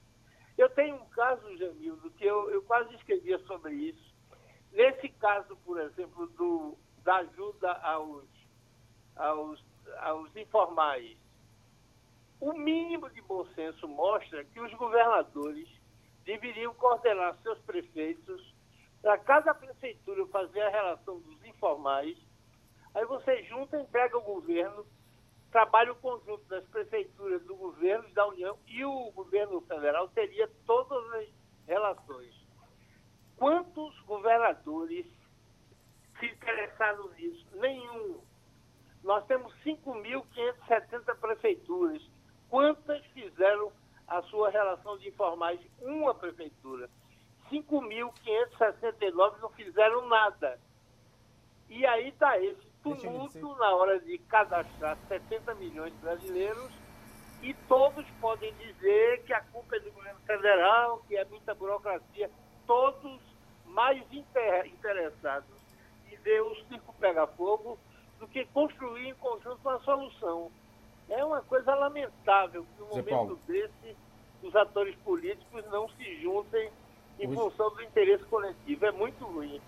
Eu 0.59 0.69
tenho 0.71 0.97
um 0.97 1.07
caso, 1.11 1.57
Jamildo, 1.57 2.11
que 2.11 2.25
eu, 2.25 2.51
eu 2.51 2.63
quase 2.63 2.93
escrevia 2.97 3.39
sobre 3.41 3.73
isso. 3.73 4.15
Nesse 4.73 5.09
caso, 5.11 5.57
por 5.65 5.81
exemplo, 5.81 6.27
do, 6.29 6.77
da 7.05 7.17
ajuda 7.19 7.73
aos, 7.75 8.25
aos, 9.15 9.65
aos 9.99 10.35
informais, 10.35 11.17
o 12.41 12.53
mínimo 12.53 13.09
de 13.11 13.23
bom 13.23 13.47
senso 13.55 13.87
mostra 13.87 14.45
que 14.45 14.61
os 14.61 14.75
governadores 14.75 15.69
deveriam 16.25 16.75
coordenar 16.75 17.37
seus 17.43 17.59
prefeitos 17.61 18.55
para 19.03 19.19
cada 19.19 19.55
prefeitura 19.55 20.27
fazer 20.29 20.63
a 20.63 20.71
relação 20.71 21.21
dos 21.21 21.45
informais. 21.45 22.19
Aí 22.95 23.05
você 23.05 23.43
junta, 23.45 23.79
entrega 23.79 24.17
ao 24.17 24.23
governo, 24.23 24.87
trabalho 25.51 25.95
conjunto 25.97 26.45
das 26.47 26.65
prefeituras, 26.69 27.43
do 27.45 27.55
governo, 27.55 28.09
da 28.15 28.27
União 28.27 28.59
e 28.67 28.85
o 28.85 29.13
governo 29.13 29.61
federal 29.63 30.09
teria 30.09 30.51
todas 30.67 31.13
as 31.15 31.29
relações. 31.67 32.35
Quantos 33.37 34.01
governadores 34.01 35.07
se 36.19 36.27
interessaram 36.27 37.09
nisso? 37.11 37.47
Nenhum. 37.57 38.21
Nós 39.03 39.25
temos 39.27 39.53
5.570 39.65 41.15
prefeituras. 41.19 42.03
Quantas 42.49 43.05
fizeram 43.07 43.71
a 44.07 44.23
sua 44.23 44.51
relação 44.51 44.99
de 44.99 45.09
informais? 45.09 45.61
Uma 45.81 46.15
prefeitura. 46.15 46.89
5.569 47.51 49.39
não 49.41 49.51
fizeram 49.51 50.09
nada. 50.09 50.59
E 51.69 51.85
aí 51.87 52.09
está 52.09 52.39
esse 52.39 52.67
tumulto 52.83 53.57
na 53.57 53.75
hora 53.75 53.99
de 54.01 54.19
cadastrar 54.19 54.99
70 55.09 55.55
milhões 55.55 55.93
de 55.93 55.99
brasileiros 55.99 56.73
e 57.43 57.55
todos 57.69 58.07
podem 58.21 58.55
dizer 58.55 59.23
que 59.25 59.33
a 59.33 59.41
culpa 59.41 59.77
é 59.77 59.81
do 59.81 59.91
governo 59.93 60.21
federal, 60.21 61.03
que 61.07 61.17
é 61.17 61.25
muita 61.25 61.55
burocracia. 61.55 62.31
Todos 62.67 63.21
mais 63.67 64.03
interessados 64.13 65.55
em 66.11 66.17
ver 66.17 66.43
o 66.43 66.55
circo 66.67 66.95
pegar 66.99 67.27
fogo 67.29 67.79
do 68.19 68.29
que 68.29 68.45
construir 68.47 69.09
em 69.09 69.15
conjunto 69.15 69.59
uma 69.63 69.79
solução. 69.81 70.51
É 71.09 71.25
uma 71.25 71.41
coisa 71.43 71.75
lamentável 71.75 72.65
que 72.65 72.81
no 72.81 72.89
momento 72.89 73.09
Paulo. 73.09 73.39
desse 73.47 73.97
os 74.43 74.55
atores 74.55 74.95
políticos 74.97 75.65
não 75.71 75.89
se 75.91 76.21
juntem 76.21 76.71
em 77.19 77.27
hoje... 77.27 77.37
função 77.37 77.71
do 77.71 77.83
interesse 77.83 78.25
coletivo. 78.25 78.87
É 78.87 78.93
muito 78.93 79.25
ruim. 79.25 79.61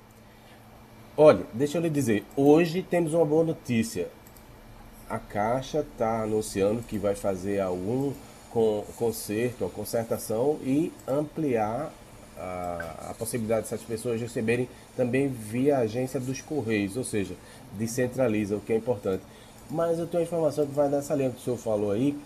Olha, 1.16 1.46
deixa 1.52 1.78
eu 1.78 1.82
lhe 1.82 1.88
dizer, 1.88 2.24
hoje 2.36 2.82
temos 2.82 3.14
uma 3.14 3.24
boa 3.24 3.42
notícia 3.42 4.10
a 5.08 5.18
Caixa 5.18 5.80
está 5.80 6.22
anunciando 6.22 6.82
que 6.82 6.98
vai 6.98 7.14
fazer 7.14 7.60
algum 7.60 8.12
conserto, 8.96 9.64
a 9.64 9.70
concertação 9.70 10.58
e 10.62 10.92
ampliar 11.06 11.92
a, 12.36 13.10
a, 13.10 13.14
possibilidade 13.14 13.62
dessas 13.62 13.82
pessoas 13.82 14.20
receberem 14.20 14.68
também 14.96 15.28
via 15.28 15.78
agência 15.78 16.18
dos 16.18 16.40
Correios, 16.40 16.96
ou 16.96 17.04
seja, 17.04 17.34
descentraliza, 17.72 18.56
o 18.56 18.60
que 18.60 18.72
é 18.72 18.76
importante. 18.76 19.22
Mas 19.70 19.98
eu 19.98 20.06
tenho 20.06 20.22
uma 20.22 20.26
informação 20.26 20.66
que 20.66 20.72
vai 20.72 20.88
nessa 20.88 21.14
linha 21.14 21.30
que 21.30 21.38
o 21.38 21.40
senhor 21.40 21.56
falou 21.56 21.90
aí. 21.90 22.16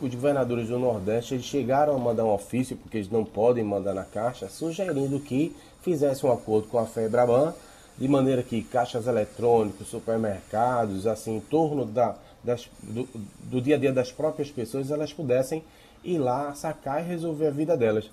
Os 0.00 0.14
governadores 0.14 0.68
do 0.68 0.78
Nordeste 0.78 1.34
eles 1.34 1.44
chegaram 1.44 1.94
a 1.94 1.98
mandar 1.98 2.24
um 2.24 2.32
ofício, 2.32 2.76
porque 2.76 2.98
eles 2.98 3.10
não 3.10 3.24
podem 3.24 3.64
mandar 3.64 3.92
na 3.94 4.04
Caixa, 4.04 4.48
sugerindo 4.48 5.18
que 5.20 5.54
fizesse 5.82 6.24
um 6.24 6.32
acordo 6.32 6.68
com 6.68 6.78
a 6.78 6.86
FEBRABAN 6.86 7.54
de 7.98 8.06
maneira 8.06 8.42
que 8.42 8.62
caixas 8.62 9.06
eletrônicos, 9.06 9.88
supermercados, 9.88 11.06
assim, 11.06 11.36
em 11.36 11.40
torno 11.40 11.84
da, 11.84 12.14
das, 12.44 12.68
do, 12.80 13.08
do, 13.42 13.60
dia 13.60 13.74
a 13.74 13.78
dia 13.78 13.92
das 13.92 14.12
próprias 14.12 14.50
pessoas, 14.50 14.90
elas 14.92 15.12
pudessem 15.12 15.64
ir 16.04 16.18
lá, 16.18 16.54
sacar 16.54 17.02
e 17.02 17.08
resolver 17.08 17.48
a 17.48 17.50
vida 17.50 17.76
delas. 17.76 18.08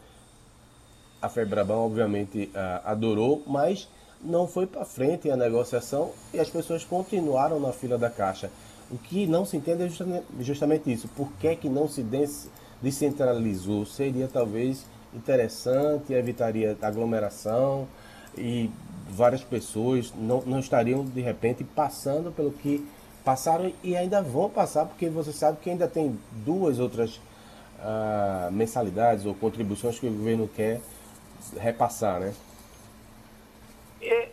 A 1.21 1.29
Febraban, 1.29 1.75
obviamente, 1.75 2.49
adorou, 2.83 3.43
mas 3.45 3.87
não 4.25 4.47
foi 4.47 4.65
para 4.65 4.83
frente 4.83 5.29
a 5.29 5.37
negociação 5.37 6.11
e 6.33 6.39
as 6.39 6.49
pessoas 6.49 6.83
continuaram 6.83 7.59
na 7.59 7.71
fila 7.71 7.97
da 7.97 8.09
caixa. 8.09 8.49
O 8.91 8.97
que 8.97 9.25
não 9.25 9.45
se 9.45 9.57
entende 9.57 9.83
é 9.83 10.43
justamente 10.43 10.91
isso. 10.91 11.07
Por 11.09 11.31
que, 11.33 11.55
que 11.55 11.69
não 11.69 11.87
se 11.87 12.05
descentralizou? 12.81 13.85
Seria 13.85 14.27
talvez 14.27 14.85
interessante, 15.13 16.13
evitaria 16.13 16.77
aglomeração 16.81 17.87
e 18.37 18.69
várias 19.09 19.43
pessoas 19.43 20.13
não, 20.15 20.41
não 20.41 20.59
estariam 20.59 21.05
de 21.05 21.21
repente 21.21 21.63
passando 21.63 22.31
pelo 22.31 22.51
que 22.51 22.85
passaram 23.23 23.71
e 23.83 23.95
ainda 23.95 24.21
vão 24.21 24.49
passar, 24.49 24.85
porque 24.85 25.09
você 25.09 25.31
sabe 25.31 25.57
que 25.61 25.69
ainda 25.69 25.87
tem 25.87 26.19
duas 26.45 26.79
outras 26.79 27.15
uh, 27.79 28.51
mensalidades 28.51 29.25
ou 29.25 29.33
contribuições 29.33 29.97
que 29.97 30.05
o 30.05 30.11
governo 30.11 30.47
quer 30.47 30.79
repassar, 31.57 32.19
né? 32.19 32.33
É, 34.07 34.31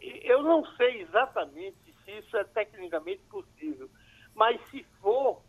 eu 0.00 0.42
não 0.42 0.64
sei 0.76 1.02
exatamente 1.02 1.76
se 2.04 2.10
isso 2.18 2.36
é 2.36 2.44
tecnicamente 2.44 3.22
possível, 3.24 3.90
mas 4.34 4.60
se 4.70 4.84
for, 5.00 5.42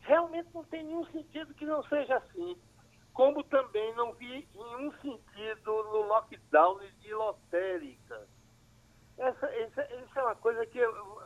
realmente 0.00 0.48
não 0.54 0.64
tem 0.64 0.84
nenhum 0.84 1.04
sentido 1.06 1.54
que 1.54 1.64
não 1.64 1.82
seja 1.84 2.16
assim 2.16 2.56
como 3.12 3.42
também 3.44 3.94
não 3.94 4.12
vi 4.14 4.48
nenhum 4.54 4.90
sentido 5.00 5.84
no 5.84 6.02
lockdown 6.02 6.80
de 7.00 7.14
lotérica. 7.14 8.26
Essa, 9.18 9.46
essa, 9.46 9.82
essa 9.82 10.20
é 10.20 10.22
uma 10.22 10.34
coisa 10.36 10.64
que 10.66 10.80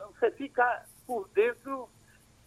você 0.07 0.31
fica 0.31 0.85
por 1.05 1.27
dentro 1.29 1.89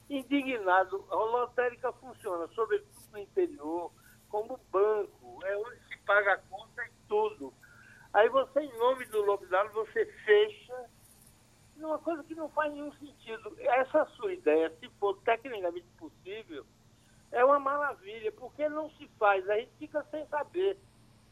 indignado. 0.09 1.05
A 1.11 1.15
lotérica 1.15 1.93
funciona, 1.95 2.47
sobretudo 2.49 2.91
no 3.13 3.19
interior, 3.19 3.91
como 4.29 4.61
banco, 4.71 5.41
é 5.45 5.57
onde 5.57 5.81
se 5.89 5.99
paga 6.05 6.35
a 6.35 6.39
conta 6.39 6.85
e 6.85 6.91
tudo. 7.09 7.55
Aí 8.13 8.29
você, 8.29 8.61
em 8.61 8.79
nome 8.79 9.05
do 9.07 9.23
lockdown, 9.23 9.69
você 9.71 10.05
fecha 10.25 10.91
uma 11.77 11.99
coisa 11.99 12.23
que 12.25 12.35
não 12.35 12.49
faz 12.51 12.73
nenhum 12.73 12.93
sentido. 12.95 13.55
Essa 13.59 14.05
sua 14.17 14.33
ideia, 14.33 14.71
se 14.79 14.89
for 14.99 15.17
tecnicamente 15.23 15.87
possível, 15.99 16.65
é 17.33 17.45
uma 17.45 17.59
maravilha, 17.59 18.33
porque 18.33 18.69
não 18.69 18.91
se 18.91 19.09
faz, 19.19 19.49
a 19.49 19.57
gente 19.57 19.73
fica 19.79 20.05
sem 20.11 20.27
saber. 20.27 20.77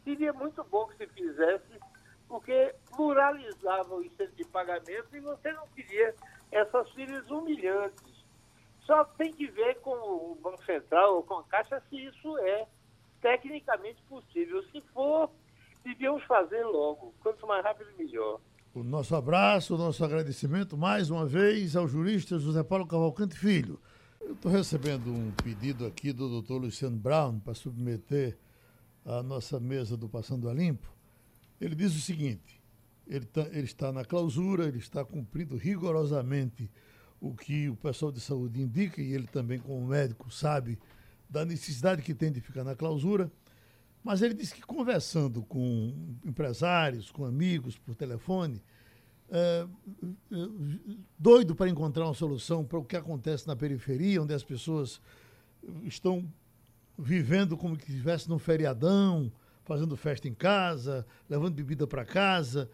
Seria 0.05 0.33
muito 0.33 0.62
bom 0.64 0.87
que 0.87 0.97
se 0.97 1.07
fizesse, 1.09 1.81
porque 2.29 2.74
pluralizava 2.95 3.95
o 3.95 4.03
incentivo 4.03 4.37
de 4.37 4.45
pagamento 4.45 5.09
e 5.14 5.20
você 5.20 5.53
não 5.53 5.66
queria 5.68 6.14
essas 6.51 6.91
filhas 6.93 7.29
humilhantes. 7.31 8.24
Só 8.83 9.05
tem 9.05 9.33
que 9.33 9.49
ver 9.49 9.81
com 9.81 9.91
o 9.91 10.39
Banco 10.41 10.64
Central 10.64 11.16
ou 11.16 11.22
com 11.22 11.35
a 11.35 11.45
Caixa 11.45 11.83
se 11.91 12.07
isso 12.07 12.39
é 12.39 12.66
tecnicamente 13.20 14.01
possível. 14.05 14.62
Se 14.70 14.81
for, 14.95 15.31
devíamos 15.89 16.22
fazer 16.24 16.62
logo. 16.64 17.14
Quanto 17.20 17.47
mais 17.47 17.64
rápido, 17.64 17.89
melhor. 17.99 18.41
O 18.74 18.82
nosso 18.82 19.16
abraço, 19.16 19.74
o 19.74 19.78
nosso 19.78 20.05
agradecimento 20.05 20.76
mais 20.76 21.11
uma 21.11 21.26
vez 21.26 21.74
ao 21.74 21.89
jurista 21.89 22.39
José 22.39 22.62
Paulo 22.62 22.86
Cavalcante 22.86 23.36
Filho. 23.36 23.80
Eu 24.20 24.34
estou 24.34 24.53
recebendo 24.53 25.11
um 25.11 25.32
pedido 25.43 25.86
aqui 25.86 26.12
do 26.12 26.28
doutor 26.28 26.59
Luciano 26.61 26.97
Brown 26.97 27.41
para 27.41 27.55
submeter 27.55 28.36
à 29.05 29.22
nossa 29.22 29.59
mesa 29.59 29.97
do 29.97 30.09
Passando 30.09 30.49
a 30.49 30.55
Limpo. 30.55 30.86
Ele 31.61 31.74
diz 31.74 31.97
o 31.97 32.01
seguinte: 32.01 32.61
ele, 33.07 33.24
tá, 33.24 33.41
ele 33.51 33.64
está 33.64 33.91
na 33.91 34.05
clausura, 34.05 34.66
ele 34.66 34.78
está 34.78 35.05
cumprindo 35.05 35.57
rigorosamente 35.57 36.70
o 37.20 37.34
que 37.34 37.68
o 37.68 37.76
pessoal 37.76 38.12
de 38.12 38.20
saúde 38.20 38.61
indica, 38.61 39.01
e 39.01 39.12
ele 39.12 39.26
também, 39.26 39.59
como 39.59 39.84
médico, 39.86 40.30
sabe 40.30 40.78
da 41.28 41.45
necessidade 41.45 42.03
que 42.03 42.14
tem 42.14 42.30
de 42.30 42.41
ficar 42.41 42.64
na 42.64 42.76
clausura. 42.76 43.32
Mas 44.09 44.23
ele 44.23 44.33
disse 44.33 44.55
que 44.55 44.63
conversando 44.63 45.43
com 45.43 45.93
empresários, 46.25 47.11
com 47.11 47.27
amigos 47.27 47.77
por 47.77 47.95
telefone, 47.95 48.63
é, 49.29 49.67
é, 50.33 50.49
doido 51.19 51.55
para 51.55 51.69
encontrar 51.69 52.07
uma 52.07 52.15
solução 52.15 52.65
para 52.65 52.79
o 52.79 52.85
que 52.87 52.97
acontece 52.97 53.47
na 53.47 53.55
periferia, 53.55 54.23
onde 54.23 54.33
as 54.33 54.43
pessoas 54.43 54.99
estão 55.83 56.27
vivendo 56.99 57.55
como 57.55 57.77
que 57.77 57.91
estivesse 57.91 58.31
num 58.31 58.39
feriadão, 58.39 59.31
fazendo 59.67 59.95
festa 59.95 60.27
em 60.27 60.33
casa, 60.33 61.07
levando 61.29 61.53
bebida 61.53 61.87
para 61.87 62.03
casa. 62.03 62.71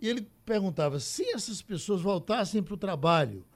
E 0.00 0.08
ele 0.08 0.28
perguntava: 0.44 0.98
se 0.98 1.22
essas 1.30 1.62
pessoas 1.62 2.02
voltassem 2.02 2.60
para 2.60 2.74
o 2.74 2.76
trabalho 2.76 3.46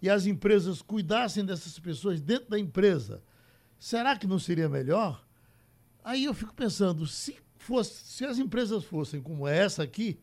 e 0.00 0.08
as 0.08 0.24
empresas 0.24 0.82
cuidassem 0.82 1.44
dessas 1.44 1.80
pessoas 1.80 2.20
dentro 2.20 2.48
da 2.48 2.60
empresa, 2.60 3.24
será 3.76 4.16
que 4.16 4.28
não 4.28 4.38
seria 4.38 4.68
melhor? 4.68 5.25
Aí 6.06 6.22
eu 6.22 6.32
fico 6.32 6.54
pensando, 6.54 7.04
se, 7.04 7.36
fosse, 7.58 8.04
se 8.04 8.24
as 8.24 8.38
empresas 8.38 8.84
fossem 8.84 9.20
como 9.20 9.44
essa 9.44 9.82
aqui, 9.82 10.16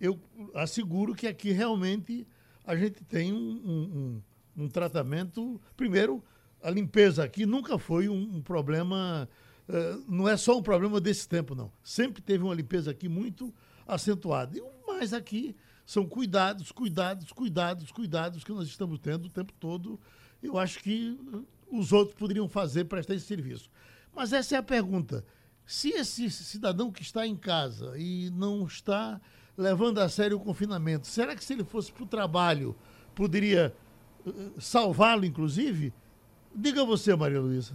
eu 0.00 0.18
asseguro 0.56 1.14
que 1.14 1.24
aqui 1.24 1.52
realmente 1.52 2.26
a 2.66 2.74
gente 2.74 3.04
tem 3.04 3.32
um, 3.32 3.38
um, 3.38 4.22
um, 4.56 4.64
um 4.64 4.68
tratamento. 4.68 5.60
Primeiro, 5.76 6.20
a 6.60 6.68
limpeza 6.68 7.22
aqui 7.22 7.46
nunca 7.46 7.78
foi 7.78 8.08
um, 8.08 8.42
problema. 8.42 9.28
Uh, 9.68 10.04
não 10.08 10.28
é 10.28 10.36
só 10.36 10.58
um 10.58 10.62
problema 10.64 11.00
desse 11.00 11.28
tempo, 11.28 11.54
não. 11.54 11.70
Sempre 11.80 12.20
teve 12.20 12.42
uma 12.42 12.54
limpeza 12.54 12.90
aqui 12.90 13.08
muito 13.08 13.54
acentuada. 13.86 14.58
E 14.58 14.60
o 14.60 14.68
mais 14.88 15.12
aqui 15.12 15.54
são 15.86 16.04
cuidados, 16.08 16.72
cuidados, 16.72 17.30
cuidados, 17.30 17.92
cuidados 17.92 18.42
que 18.42 18.50
nós 18.50 18.66
estamos 18.66 18.98
tendo 18.98 19.26
o 19.26 19.30
tempo 19.30 19.52
todo. 19.60 20.00
Eu 20.42 20.58
acho 20.58 20.80
que 20.80 21.16
os 21.70 21.92
outros 21.92 22.18
poderiam 22.18 22.48
fazer, 22.48 22.86
prestar 22.86 23.14
esse 23.14 23.26
serviço. 23.26 23.70
Mas 24.14 24.32
essa 24.32 24.56
é 24.56 24.58
a 24.58 24.62
pergunta. 24.62 25.24
Se 25.66 25.90
esse 25.90 26.30
cidadão 26.30 26.90
que 26.90 27.02
está 27.02 27.26
em 27.26 27.36
casa 27.36 27.94
e 27.96 28.30
não 28.30 28.66
está 28.66 29.20
levando 29.56 29.98
a 29.98 30.08
sério 30.08 30.36
o 30.36 30.40
confinamento, 30.40 31.06
será 31.06 31.36
que 31.36 31.44
se 31.44 31.52
ele 31.52 31.64
fosse 31.64 31.92
para 31.92 32.02
o 32.02 32.06
trabalho 32.06 32.74
poderia 33.14 33.74
uh, 34.26 34.60
salvá-lo, 34.60 35.24
inclusive? 35.24 35.92
Diga 36.54 36.84
você, 36.84 37.14
Maria 37.14 37.40
Luísa. 37.40 37.74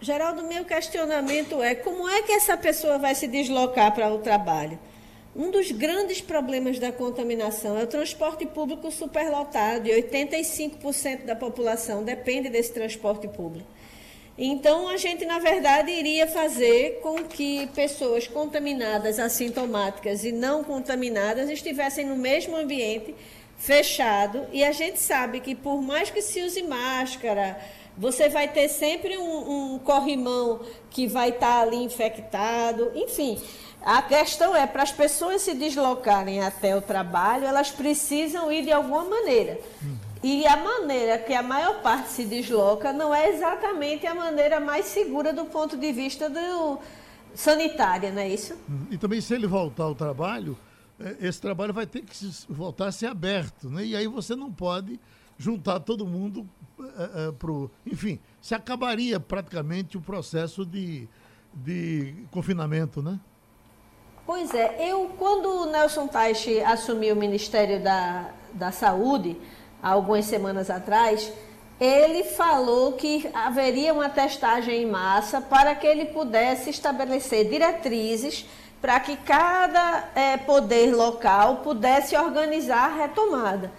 Geraldo, 0.00 0.42
meu 0.44 0.64
questionamento 0.64 1.62
é 1.62 1.74
como 1.74 2.08
é 2.08 2.22
que 2.22 2.32
essa 2.32 2.56
pessoa 2.56 2.98
vai 2.98 3.14
se 3.14 3.28
deslocar 3.28 3.94
para 3.94 4.12
o 4.12 4.18
trabalho? 4.18 4.78
Um 5.36 5.50
dos 5.50 5.70
grandes 5.70 6.20
problemas 6.20 6.78
da 6.78 6.90
contaminação 6.90 7.78
é 7.78 7.84
o 7.84 7.86
transporte 7.86 8.44
público 8.46 8.90
superlotado 8.90 9.86
e 9.86 10.02
85% 10.02 11.24
da 11.24 11.36
população 11.36 12.02
depende 12.02 12.48
desse 12.48 12.72
transporte 12.72 13.28
público. 13.28 13.68
Então, 14.36 14.88
a 14.88 14.96
gente, 14.96 15.26
na 15.26 15.38
verdade, 15.38 15.90
iria 15.90 16.26
fazer 16.26 17.00
com 17.02 17.22
que 17.24 17.66
pessoas 17.74 18.26
contaminadas, 18.26 19.18
assintomáticas 19.18 20.24
e 20.24 20.32
não 20.32 20.64
contaminadas 20.64 21.50
estivessem 21.50 22.06
no 22.06 22.16
mesmo 22.16 22.56
ambiente 22.56 23.14
fechado. 23.58 24.46
E 24.52 24.64
a 24.64 24.72
gente 24.72 24.98
sabe 24.98 25.40
que, 25.40 25.54
por 25.54 25.82
mais 25.82 26.10
que 26.10 26.22
se 26.22 26.42
use 26.42 26.62
máscara, 26.62 27.60
você 27.96 28.30
vai 28.30 28.48
ter 28.48 28.68
sempre 28.68 29.18
um, 29.18 29.74
um 29.74 29.78
corrimão 29.78 30.60
que 30.88 31.06
vai 31.06 31.28
estar 31.28 31.56
tá 31.56 31.60
ali 31.60 31.76
infectado. 31.76 32.90
Enfim, 32.94 33.38
a 33.82 34.00
questão 34.00 34.56
é: 34.56 34.66
para 34.66 34.82
as 34.82 34.92
pessoas 34.92 35.42
se 35.42 35.54
deslocarem 35.54 36.40
até 36.40 36.74
o 36.74 36.80
trabalho, 36.80 37.44
elas 37.44 37.70
precisam 37.70 38.50
ir 38.50 38.64
de 38.64 38.72
alguma 38.72 39.04
maneira. 39.04 39.58
Uhum. 39.82 40.09
E 40.22 40.46
a 40.46 40.56
maneira 40.56 41.18
que 41.18 41.32
a 41.32 41.42
maior 41.42 41.80
parte 41.80 42.10
se 42.10 42.24
desloca 42.24 42.92
não 42.92 43.14
é 43.14 43.30
exatamente 43.30 44.06
a 44.06 44.14
maneira 44.14 44.60
mais 44.60 44.86
segura 44.86 45.32
do 45.32 45.46
ponto 45.46 45.78
de 45.78 45.92
vista 45.92 46.28
do 46.28 46.78
sanitária, 47.34 48.10
não 48.10 48.20
é 48.20 48.28
isso? 48.28 48.54
E 48.90 48.98
também 48.98 49.20
se 49.20 49.34
ele 49.34 49.46
voltar 49.46 49.84
ao 49.84 49.94
trabalho, 49.94 50.58
é, 50.98 51.16
esse 51.26 51.40
trabalho 51.40 51.72
vai 51.72 51.86
ter 51.86 52.02
que 52.02 52.14
voltar 52.48 52.88
a 52.88 52.92
ser 52.92 53.06
aberto, 53.06 53.70
né? 53.70 53.84
E 53.84 53.96
aí 53.96 54.06
você 54.06 54.36
não 54.36 54.52
pode 54.52 55.00
juntar 55.38 55.80
todo 55.80 56.04
mundo 56.06 56.46
é, 56.78 57.28
é, 57.28 57.32
pro, 57.32 57.70
enfim, 57.86 58.20
se 58.42 58.54
acabaria 58.54 59.18
praticamente 59.18 59.96
o 59.96 60.02
processo 60.02 60.66
de, 60.66 61.08
de 61.54 62.14
confinamento, 62.30 63.02
né? 63.02 63.18
Pois 64.26 64.52
é, 64.52 64.90
eu 64.90 65.08
quando 65.18 65.46
o 65.46 65.66
Nelson 65.66 66.06
Teich 66.06 66.60
assumiu 66.60 67.14
o 67.14 67.18
Ministério 67.18 67.82
da, 67.82 68.32
da 68.52 68.70
Saúde, 68.70 69.36
algumas 69.82 70.24
semanas 70.24 70.70
atrás, 70.70 71.32
ele 71.80 72.24
falou 72.24 72.92
que 72.92 73.28
haveria 73.32 73.94
uma 73.94 74.08
testagem 74.08 74.82
em 74.82 74.86
massa 74.86 75.40
para 75.40 75.74
que 75.74 75.86
ele 75.86 76.06
pudesse 76.06 76.70
estabelecer 76.70 77.48
diretrizes 77.48 78.46
para 78.80 78.98
que 78.98 79.16
cada 79.16 80.08
é, 80.14 80.36
poder 80.38 80.94
local 80.94 81.56
pudesse 81.56 82.16
organizar 82.16 82.90
a 82.90 83.02
retomada. 83.02 83.70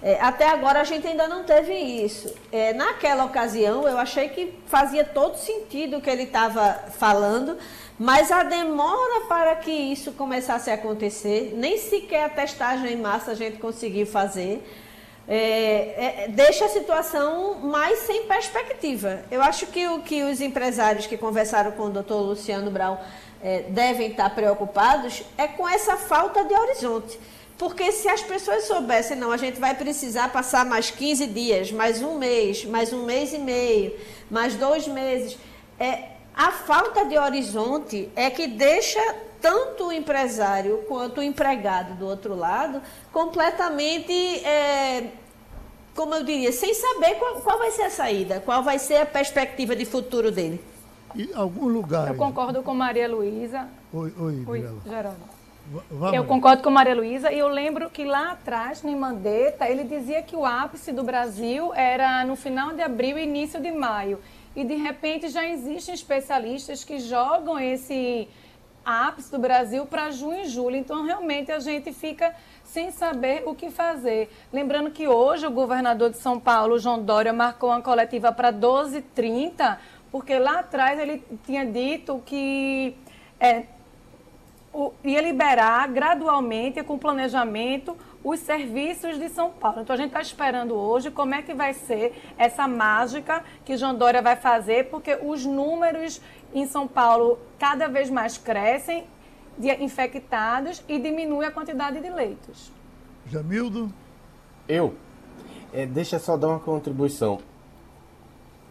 É, 0.00 0.20
até 0.20 0.48
agora 0.48 0.80
a 0.80 0.84
gente 0.84 1.06
ainda 1.06 1.26
não 1.26 1.42
teve 1.42 1.74
isso. 1.74 2.32
É, 2.52 2.72
naquela 2.72 3.24
ocasião 3.24 3.86
eu 3.88 3.98
achei 3.98 4.28
que 4.28 4.54
fazia 4.66 5.04
todo 5.04 5.36
sentido 5.36 5.96
o 5.96 6.00
que 6.00 6.10
ele 6.10 6.24
estava 6.24 6.72
falando, 6.98 7.56
mas 7.98 8.30
a 8.30 8.44
demora 8.44 9.26
para 9.28 9.56
que 9.56 9.70
isso 9.70 10.12
começasse 10.12 10.70
a 10.70 10.74
acontecer, 10.74 11.52
nem 11.56 11.78
sequer 11.78 12.24
a 12.24 12.28
testagem 12.28 12.92
em 12.92 12.96
massa 12.96 13.32
a 13.32 13.34
gente 13.34 13.58
conseguiu 13.58 14.06
fazer 14.06 14.62
é, 15.28 16.24
é, 16.24 16.28
deixa 16.28 16.64
a 16.64 16.68
situação 16.68 17.56
mais 17.56 17.98
sem 18.00 18.24
perspectiva. 18.24 19.20
Eu 19.30 19.42
acho 19.42 19.66
que 19.66 19.86
o 19.86 20.00
que 20.00 20.22
os 20.22 20.40
empresários 20.40 21.06
que 21.06 21.18
conversaram 21.18 21.72
com 21.72 21.84
o 21.84 21.90
doutor 21.90 22.20
Luciano 22.20 22.70
Brown 22.70 22.96
é, 23.42 23.64
devem 23.68 24.10
estar 24.10 24.34
preocupados 24.34 25.22
é 25.36 25.46
com 25.46 25.68
essa 25.68 25.98
falta 25.98 26.44
de 26.44 26.54
horizonte. 26.54 27.20
Porque 27.58 27.92
se 27.92 28.08
as 28.08 28.22
pessoas 28.22 28.64
soubessem, 28.64 29.16
não, 29.16 29.30
a 29.30 29.36
gente 29.36 29.60
vai 29.60 29.74
precisar 29.74 30.32
passar 30.32 30.64
mais 30.64 30.90
15 30.90 31.26
dias, 31.26 31.72
mais 31.72 32.00
um 32.00 32.16
mês, 32.16 32.64
mais 32.64 32.92
um 32.92 33.04
mês 33.04 33.34
e 33.34 33.38
meio, 33.38 33.94
mais 34.30 34.54
dois 34.54 34.88
meses. 34.88 35.36
É, 35.78 36.04
a 36.34 36.52
falta 36.52 37.04
de 37.04 37.18
horizonte 37.18 38.08
é 38.16 38.30
que 38.30 38.46
deixa 38.46 39.00
tanto 39.40 39.88
o 39.88 39.92
empresário 39.92 40.84
quanto 40.88 41.18
o 41.18 41.22
empregado 41.22 41.94
do 41.94 42.06
outro 42.06 42.34
lado 42.34 42.80
completamente, 43.12 44.12
é, 44.44 45.12
como 45.94 46.14
eu 46.14 46.24
diria, 46.24 46.52
sem 46.52 46.74
saber 46.74 47.14
qual, 47.16 47.36
qual, 47.40 47.58
vai 47.58 47.70
ser 47.70 47.82
a 47.82 47.90
saída, 47.90 48.40
qual 48.40 48.62
vai 48.62 48.78
ser 48.78 48.96
a 48.96 49.06
perspectiva 49.06 49.74
de 49.74 49.84
futuro 49.84 50.30
dele. 50.30 50.60
E 51.14 51.30
algum 51.34 51.66
lugar. 51.68 52.08
Eu 52.08 52.14
concordo 52.14 52.62
com 52.62 52.74
Maria 52.74 53.08
Luísa. 53.08 53.68
Oi, 53.92 54.12
oi, 54.18 54.44
oi 54.46 54.68
Geraldo. 54.86 55.20
eu 56.12 56.24
concordo 56.24 56.62
com 56.62 56.70
Maria 56.70 56.94
Luísa 56.94 57.32
e 57.32 57.38
eu 57.38 57.48
lembro 57.48 57.88
que 57.88 58.04
lá 58.04 58.32
atrás, 58.32 58.84
em 58.84 58.94
Mandetta, 58.94 59.68
ele 59.68 59.84
dizia 59.84 60.22
que 60.22 60.36
o 60.36 60.44
ápice 60.44 60.92
do 60.92 61.02
Brasil 61.02 61.72
era 61.74 62.24
no 62.24 62.36
final 62.36 62.74
de 62.74 62.82
abril 62.82 63.18
e 63.18 63.22
início 63.22 63.60
de 63.60 63.70
maio. 63.70 64.18
E 64.54 64.64
de 64.64 64.74
repente 64.74 65.28
já 65.28 65.46
existem 65.46 65.94
especialistas 65.94 66.84
que 66.84 66.98
jogam 66.98 67.58
esse 67.58 68.28
ápice 68.88 69.30
do 69.30 69.38
Brasil 69.38 69.84
para 69.84 70.10
junho 70.10 70.40
e 70.42 70.48
julho. 70.48 70.76
Então, 70.76 71.04
realmente, 71.04 71.52
a 71.52 71.58
gente 71.58 71.92
fica 71.92 72.34
sem 72.64 72.90
saber 72.90 73.42
o 73.46 73.54
que 73.54 73.70
fazer. 73.70 74.30
Lembrando 74.52 74.90
que 74.90 75.06
hoje 75.06 75.46
o 75.46 75.50
governador 75.50 76.10
de 76.10 76.16
São 76.16 76.40
Paulo, 76.40 76.78
João 76.78 77.02
Dória, 77.02 77.32
marcou 77.32 77.68
uma 77.68 77.82
coletiva 77.82 78.32
para 78.32 78.52
12h30, 78.52 79.78
porque 80.10 80.38
lá 80.38 80.60
atrás 80.60 80.98
ele 80.98 81.22
tinha 81.44 81.66
dito 81.66 82.22
que 82.24 82.96
é, 83.38 83.64
o, 84.72 84.92
ia 85.04 85.20
liberar 85.20 85.88
gradualmente, 85.88 86.82
com 86.82 86.98
planejamento, 86.98 87.96
os 88.22 88.40
serviços 88.40 89.18
de 89.18 89.28
São 89.28 89.50
Paulo. 89.50 89.80
Então 89.80 89.94
a 89.94 89.96
gente 89.96 90.08
está 90.08 90.20
esperando 90.20 90.74
hoje 90.74 91.10
como 91.10 91.34
é 91.34 91.42
que 91.42 91.54
vai 91.54 91.72
ser 91.72 92.32
essa 92.36 92.68
mágica 92.68 93.44
que 93.64 93.76
João 93.76 93.94
Dória 93.94 94.20
vai 94.20 94.36
fazer, 94.36 94.90
porque 94.90 95.18
os 95.22 95.44
números 95.46 96.20
em 96.60 96.66
São 96.66 96.86
Paulo 96.86 97.38
cada 97.58 97.88
vez 97.88 98.10
mais 98.10 98.36
crescem 98.36 99.04
de 99.58 99.70
infectados 99.82 100.82
e 100.88 100.98
diminui 100.98 101.44
a 101.44 101.50
quantidade 101.50 102.00
de 102.00 102.08
leitos. 102.08 102.70
Jamildo? 103.26 103.92
Eu. 104.68 104.94
É, 105.72 105.84
deixa 105.84 106.18
só 106.18 106.36
dar 106.36 106.48
uma 106.48 106.60
contribuição. 106.60 107.40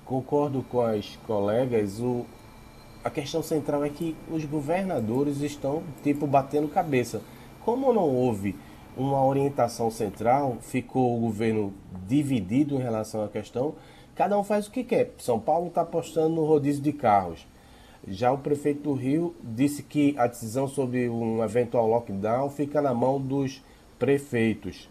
Concordo 0.05 0.63
com 0.63 0.81
as 0.81 1.17
colegas, 1.27 1.99
o, 1.99 2.25
a 3.03 3.09
questão 3.09 3.43
central 3.43 3.83
é 3.83 3.89
que 3.89 4.15
os 4.31 4.45
governadores 4.45 5.41
estão, 5.41 5.83
tipo, 6.01 6.25
batendo 6.25 6.67
cabeça. 6.67 7.21
Como 7.63 7.93
não 7.93 8.09
houve 8.09 8.55
uma 8.95 9.23
orientação 9.23 9.91
central, 9.91 10.57
ficou 10.61 11.17
o 11.17 11.19
governo 11.19 11.73
dividido 12.07 12.75
em 12.75 12.81
relação 12.81 13.23
à 13.23 13.27
questão, 13.27 13.75
cada 14.15 14.39
um 14.39 14.43
faz 14.43 14.67
o 14.67 14.71
que 14.71 14.83
quer. 14.83 15.13
São 15.19 15.39
Paulo 15.39 15.67
está 15.67 15.81
apostando 15.81 16.29
no 16.29 16.45
rodízio 16.45 16.81
de 16.81 16.93
carros. 16.93 17.45
Já 18.08 18.32
o 18.32 18.38
prefeito 18.38 18.84
do 18.84 18.93
Rio 18.93 19.36
disse 19.43 19.84
que 19.84 20.16
a 20.18 20.28
decisão 20.28 20.66
sobre 20.66 21.10
um 21.10 21.43
eventual 21.43 21.86
lockdown 21.88 22.49
fica 22.49 22.82
na 22.82 22.93
mão 22.93 23.20
dos 23.20 23.62
prefeitos. 23.99 24.89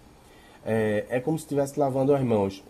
É, 0.65 1.07
é 1.09 1.21
como 1.21 1.39
se 1.39 1.45
estivesse 1.45 1.81
lavando 1.81 2.15
as 2.15 2.23
mãos. 2.23 2.63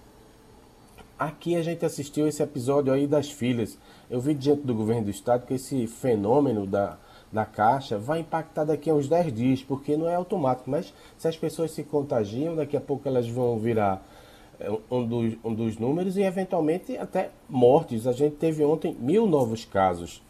Aqui 1.18 1.57
a 1.57 1.62
gente 1.62 1.84
assistiu 1.84 2.28
esse 2.28 2.42
episódio 2.42 2.92
aí 2.92 3.09
das 3.09 3.28
filhas. 3.28 3.76
Eu 4.09 4.20
vi 4.20 4.34
diante 4.34 4.62
do 4.62 4.74
governo 4.74 5.05
do 5.05 5.11
estado 5.11 5.47
que 5.47 5.55
esse 5.55 5.86
fenômeno 5.88 6.64
da, 6.64 6.97
da 7.32 7.44
caixa 7.44 7.99
vai 7.99 8.20
impactar 8.20 8.64
daqui 8.64 8.88
a 8.88 8.94
uns 8.94 9.09
10 9.09 9.32
dias, 9.32 9.62
porque 9.64 9.97
não 9.97 10.09
é 10.09 10.14
automático. 10.14 10.70
Mas 10.70 10.94
se 11.18 11.26
as 11.26 11.36
pessoas 11.36 11.72
se 11.72 11.82
contagiam, 11.82 12.55
daqui 12.55 12.76
a 12.76 12.80
pouco 12.80 13.09
elas 13.09 13.26
vão 13.26 13.59
virar 13.59 14.07
é, 14.61 14.70
um 14.90 15.07
dos, 15.07 15.36
um 15.42 15.55
dos 15.55 15.76
números 15.76 16.16
e 16.16 16.22
eventualmente 16.22 16.97
até 16.97 17.30
mortes. 17.49 18.07
A 18.07 18.12
gente 18.12 18.36
teve 18.36 18.62
ontem 18.64 18.94
mil 19.01 19.26
novos 19.26 19.64
casos. 19.64 20.22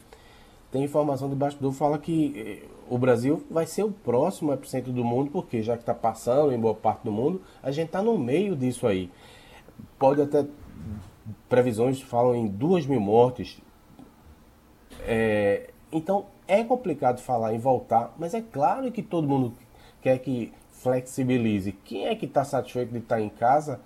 Tem 0.71 0.85
informação 0.85 1.29
de 1.29 1.35
bastidor 1.35 1.73
fala 1.73 1.99
que 1.99 2.63
eh, 2.65 2.67
o 2.89 2.99
Brasil 2.99 3.45
vai 3.51 3.67
ser 3.67 3.85
o 3.85 3.91
próximo 3.91 4.53
epicentro 4.53 4.93
do 4.93 5.05
mundo, 5.05 5.31
porque 5.31 5.63
já 5.63 5.77
que 5.77 5.83
está 5.83 5.95
passando 5.95 6.53
em 6.53 6.59
boa 6.59 6.75
parte 6.75 7.05
do 7.05 7.13
mundo, 7.13 7.41
a 7.63 7.71
gente 7.71 7.87
está 7.87 8.03
no 8.03 8.19
meio 8.19 8.57
disso 8.57 8.87
aí. 8.87 9.11
Pode 9.99 10.21
até. 10.21 10.47
Previsões 11.49 12.01
falam 12.01 12.35
em 12.35 12.47
duas 12.47 12.87
mil 12.87 13.01
mortes. 13.01 13.61
É, 15.03 15.71
então 15.93 16.27
é 16.49 16.63
complicado 16.63 17.21
falar 17.21 17.55
em 17.55 17.59
voltar, 17.59 18.15
mas 18.19 18.35
é 18.35 18.41
claro 18.41 18.91
que 18.91 19.03
todo 19.03 19.29
mundo 19.29 19.53
quer 20.01 20.19
que 20.19 20.53
flexibilize. 20.71 21.73
Quem 21.73 22.07
é 22.07 22.15
que 22.15 22.27
está 22.27 22.45
satisfeito 22.45 22.93
de 22.93 22.99
estar 22.99 23.17
tá 23.17 23.21
em 23.21 23.29
casa 23.29 23.81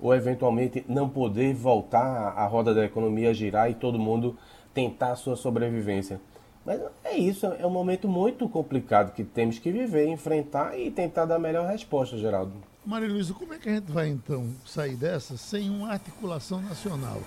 ou 0.00 0.14
eventualmente 0.14 0.84
não 0.88 1.08
poder 1.08 1.54
voltar 1.54 2.32
a 2.36 2.46
roda 2.46 2.74
da 2.74 2.84
economia 2.84 3.34
girar 3.34 3.70
e 3.70 3.74
todo 3.74 3.98
mundo 3.98 4.36
tentar 4.76 5.12
a 5.12 5.16
sua 5.16 5.36
sobrevivência? 5.36 6.20
Mas 6.62 6.82
é 7.02 7.16
isso, 7.16 7.46
é 7.46 7.66
um 7.66 7.70
momento 7.70 8.06
muito 8.06 8.46
complicado 8.46 9.14
que 9.14 9.24
temos 9.24 9.58
que 9.58 9.72
viver, 9.72 10.06
enfrentar 10.06 10.78
e 10.78 10.90
tentar 10.90 11.24
dar 11.24 11.36
a 11.36 11.38
melhor 11.38 11.66
resposta, 11.66 12.18
Geraldo. 12.18 12.52
Maria 12.84 13.08
Luísa, 13.08 13.32
como 13.32 13.54
é 13.54 13.58
que 13.58 13.68
a 13.70 13.74
gente 13.74 13.90
vai 13.90 14.08
então 14.08 14.46
sair 14.66 14.96
dessa 14.96 15.36
sem 15.38 15.70
uma 15.70 15.92
articulação 15.92 16.60
nacional? 16.60 17.22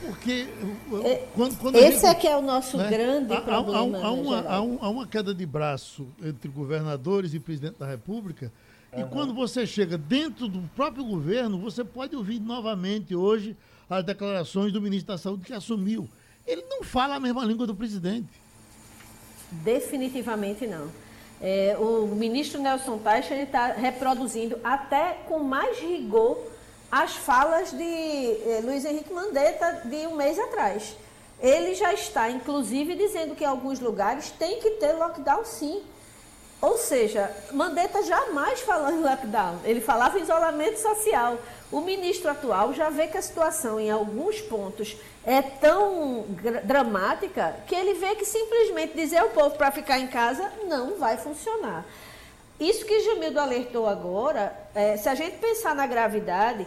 Porque 0.00 0.46
é, 1.04 1.26
quando, 1.34 1.58
quando 1.58 1.76
esse 1.76 2.02
gente, 2.02 2.06
é 2.06 2.14
que 2.14 2.28
é 2.28 2.36
o 2.36 2.42
nosso 2.42 2.76
né, 2.76 2.88
grande 2.88 3.32
há, 3.32 3.40
problema. 3.40 3.98
Há, 3.98 4.06
há, 4.06 4.10
uma, 4.12 4.40
há, 4.42 4.62
um, 4.62 4.78
há, 4.80 4.88
uma, 4.90 5.06
queda 5.06 5.34
de 5.34 5.44
braço 5.44 6.06
entre 6.22 6.48
governadores 6.48 7.34
e 7.34 7.40
presidente 7.40 7.78
da 7.78 7.86
República. 7.86 8.52
Uhum. 8.92 9.00
E 9.00 9.04
quando 9.06 9.34
você 9.34 9.66
chega 9.66 9.98
dentro 9.98 10.46
do 10.48 10.60
próprio 10.76 11.04
governo, 11.04 11.58
você 11.58 11.82
pode 11.82 12.14
ouvir 12.14 12.38
novamente 12.38 13.14
hoje 13.14 13.56
as 13.88 14.04
declarações 14.04 14.72
do 14.72 14.80
ministro 14.82 15.14
da 15.14 15.18
Saúde 15.18 15.44
que 15.44 15.52
assumiu. 15.52 16.08
Ele 16.46 16.64
não 16.68 16.82
fala 16.82 17.16
a 17.16 17.20
mesma 17.20 17.44
língua 17.44 17.66
do 17.66 17.74
presidente. 17.74 18.28
Definitivamente 19.50 20.66
não. 20.66 20.90
É, 21.40 21.76
o 21.78 22.06
ministro 22.06 22.60
Nelson 22.60 22.98
Taixa 22.98 23.34
está 23.34 23.72
reproduzindo 23.72 24.58
até 24.64 25.18
com 25.26 25.40
mais 25.40 25.78
rigor 25.78 26.38
as 26.90 27.14
falas 27.16 27.72
de 27.72 27.82
eh, 27.82 28.60
Luiz 28.62 28.84
Henrique 28.84 29.12
Mandetta 29.12 29.82
de 29.84 30.06
um 30.06 30.14
mês 30.14 30.38
atrás. 30.38 30.96
Ele 31.40 31.74
já 31.74 31.92
está, 31.92 32.30
inclusive, 32.30 32.94
dizendo 32.94 33.34
que 33.34 33.44
em 33.44 33.46
alguns 33.46 33.80
lugares 33.80 34.30
tem 34.30 34.60
que 34.60 34.70
ter 34.70 34.92
lockdown 34.92 35.44
sim. 35.44 35.82
Ou 36.62 36.78
seja, 36.78 37.30
Mandetta 37.52 38.02
jamais 38.02 38.60
falou 38.60 38.90
em 38.90 39.02
lockdown, 39.02 39.58
ele 39.64 39.80
falava 39.80 40.18
em 40.18 40.22
isolamento 40.22 40.78
social. 40.80 41.38
O 41.70 41.80
ministro 41.80 42.30
atual 42.30 42.72
já 42.72 42.88
vê 42.88 43.08
que 43.08 43.18
a 43.18 43.22
situação 43.22 43.78
em 43.78 43.90
alguns 43.90 44.40
pontos 44.40 44.96
é 45.26 45.42
tão 45.42 46.24
dramática 46.62 47.56
que 47.66 47.74
ele 47.74 47.94
vê 47.94 48.14
que 48.14 48.24
simplesmente 48.24 48.94
dizer 48.94 49.18
ao 49.18 49.30
povo 49.30 49.56
para 49.56 49.72
ficar 49.72 49.98
em 49.98 50.06
casa 50.06 50.52
não 50.68 50.96
vai 50.96 51.16
funcionar. 51.16 51.84
Isso 52.60 52.86
que 52.86 53.00
Jamildo 53.00 53.40
alertou 53.40 53.88
agora, 53.88 54.56
é, 54.72 54.96
se 54.96 55.08
a 55.08 55.16
gente 55.16 55.38
pensar 55.38 55.74
na 55.74 55.86
gravidade 55.86 56.64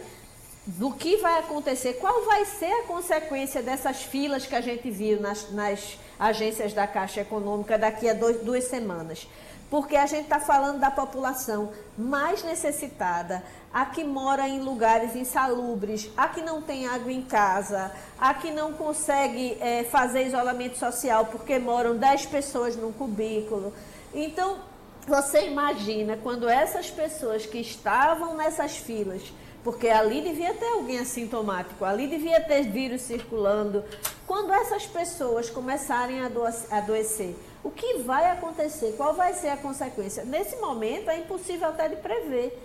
do 0.66 0.92
que 0.92 1.16
vai 1.16 1.40
acontecer, 1.40 1.94
qual 1.94 2.24
vai 2.26 2.44
ser 2.44 2.70
a 2.70 2.82
consequência 2.82 3.62
dessas 3.62 4.02
filas 4.02 4.46
que 4.46 4.54
a 4.54 4.60
gente 4.60 4.90
viu 4.90 5.18
nas, 5.18 5.50
nas 5.50 5.98
agências 6.18 6.74
da 6.74 6.86
Caixa 6.86 7.22
Econômica 7.22 7.78
daqui 7.78 8.08
a 8.08 8.12
dois, 8.12 8.40
duas 8.42 8.64
semanas 8.64 9.26
porque 9.70 9.96
a 9.96 10.04
gente 10.04 10.24
está 10.24 10.40
falando 10.40 10.80
da 10.80 10.90
população 10.90 11.70
mais 11.96 12.42
necessitada, 12.42 13.42
a 13.72 13.86
que 13.86 14.02
mora 14.02 14.48
em 14.48 14.60
lugares 14.60 15.14
insalubres, 15.14 16.10
a 16.16 16.26
que 16.26 16.42
não 16.42 16.60
tem 16.60 16.88
água 16.88 17.12
em 17.12 17.22
casa, 17.22 17.92
a 18.18 18.34
que 18.34 18.50
não 18.50 18.72
consegue 18.72 19.56
é, 19.60 19.84
fazer 19.84 20.26
isolamento 20.26 20.76
social 20.76 21.26
porque 21.26 21.58
moram 21.60 21.96
10 21.96 22.26
pessoas 22.26 22.74
num 22.74 22.92
cubículo. 22.92 23.72
Então, 24.12 24.58
você 25.06 25.46
imagina 25.46 26.18
quando 26.20 26.48
essas 26.48 26.90
pessoas 26.90 27.46
que 27.46 27.58
estavam 27.58 28.36
nessas 28.36 28.76
filas, 28.76 29.32
porque 29.62 29.88
ali 29.88 30.20
devia 30.20 30.52
ter 30.52 30.66
alguém 30.66 30.98
assintomático, 30.98 31.84
ali 31.84 32.08
devia 32.08 32.40
ter 32.40 32.62
vírus 32.62 33.02
circulando, 33.02 33.84
quando 34.26 34.52
essas 34.52 34.84
pessoas 34.86 35.48
começarem 35.48 36.20
a 36.22 36.30
adoecer 36.76 37.36
o 37.62 37.70
que 37.70 37.98
vai 37.98 38.30
acontecer? 38.30 38.94
Qual 38.96 39.14
vai 39.14 39.34
ser 39.34 39.48
a 39.48 39.56
consequência? 39.56 40.24
Nesse 40.24 40.56
momento 40.56 41.10
é 41.10 41.18
impossível 41.18 41.68
até 41.68 41.88
de 41.88 41.96
prever. 41.96 42.58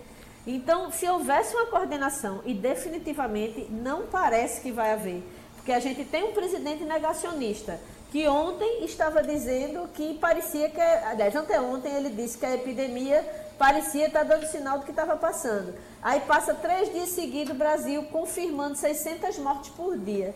Então, 0.46 0.92
se 0.92 1.08
houvesse 1.08 1.54
uma 1.54 1.66
coordenação, 1.66 2.40
e 2.44 2.54
definitivamente 2.54 3.66
não 3.70 4.06
parece 4.06 4.60
que 4.60 4.70
vai 4.70 4.92
haver, 4.92 5.22
porque 5.56 5.72
a 5.72 5.80
gente 5.80 6.04
tem 6.04 6.22
um 6.22 6.32
presidente 6.32 6.84
negacionista, 6.84 7.80
que 8.12 8.28
ontem 8.28 8.84
estava 8.84 9.22
dizendo 9.22 9.88
que 9.92 10.14
parecia 10.14 10.70
que, 10.70 10.80
aliás, 10.80 11.34
anteontem 11.34 11.92
ele 11.92 12.10
disse 12.10 12.38
que 12.38 12.46
a 12.46 12.54
epidemia 12.54 13.26
parecia 13.58 14.06
estar 14.06 14.22
dando 14.22 14.46
sinal 14.46 14.78
do 14.78 14.84
que 14.84 14.92
estava 14.92 15.16
passando. 15.16 15.74
Aí 16.00 16.20
passa 16.20 16.54
três 16.54 16.92
dias 16.92 17.08
seguidos 17.08 17.54
o 17.54 17.58
Brasil 17.58 18.04
confirmando 18.04 18.76
600 18.76 19.38
mortes 19.38 19.70
por 19.70 19.98
dia. 19.98 20.34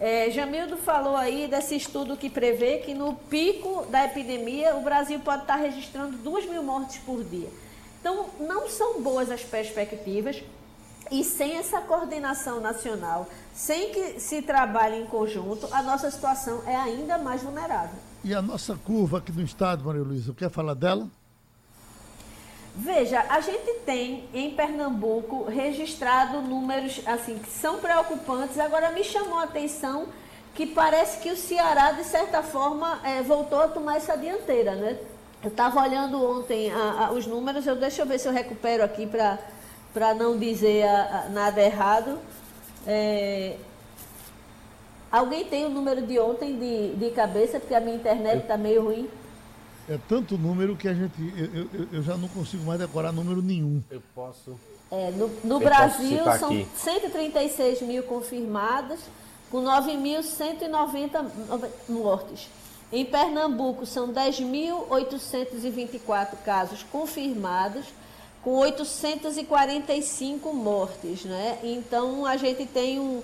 É, 0.00 0.30
Jamildo 0.30 0.78
falou 0.78 1.14
aí 1.14 1.46
desse 1.46 1.76
estudo 1.76 2.16
que 2.16 2.30
prevê 2.30 2.78
que 2.78 2.94
no 2.94 3.14
pico 3.14 3.84
da 3.90 4.06
epidemia 4.06 4.74
o 4.74 4.82
Brasil 4.82 5.20
pode 5.20 5.42
estar 5.42 5.56
registrando 5.56 6.16
2 6.16 6.48
mil 6.48 6.62
mortes 6.62 6.96
por 7.04 7.22
dia. 7.22 7.50
Então, 8.00 8.30
não 8.40 8.66
são 8.66 9.02
boas 9.02 9.30
as 9.30 9.42
perspectivas 9.42 10.42
e 11.10 11.22
sem 11.22 11.58
essa 11.58 11.82
coordenação 11.82 12.62
nacional, 12.62 13.28
sem 13.52 13.92
que 13.92 14.18
se 14.18 14.40
trabalhe 14.40 14.96
em 14.96 15.06
conjunto, 15.06 15.68
a 15.70 15.82
nossa 15.82 16.10
situação 16.10 16.62
é 16.66 16.74
ainda 16.74 17.18
mais 17.18 17.42
vulnerável. 17.42 17.98
E 18.24 18.34
a 18.34 18.40
nossa 18.40 18.76
curva 18.76 19.18
aqui 19.18 19.32
no 19.32 19.42
estado, 19.42 19.84
Maria 19.84 20.02
Luísa, 20.02 20.32
quer 20.32 20.50
falar 20.50 20.74
dela? 20.74 21.10
Veja, 22.74 23.24
a 23.28 23.40
gente 23.40 23.80
tem 23.84 24.28
em 24.32 24.52
Pernambuco 24.52 25.44
registrado 25.44 26.40
números 26.40 27.00
assim 27.04 27.38
que 27.38 27.50
são 27.50 27.78
preocupantes. 27.78 28.58
Agora 28.58 28.90
me 28.92 29.02
chamou 29.02 29.38
a 29.38 29.44
atenção 29.44 30.06
que 30.54 30.66
parece 30.66 31.18
que 31.18 31.30
o 31.30 31.36
Ceará, 31.36 31.92
de 31.92 32.04
certa 32.04 32.42
forma, 32.42 33.00
é, 33.04 33.22
voltou 33.22 33.60
a 33.60 33.68
tomar 33.68 33.96
essa 33.96 34.16
dianteira, 34.16 34.74
né? 34.74 34.98
Eu 35.42 35.48
estava 35.48 35.80
olhando 35.82 36.22
ontem 36.22 36.70
a, 36.70 37.06
a, 37.06 37.12
os 37.12 37.26
números, 37.26 37.66
eu, 37.66 37.74
deixa 37.74 38.02
eu 38.02 38.06
ver 38.06 38.18
se 38.18 38.28
eu 38.28 38.32
recupero 38.32 38.84
aqui 38.84 39.06
para 39.06 40.14
não 40.14 40.38
dizer 40.38 40.86
a, 40.86 41.28
nada 41.30 41.60
errado. 41.60 42.18
É, 42.86 43.56
alguém 45.10 45.44
tem 45.44 45.64
o 45.64 45.70
número 45.70 46.02
de 46.02 46.18
ontem 46.18 46.58
de, 46.58 46.94
de 46.94 47.10
cabeça, 47.10 47.58
porque 47.58 47.74
a 47.74 47.80
minha 47.80 47.96
internet 47.96 48.42
está 48.42 48.56
meio 48.56 48.84
ruim 48.84 49.08
é 49.90 49.98
tanto 50.08 50.38
número 50.38 50.74
que 50.76 50.86
a 50.86 50.94
gente. 50.94 51.12
Eu, 51.36 51.66
eu, 51.72 51.88
eu, 51.94 52.02
já 52.02 52.16
não 52.16 52.28
consigo 52.28 52.64
mais 52.64 52.78
decorar 52.78 53.10
número 53.10 53.42
nenhum. 53.42 53.82
Eu 53.90 54.00
posso. 54.14 54.56
É, 54.88 55.10
no, 55.10 55.28
no 55.42 55.58
Brasil 55.58 56.22
são 56.38 56.50
aqui. 56.50 56.64
136 56.76 57.82
mil 57.82 58.04
confirmadas, 58.04 59.00
com 59.50 59.64
9.190 59.64 61.28
mortes. 61.88 62.48
Em 62.92 63.04
Pernambuco 63.04 63.84
são 63.84 64.12
10.824 64.12 66.36
casos 66.44 66.84
confirmados, 66.84 67.86
com 68.42 68.58
845 68.58 70.54
mortes. 70.54 71.24
Né? 71.24 71.58
Então 71.64 72.24
a 72.24 72.36
gente 72.36 72.64
tem 72.64 73.00
um. 73.00 73.20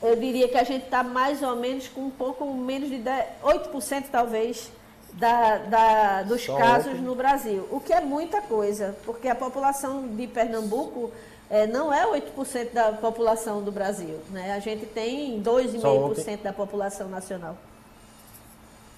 Eu 0.00 0.14
diria 0.14 0.48
que 0.48 0.56
a 0.56 0.62
gente 0.62 0.84
está 0.84 1.02
mais 1.02 1.42
ou 1.42 1.56
menos 1.56 1.88
com 1.88 2.02
um 2.02 2.10
pouco 2.10 2.54
menos 2.54 2.88
de 2.88 2.98
10, 2.98 3.26
8% 3.42 4.04
talvez 4.12 4.70
da, 5.18 5.58
da, 5.58 6.22
dos 6.22 6.44
Só 6.44 6.56
casos 6.56 6.92
ontem. 6.92 7.02
no 7.02 7.14
Brasil, 7.14 7.66
o 7.70 7.80
que 7.80 7.92
é 7.92 8.00
muita 8.00 8.40
coisa, 8.40 8.96
porque 9.04 9.28
a 9.28 9.34
população 9.34 10.06
de 10.06 10.26
Pernambuco 10.28 11.10
é, 11.50 11.66
não 11.66 11.92
é 11.92 12.06
8% 12.06 12.72
da 12.72 12.92
população 12.92 13.62
do 13.62 13.72
Brasil. 13.72 14.18
Né? 14.30 14.52
A 14.52 14.60
gente 14.60 14.86
tem 14.86 15.42
2,5% 15.42 16.42
da 16.42 16.52
população 16.52 17.08
nacional. 17.08 17.56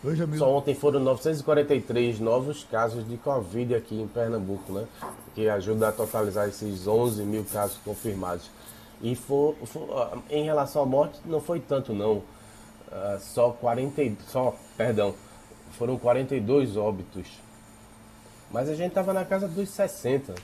Hoje, 0.03 0.27
Só 0.39 0.51
ontem 0.51 0.75
foram 0.75 0.99
943 1.01 2.21
novos 2.21 2.65
casos 2.65 3.07
de 3.07 3.19
Covid 3.19 3.75
aqui 3.75 4.01
em 4.01 4.09
Pernambuco, 4.09 4.73
né? 4.73 4.87
Que 5.35 5.47
ajuda 5.47 5.89
a 5.89 5.93
totalizar 5.93 6.49
esses 6.49 6.87
11 6.87 7.23
mil 7.25 7.45
casos 7.45 7.77
confirmados. 7.85 8.51
E 9.03 9.15
for, 9.15 9.55
for, 9.67 10.19
em 10.31 10.43
relação 10.43 10.83
à 10.83 10.87
morte, 10.87 11.21
não 11.27 11.39
foi 11.39 11.61
tanto 11.61 11.93
não. 11.93 12.15
Uh, 12.17 13.21
só 13.21 13.51
40, 13.51 14.23
só, 14.27 14.55
perdão, 14.75 15.15
foram 15.81 15.99
42 15.99 16.77
óbitos. 16.77 17.27
Mas 18.51 18.69
a 18.69 18.75
gente 18.75 18.89
estava 18.89 19.15
na 19.15 19.25
casa 19.25 19.49
dos 19.49 19.71
60 19.71 20.35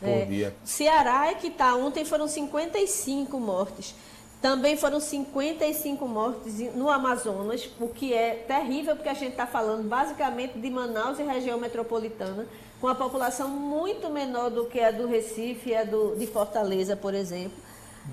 por 0.00 0.08
é, 0.08 0.24
dia. 0.24 0.54
Ceará 0.64 1.30
é 1.30 1.34
que 1.34 1.50
tá, 1.50 1.76
ontem 1.76 2.04
foram 2.04 2.26
55 2.26 3.38
mortes. 3.38 3.94
Também 4.42 4.76
foram 4.76 4.98
55 4.98 6.08
mortes 6.08 6.58
no 6.74 6.90
Amazonas, 6.90 7.70
o 7.78 7.86
que 7.86 8.12
é 8.12 8.34
terrível, 8.34 8.96
porque 8.96 9.08
a 9.08 9.14
gente 9.14 9.30
está 9.30 9.46
falando 9.46 9.88
basicamente 9.88 10.58
de 10.58 10.68
Manaus 10.68 11.20
e 11.20 11.22
região 11.22 11.60
metropolitana, 11.60 12.44
com 12.80 12.88
a 12.88 12.94
população 12.94 13.48
muito 13.48 14.10
menor 14.10 14.50
do 14.50 14.66
que 14.66 14.80
a 14.80 14.90
do 14.90 15.06
Recife 15.06 15.70
e 15.70 15.76
a 15.76 15.84
do, 15.84 16.16
de 16.16 16.26
Fortaleza, 16.26 16.96
por 16.96 17.14
exemplo. 17.14 17.56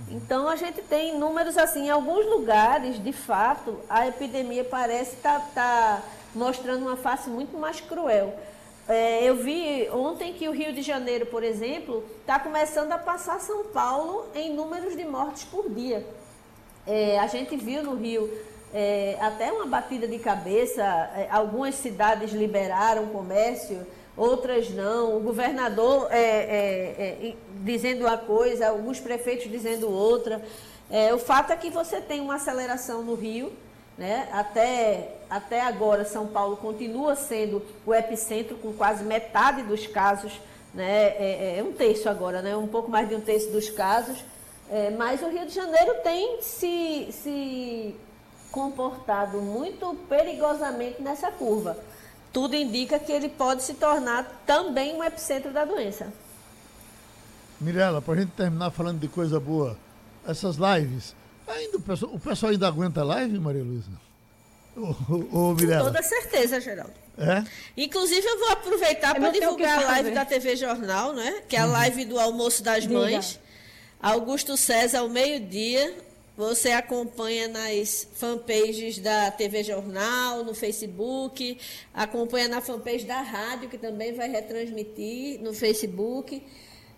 Então 0.10 0.48
a 0.48 0.56
gente 0.56 0.82
tem 0.82 1.18
números 1.18 1.58
assim, 1.58 1.88
em 1.88 1.90
alguns 1.90 2.26
lugares, 2.26 3.02
de 3.02 3.12
fato, 3.12 3.80
a 3.90 4.08
epidemia 4.08 4.64
parece 4.64 5.16
estar 5.16 5.40
tá, 5.40 5.48
tá 5.54 6.04
mostrando 6.34 6.86
uma 6.86 6.98
face 6.98 7.30
muito 7.30 7.58
mais 7.58 7.82
cruel. 7.82 8.38
É, 8.88 9.24
eu 9.24 9.38
vi 9.38 9.88
ontem 9.92 10.34
que 10.34 10.48
o 10.48 10.52
Rio 10.52 10.74
de 10.74 10.82
Janeiro, 10.82 11.26
por 11.28 11.44
exemplo, 11.44 12.04
está 12.22 12.40
começando 12.40 12.92
a 12.92 12.98
passar 12.98 13.40
São 13.40 13.66
Paulo 13.66 14.26
em 14.34 14.54
números 14.54 14.96
de 14.96 15.06
mortes 15.06 15.44
por 15.44 15.70
dia. 15.70 16.06
É, 16.86 17.20
a 17.20 17.28
gente 17.28 17.56
viu 17.56 17.84
no 17.84 17.96
Rio 17.96 18.30
é, 18.74 19.18
até 19.22 19.52
uma 19.52 19.66
batida 19.66 20.08
de 20.08 20.18
cabeça, 20.20 20.84
é, 21.16 21.28
algumas 21.30 21.76
cidades 21.76 22.32
liberaram 22.32 23.04
o 23.06 23.10
comércio, 23.10 23.86
outras 24.22 24.70
não. 24.70 25.18
O 25.18 25.20
governador 25.20 26.08
é, 26.12 26.20
é, 26.20 27.28
é, 27.30 27.36
dizendo 27.64 28.06
uma 28.06 28.18
coisa, 28.18 28.70
alguns 28.70 29.00
prefeitos 29.00 29.50
dizendo 29.50 29.90
outra. 29.90 30.42
o 31.14 31.18
fato 31.18 31.52
é 31.52 31.56
que 31.56 31.70
você 31.70 32.02
tem 32.02 32.20
uma 32.20 32.36
aceleração 32.36 33.02
no 33.04 33.16
Rio, 33.16 33.52
né? 33.98 34.28
até, 34.32 35.16
até 35.30 35.62
agora 35.62 36.06
São 36.06 36.28
Paulo 36.28 36.58
continua 36.58 37.16
sendo 37.16 37.62
o 37.86 37.94
epicentro, 37.94 38.56
com 38.58 38.74
quase 38.74 39.04
metade 39.04 39.64
dos 39.64 39.88
casos, 39.88 40.34
né? 40.74 41.58
é, 41.58 41.64
um 41.64 41.72
terço 41.72 42.10
agora, 42.10 42.42
né? 42.42 42.56
um 42.56 42.68
pouco 42.68 42.90
mais 42.90 43.08
de 43.08 43.16
um 43.16 43.22
terço 43.22 43.50
dos 43.52 43.70
casos. 43.70 44.24
É, 44.72 44.90
mas 44.90 45.22
o 45.22 45.28
Rio 45.28 45.46
de 45.46 45.54
Janeiro 45.54 45.96
tem 46.02 46.42
se, 46.42 47.10
se 47.12 47.94
comportado 48.50 49.42
muito 49.42 49.94
perigosamente 50.08 51.02
nessa 51.02 51.30
curva. 51.30 51.78
Tudo 52.32 52.56
indica 52.56 52.98
que 52.98 53.12
ele 53.12 53.30
pode 53.30 53.64
se 53.64 53.74
tornar 53.74 54.44
também 54.46 54.96
um 54.96 55.04
epicentro 55.04 55.52
da 55.52 55.66
doença. 55.66 56.12
Mirela, 57.60 58.02
para 58.02 58.14
a 58.14 58.18
gente 58.18 58.32
terminar 58.32 58.72
falando 58.72 59.00
de 59.00 59.08
coisa 59.08 59.40
boa, 59.40 59.78
essas 60.28 60.56
lives, 60.56 61.16
ainda 61.48 61.78
o 61.78 61.82
pessoal, 61.82 62.14
o 62.14 62.20
pessoal 62.20 62.52
ainda 62.52 62.68
aguenta 62.68 63.04
live, 63.04 63.38
Maria 63.40 63.64
Luísa? 63.64 63.92
Ô, 64.76 65.50
ô, 65.50 65.54
Mirela. 65.54 65.86
Com 65.86 65.92
toda 65.92 66.02
certeza, 66.02 66.60
Geraldo. 66.62 66.94
É? 67.18 67.44
Inclusive, 67.76 68.26
eu 68.26 68.40
vou 68.40 68.50
aproveitar 68.50 69.14
para 69.14 69.30
divulgar 69.30 69.80
a 69.80 69.88
live 69.90 70.12
da 70.12 70.26
TV 70.26 70.56
Jornal, 70.56 71.14
né? 71.14 71.44
Que 71.48 71.56
é 71.56 71.60
a 71.60 71.66
uhum. 71.66 71.72
live 71.74 72.06
do 72.06 72.20
Almoço 72.20 72.64
das 72.64 72.88
Mães. 72.88 73.40
Augusto 74.02 74.58
César, 74.58 75.00
ao 75.00 75.10
meio-dia, 75.10 75.96
você 76.36 76.72
acompanha 76.72 77.48
nas 77.48 78.08
fanpages 78.14 79.00
da 79.00 79.30
TV 79.32 79.64
Jornal, 79.64 80.44
no 80.44 80.56
Facebook, 80.56 81.58
acompanha 81.94 82.48
na 82.48 82.62
fanpage 82.62 83.06
da 83.06 83.22
rádio, 83.22 83.70
que 83.70 83.78
também 83.78 84.14
vai 84.14 84.30
retransmitir 84.30 85.42
no 85.42 85.54
Facebook. 85.54 86.42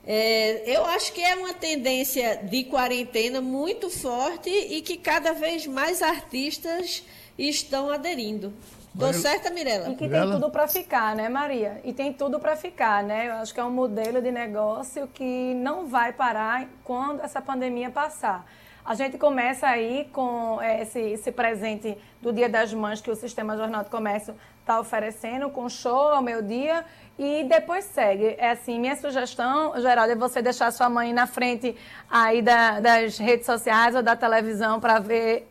É, 0.06 0.64
eu 0.66 0.86
acho 0.86 1.14
que 1.14 1.22
é 1.22 1.36
uma 1.36 1.54
tendência 1.54 2.38
de 2.44 2.66
quarentena 2.66 3.42
muito 3.42 3.90
forte 3.90 4.50
e 4.50 4.82
que 4.82 4.98
cada 4.98 5.34
vez 5.34 5.66
mais 5.66 6.02
artistas 6.02 7.04
estão 7.38 7.90
aderindo. 7.90 8.54
Tô 8.98 9.12
certa, 9.12 9.50
Mirella? 9.50 9.90
E 9.90 9.96
que 9.96 10.04
Mirela? 10.04 10.32
tem 10.32 10.40
tudo 10.40 10.52
para 10.52 10.68
ficar, 10.68 11.16
né, 11.16 11.28
Maria? 11.28 11.82
E 11.84 11.92
tem 11.92 12.14
tudo 12.14 12.40
para 12.40 12.56
ficar, 12.56 13.04
né? 13.04 13.30
Eu 13.30 13.34
acho 13.34 13.54
que 13.54 13.60
é 13.60 13.64
um 13.64 13.72
modelo 13.72 14.22
de 14.22 14.32
negócio 14.32 15.08
que 15.08 15.54
não 15.56 15.88
vai 15.88 16.14
parar 16.14 16.70
quando 16.84 17.22
essa 17.22 17.42
pandemia 17.42 17.90
passar. 17.90 18.46
A 18.86 18.96
gente 18.96 19.18
começa 19.18 19.66
aí 19.66 20.10
com 20.12 20.62
é, 20.62 20.82
esse, 20.82 21.00
esse 21.00 21.32
presente 21.32 21.98
do 22.22 22.34
Dia 22.34 22.50
das 22.50 22.74
Mães 22.74 23.00
que 23.00 23.10
o 23.10 23.16
Sistema 23.16 23.56
Jornal 23.56 23.84
de 23.84 23.90
Comércio 23.90 24.36
está 24.60 24.78
oferecendo, 24.78 25.50
com 25.50 25.70
show 25.70 26.10
ao 26.10 26.22
meio-dia, 26.22 26.84
e 27.18 27.46
depois 27.46 27.86
segue. 27.86 28.36
É 28.38 28.52
assim, 28.52 28.78
minha 28.78 28.96
sugestão, 28.98 29.80
Geraldo, 29.80 30.12
é 30.12 30.16
você 30.16 30.42
deixar 30.42 30.70
sua 30.72 30.90
mãe 30.90 31.14
na 31.14 31.26
frente 31.26 31.78
aí 32.10 32.42
da, 32.42 32.82
das 32.82 33.18
redes 33.18 33.46
sociais 33.46 33.96
ou 33.96 34.04
da 34.04 34.18
televisão 34.18 34.82
para 34.82 35.00
ver 35.00 35.48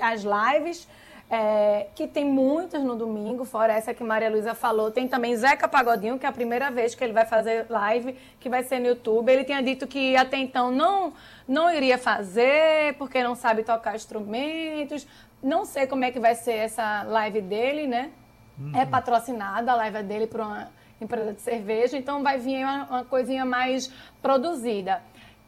as 0.00 0.22
lives 0.22 0.88
é, 1.30 1.86
que 1.94 2.06
tem 2.06 2.24
muitas 2.24 2.82
no 2.82 2.94
domingo, 2.94 3.44
fora 3.44 3.72
essa 3.72 3.94
que 3.94 4.04
Maria 4.04 4.30
Luísa 4.30 4.54
falou. 4.54 4.90
Tem 4.90 5.08
também 5.08 5.34
Zeca 5.36 5.66
Pagodinho, 5.66 6.18
que 6.18 6.26
é 6.26 6.28
a 6.28 6.32
primeira 6.32 6.70
vez 6.70 6.94
que 6.94 7.02
ele 7.02 7.12
vai 7.12 7.24
fazer 7.24 7.66
live, 7.68 8.16
que 8.38 8.48
vai 8.48 8.62
ser 8.62 8.78
no 8.78 8.86
YouTube. 8.86 9.30
Ele 9.30 9.44
tinha 9.44 9.62
dito 9.62 9.86
que 9.86 10.16
até 10.16 10.36
então 10.36 10.70
não, 10.70 11.12
não 11.48 11.72
iria 11.72 11.98
fazer, 11.98 12.94
porque 12.98 13.22
não 13.22 13.34
sabe 13.34 13.62
tocar 13.62 13.96
instrumentos. 13.96 15.06
Não 15.42 15.64
sei 15.64 15.86
como 15.86 16.04
é 16.04 16.10
que 16.10 16.20
vai 16.20 16.34
ser 16.34 16.54
essa 16.54 17.02
live 17.02 17.40
dele, 17.40 17.86
né? 17.86 18.10
Uhum. 18.58 18.72
É 18.74 18.86
patrocinada 18.86 19.72
a 19.72 19.74
live 19.74 20.02
dele 20.02 20.26
por 20.26 20.40
uma 20.40 20.68
empresa 21.00 21.32
de 21.32 21.40
cerveja, 21.40 21.96
então 21.96 22.22
vai 22.22 22.38
vir 22.38 22.64
uma, 22.64 22.84
uma 22.84 23.04
coisinha 23.04 23.44
mais 23.44 23.92
produzida. 24.22 25.02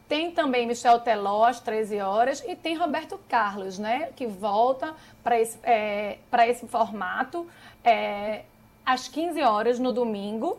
Tem 0.09 0.31
também 0.31 0.67
Michel 0.67 1.01
Teló 1.01 1.45
às 1.45 1.59
13 1.61 1.99
horas 2.01 2.45
e 2.47 2.55
tem 2.55 2.77
Roberto 2.77 3.19
Carlos, 3.29 3.77
né, 3.77 4.11
que 4.15 4.25
volta 4.27 4.95
para 5.23 5.41
esse, 5.41 5.59
é, 5.65 6.19
esse 6.49 6.67
formato 6.69 7.47
é, 7.83 8.43
às 8.85 9.09
15 9.09 9.43
horas 9.43 9.81
no 9.81 9.93
domingo. 9.93 10.59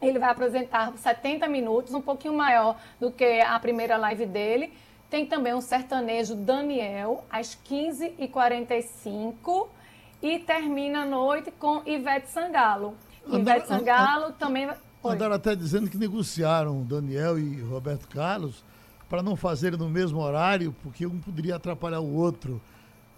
Ele 0.00 0.20
vai 0.20 0.30
apresentar 0.30 0.92
70 0.96 1.48
minutos, 1.48 1.92
um 1.94 2.00
pouquinho 2.00 2.34
maior 2.34 2.78
do 3.00 3.10
que 3.10 3.40
a 3.40 3.58
primeira 3.58 3.96
live 3.96 4.24
dele. 4.24 4.72
Tem 5.10 5.26
também 5.26 5.52
um 5.52 5.60
sertanejo 5.60 6.36
Daniel 6.36 7.24
às 7.28 7.58
15h45 7.68 9.66
e 10.22 10.38
termina 10.38 11.02
a 11.02 11.06
noite 11.06 11.50
com 11.50 11.82
Ivete 11.84 12.30
Sangalo. 12.30 12.94
Ivete 13.26 13.66
Sangalo 13.66 14.32
também. 14.34 14.70
Andaram 15.04 15.34
até 15.34 15.56
dizendo 15.56 15.90
que 15.90 15.96
negociaram 15.96 16.84
Daniel 16.84 17.38
e 17.38 17.60
Roberto 17.62 18.06
Carlos 18.08 18.64
para 19.08 19.22
não 19.22 19.36
fazerem 19.36 19.78
no 19.78 19.88
mesmo 19.88 20.20
horário, 20.20 20.74
porque 20.82 21.06
um 21.06 21.18
poderia 21.18 21.56
atrapalhar 21.56 22.00
o 22.00 22.14
outro. 22.14 22.60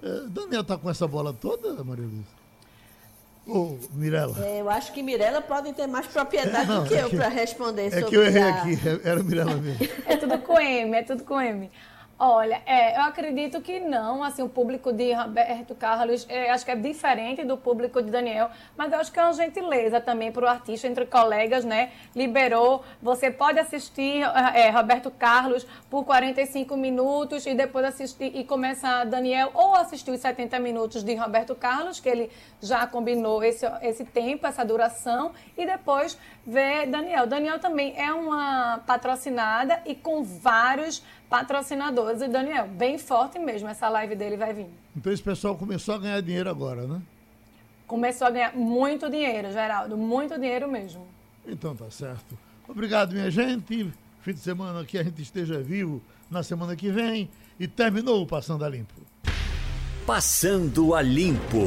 É, 0.02 0.28
Daniel 0.28 0.62
está 0.62 0.76
com 0.76 0.88
essa 0.88 1.06
bola 1.06 1.32
toda, 1.32 1.82
Maria 1.82 2.04
Luísa? 2.04 2.38
Ô, 3.46 3.78
Mirella. 3.94 4.44
É, 4.44 4.60
eu 4.60 4.68
acho 4.68 4.92
que 4.92 5.02
Mirella 5.02 5.40
pode 5.40 5.72
ter 5.72 5.86
mais 5.86 6.06
propriedade 6.06 6.70
é, 6.70 6.74
do 6.74 6.84
que 6.84 6.94
é 6.94 7.02
eu 7.02 7.10
para 7.10 7.28
responder 7.28 7.86
é 7.86 7.90
sobre 7.90 8.04
É 8.04 8.08
que 8.08 8.16
eu 8.16 8.22
errei 8.24 8.42
a... 8.42 8.54
aqui, 8.54 8.78
era 9.02 9.22
Mirella 9.22 9.56
mesmo. 9.56 9.88
é 10.06 10.16
tudo 10.16 10.38
com 10.38 10.60
M, 10.60 10.96
é 10.96 11.02
tudo 11.02 11.24
com 11.24 11.40
M. 11.40 11.70
Olha, 12.20 12.60
é, 12.66 12.96
eu 12.96 13.02
acredito 13.02 13.60
que 13.60 13.78
não. 13.78 14.24
Assim, 14.24 14.42
o 14.42 14.48
público 14.48 14.92
de 14.92 15.12
Roberto 15.12 15.72
Carlos, 15.76 16.26
é, 16.28 16.50
acho 16.50 16.64
que 16.64 16.70
é 16.72 16.74
diferente 16.74 17.44
do 17.44 17.56
público 17.56 18.02
de 18.02 18.10
Daniel, 18.10 18.50
mas 18.76 18.92
eu 18.92 18.98
acho 18.98 19.12
que 19.12 19.20
é 19.20 19.22
uma 19.22 19.32
gentileza 19.32 20.00
também 20.00 20.32
para 20.32 20.44
o 20.44 20.48
artista, 20.48 20.88
entre 20.88 21.06
colegas, 21.06 21.64
né? 21.64 21.92
Liberou. 22.16 22.82
Você 23.00 23.30
pode 23.30 23.60
assistir 23.60 24.24
é, 24.52 24.68
Roberto 24.68 25.12
Carlos 25.12 25.64
por 25.88 26.04
45 26.04 26.76
minutos 26.76 27.46
e 27.46 27.54
depois 27.54 27.84
assistir 27.84 28.34
e 28.34 28.42
começar 28.42 29.04
Daniel, 29.04 29.52
ou 29.54 29.76
assistir 29.76 30.10
os 30.10 30.18
70 30.18 30.58
minutos 30.58 31.04
de 31.04 31.14
Roberto 31.14 31.54
Carlos, 31.54 32.00
que 32.00 32.08
ele 32.08 32.32
já 32.60 32.84
combinou 32.84 33.44
esse, 33.44 33.64
esse 33.80 34.04
tempo, 34.04 34.44
essa 34.44 34.64
duração, 34.64 35.30
e 35.56 35.64
depois 35.64 36.18
ver 36.44 36.88
Daniel. 36.88 37.28
Daniel 37.28 37.60
também 37.60 37.94
é 37.96 38.12
uma 38.12 38.82
patrocinada 38.84 39.80
e 39.86 39.94
com 39.94 40.24
vários 40.24 41.00
patrocinadores. 41.28 42.20
E 42.22 42.28
Daniel, 42.28 42.66
bem 42.66 42.98
forte 42.98 43.38
mesmo, 43.38 43.68
essa 43.68 43.88
live 43.88 44.14
dele 44.14 44.36
vai 44.36 44.52
vir. 44.52 44.66
Então 44.96 45.12
esse 45.12 45.22
pessoal 45.22 45.56
começou 45.56 45.94
a 45.94 45.98
ganhar 45.98 46.20
dinheiro 46.20 46.48
agora, 46.48 46.86
né? 46.86 47.00
Começou 47.86 48.26
a 48.26 48.30
ganhar 48.30 48.54
muito 48.54 49.08
dinheiro, 49.08 49.50
Geraldo, 49.50 49.96
muito 49.96 50.34
dinheiro 50.38 50.70
mesmo. 50.70 51.06
Então 51.46 51.74
tá 51.74 51.90
certo. 51.90 52.38
Obrigado, 52.68 53.12
minha 53.12 53.30
gente. 53.30 53.90
Fim 54.20 54.32
de 54.32 54.40
semana 54.40 54.84
que 54.84 54.98
a 54.98 55.02
gente 55.02 55.22
esteja 55.22 55.58
vivo 55.60 56.02
na 56.30 56.42
semana 56.42 56.76
que 56.76 56.90
vem. 56.90 57.30
E 57.58 57.66
terminou 57.66 58.22
o 58.22 58.26
Passando 58.26 58.64
a 58.64 58.68
Limpo. 58.68 58.94
Passando 60.06 60.94
a 60.94 61.02
Limpo. 61.02 61.58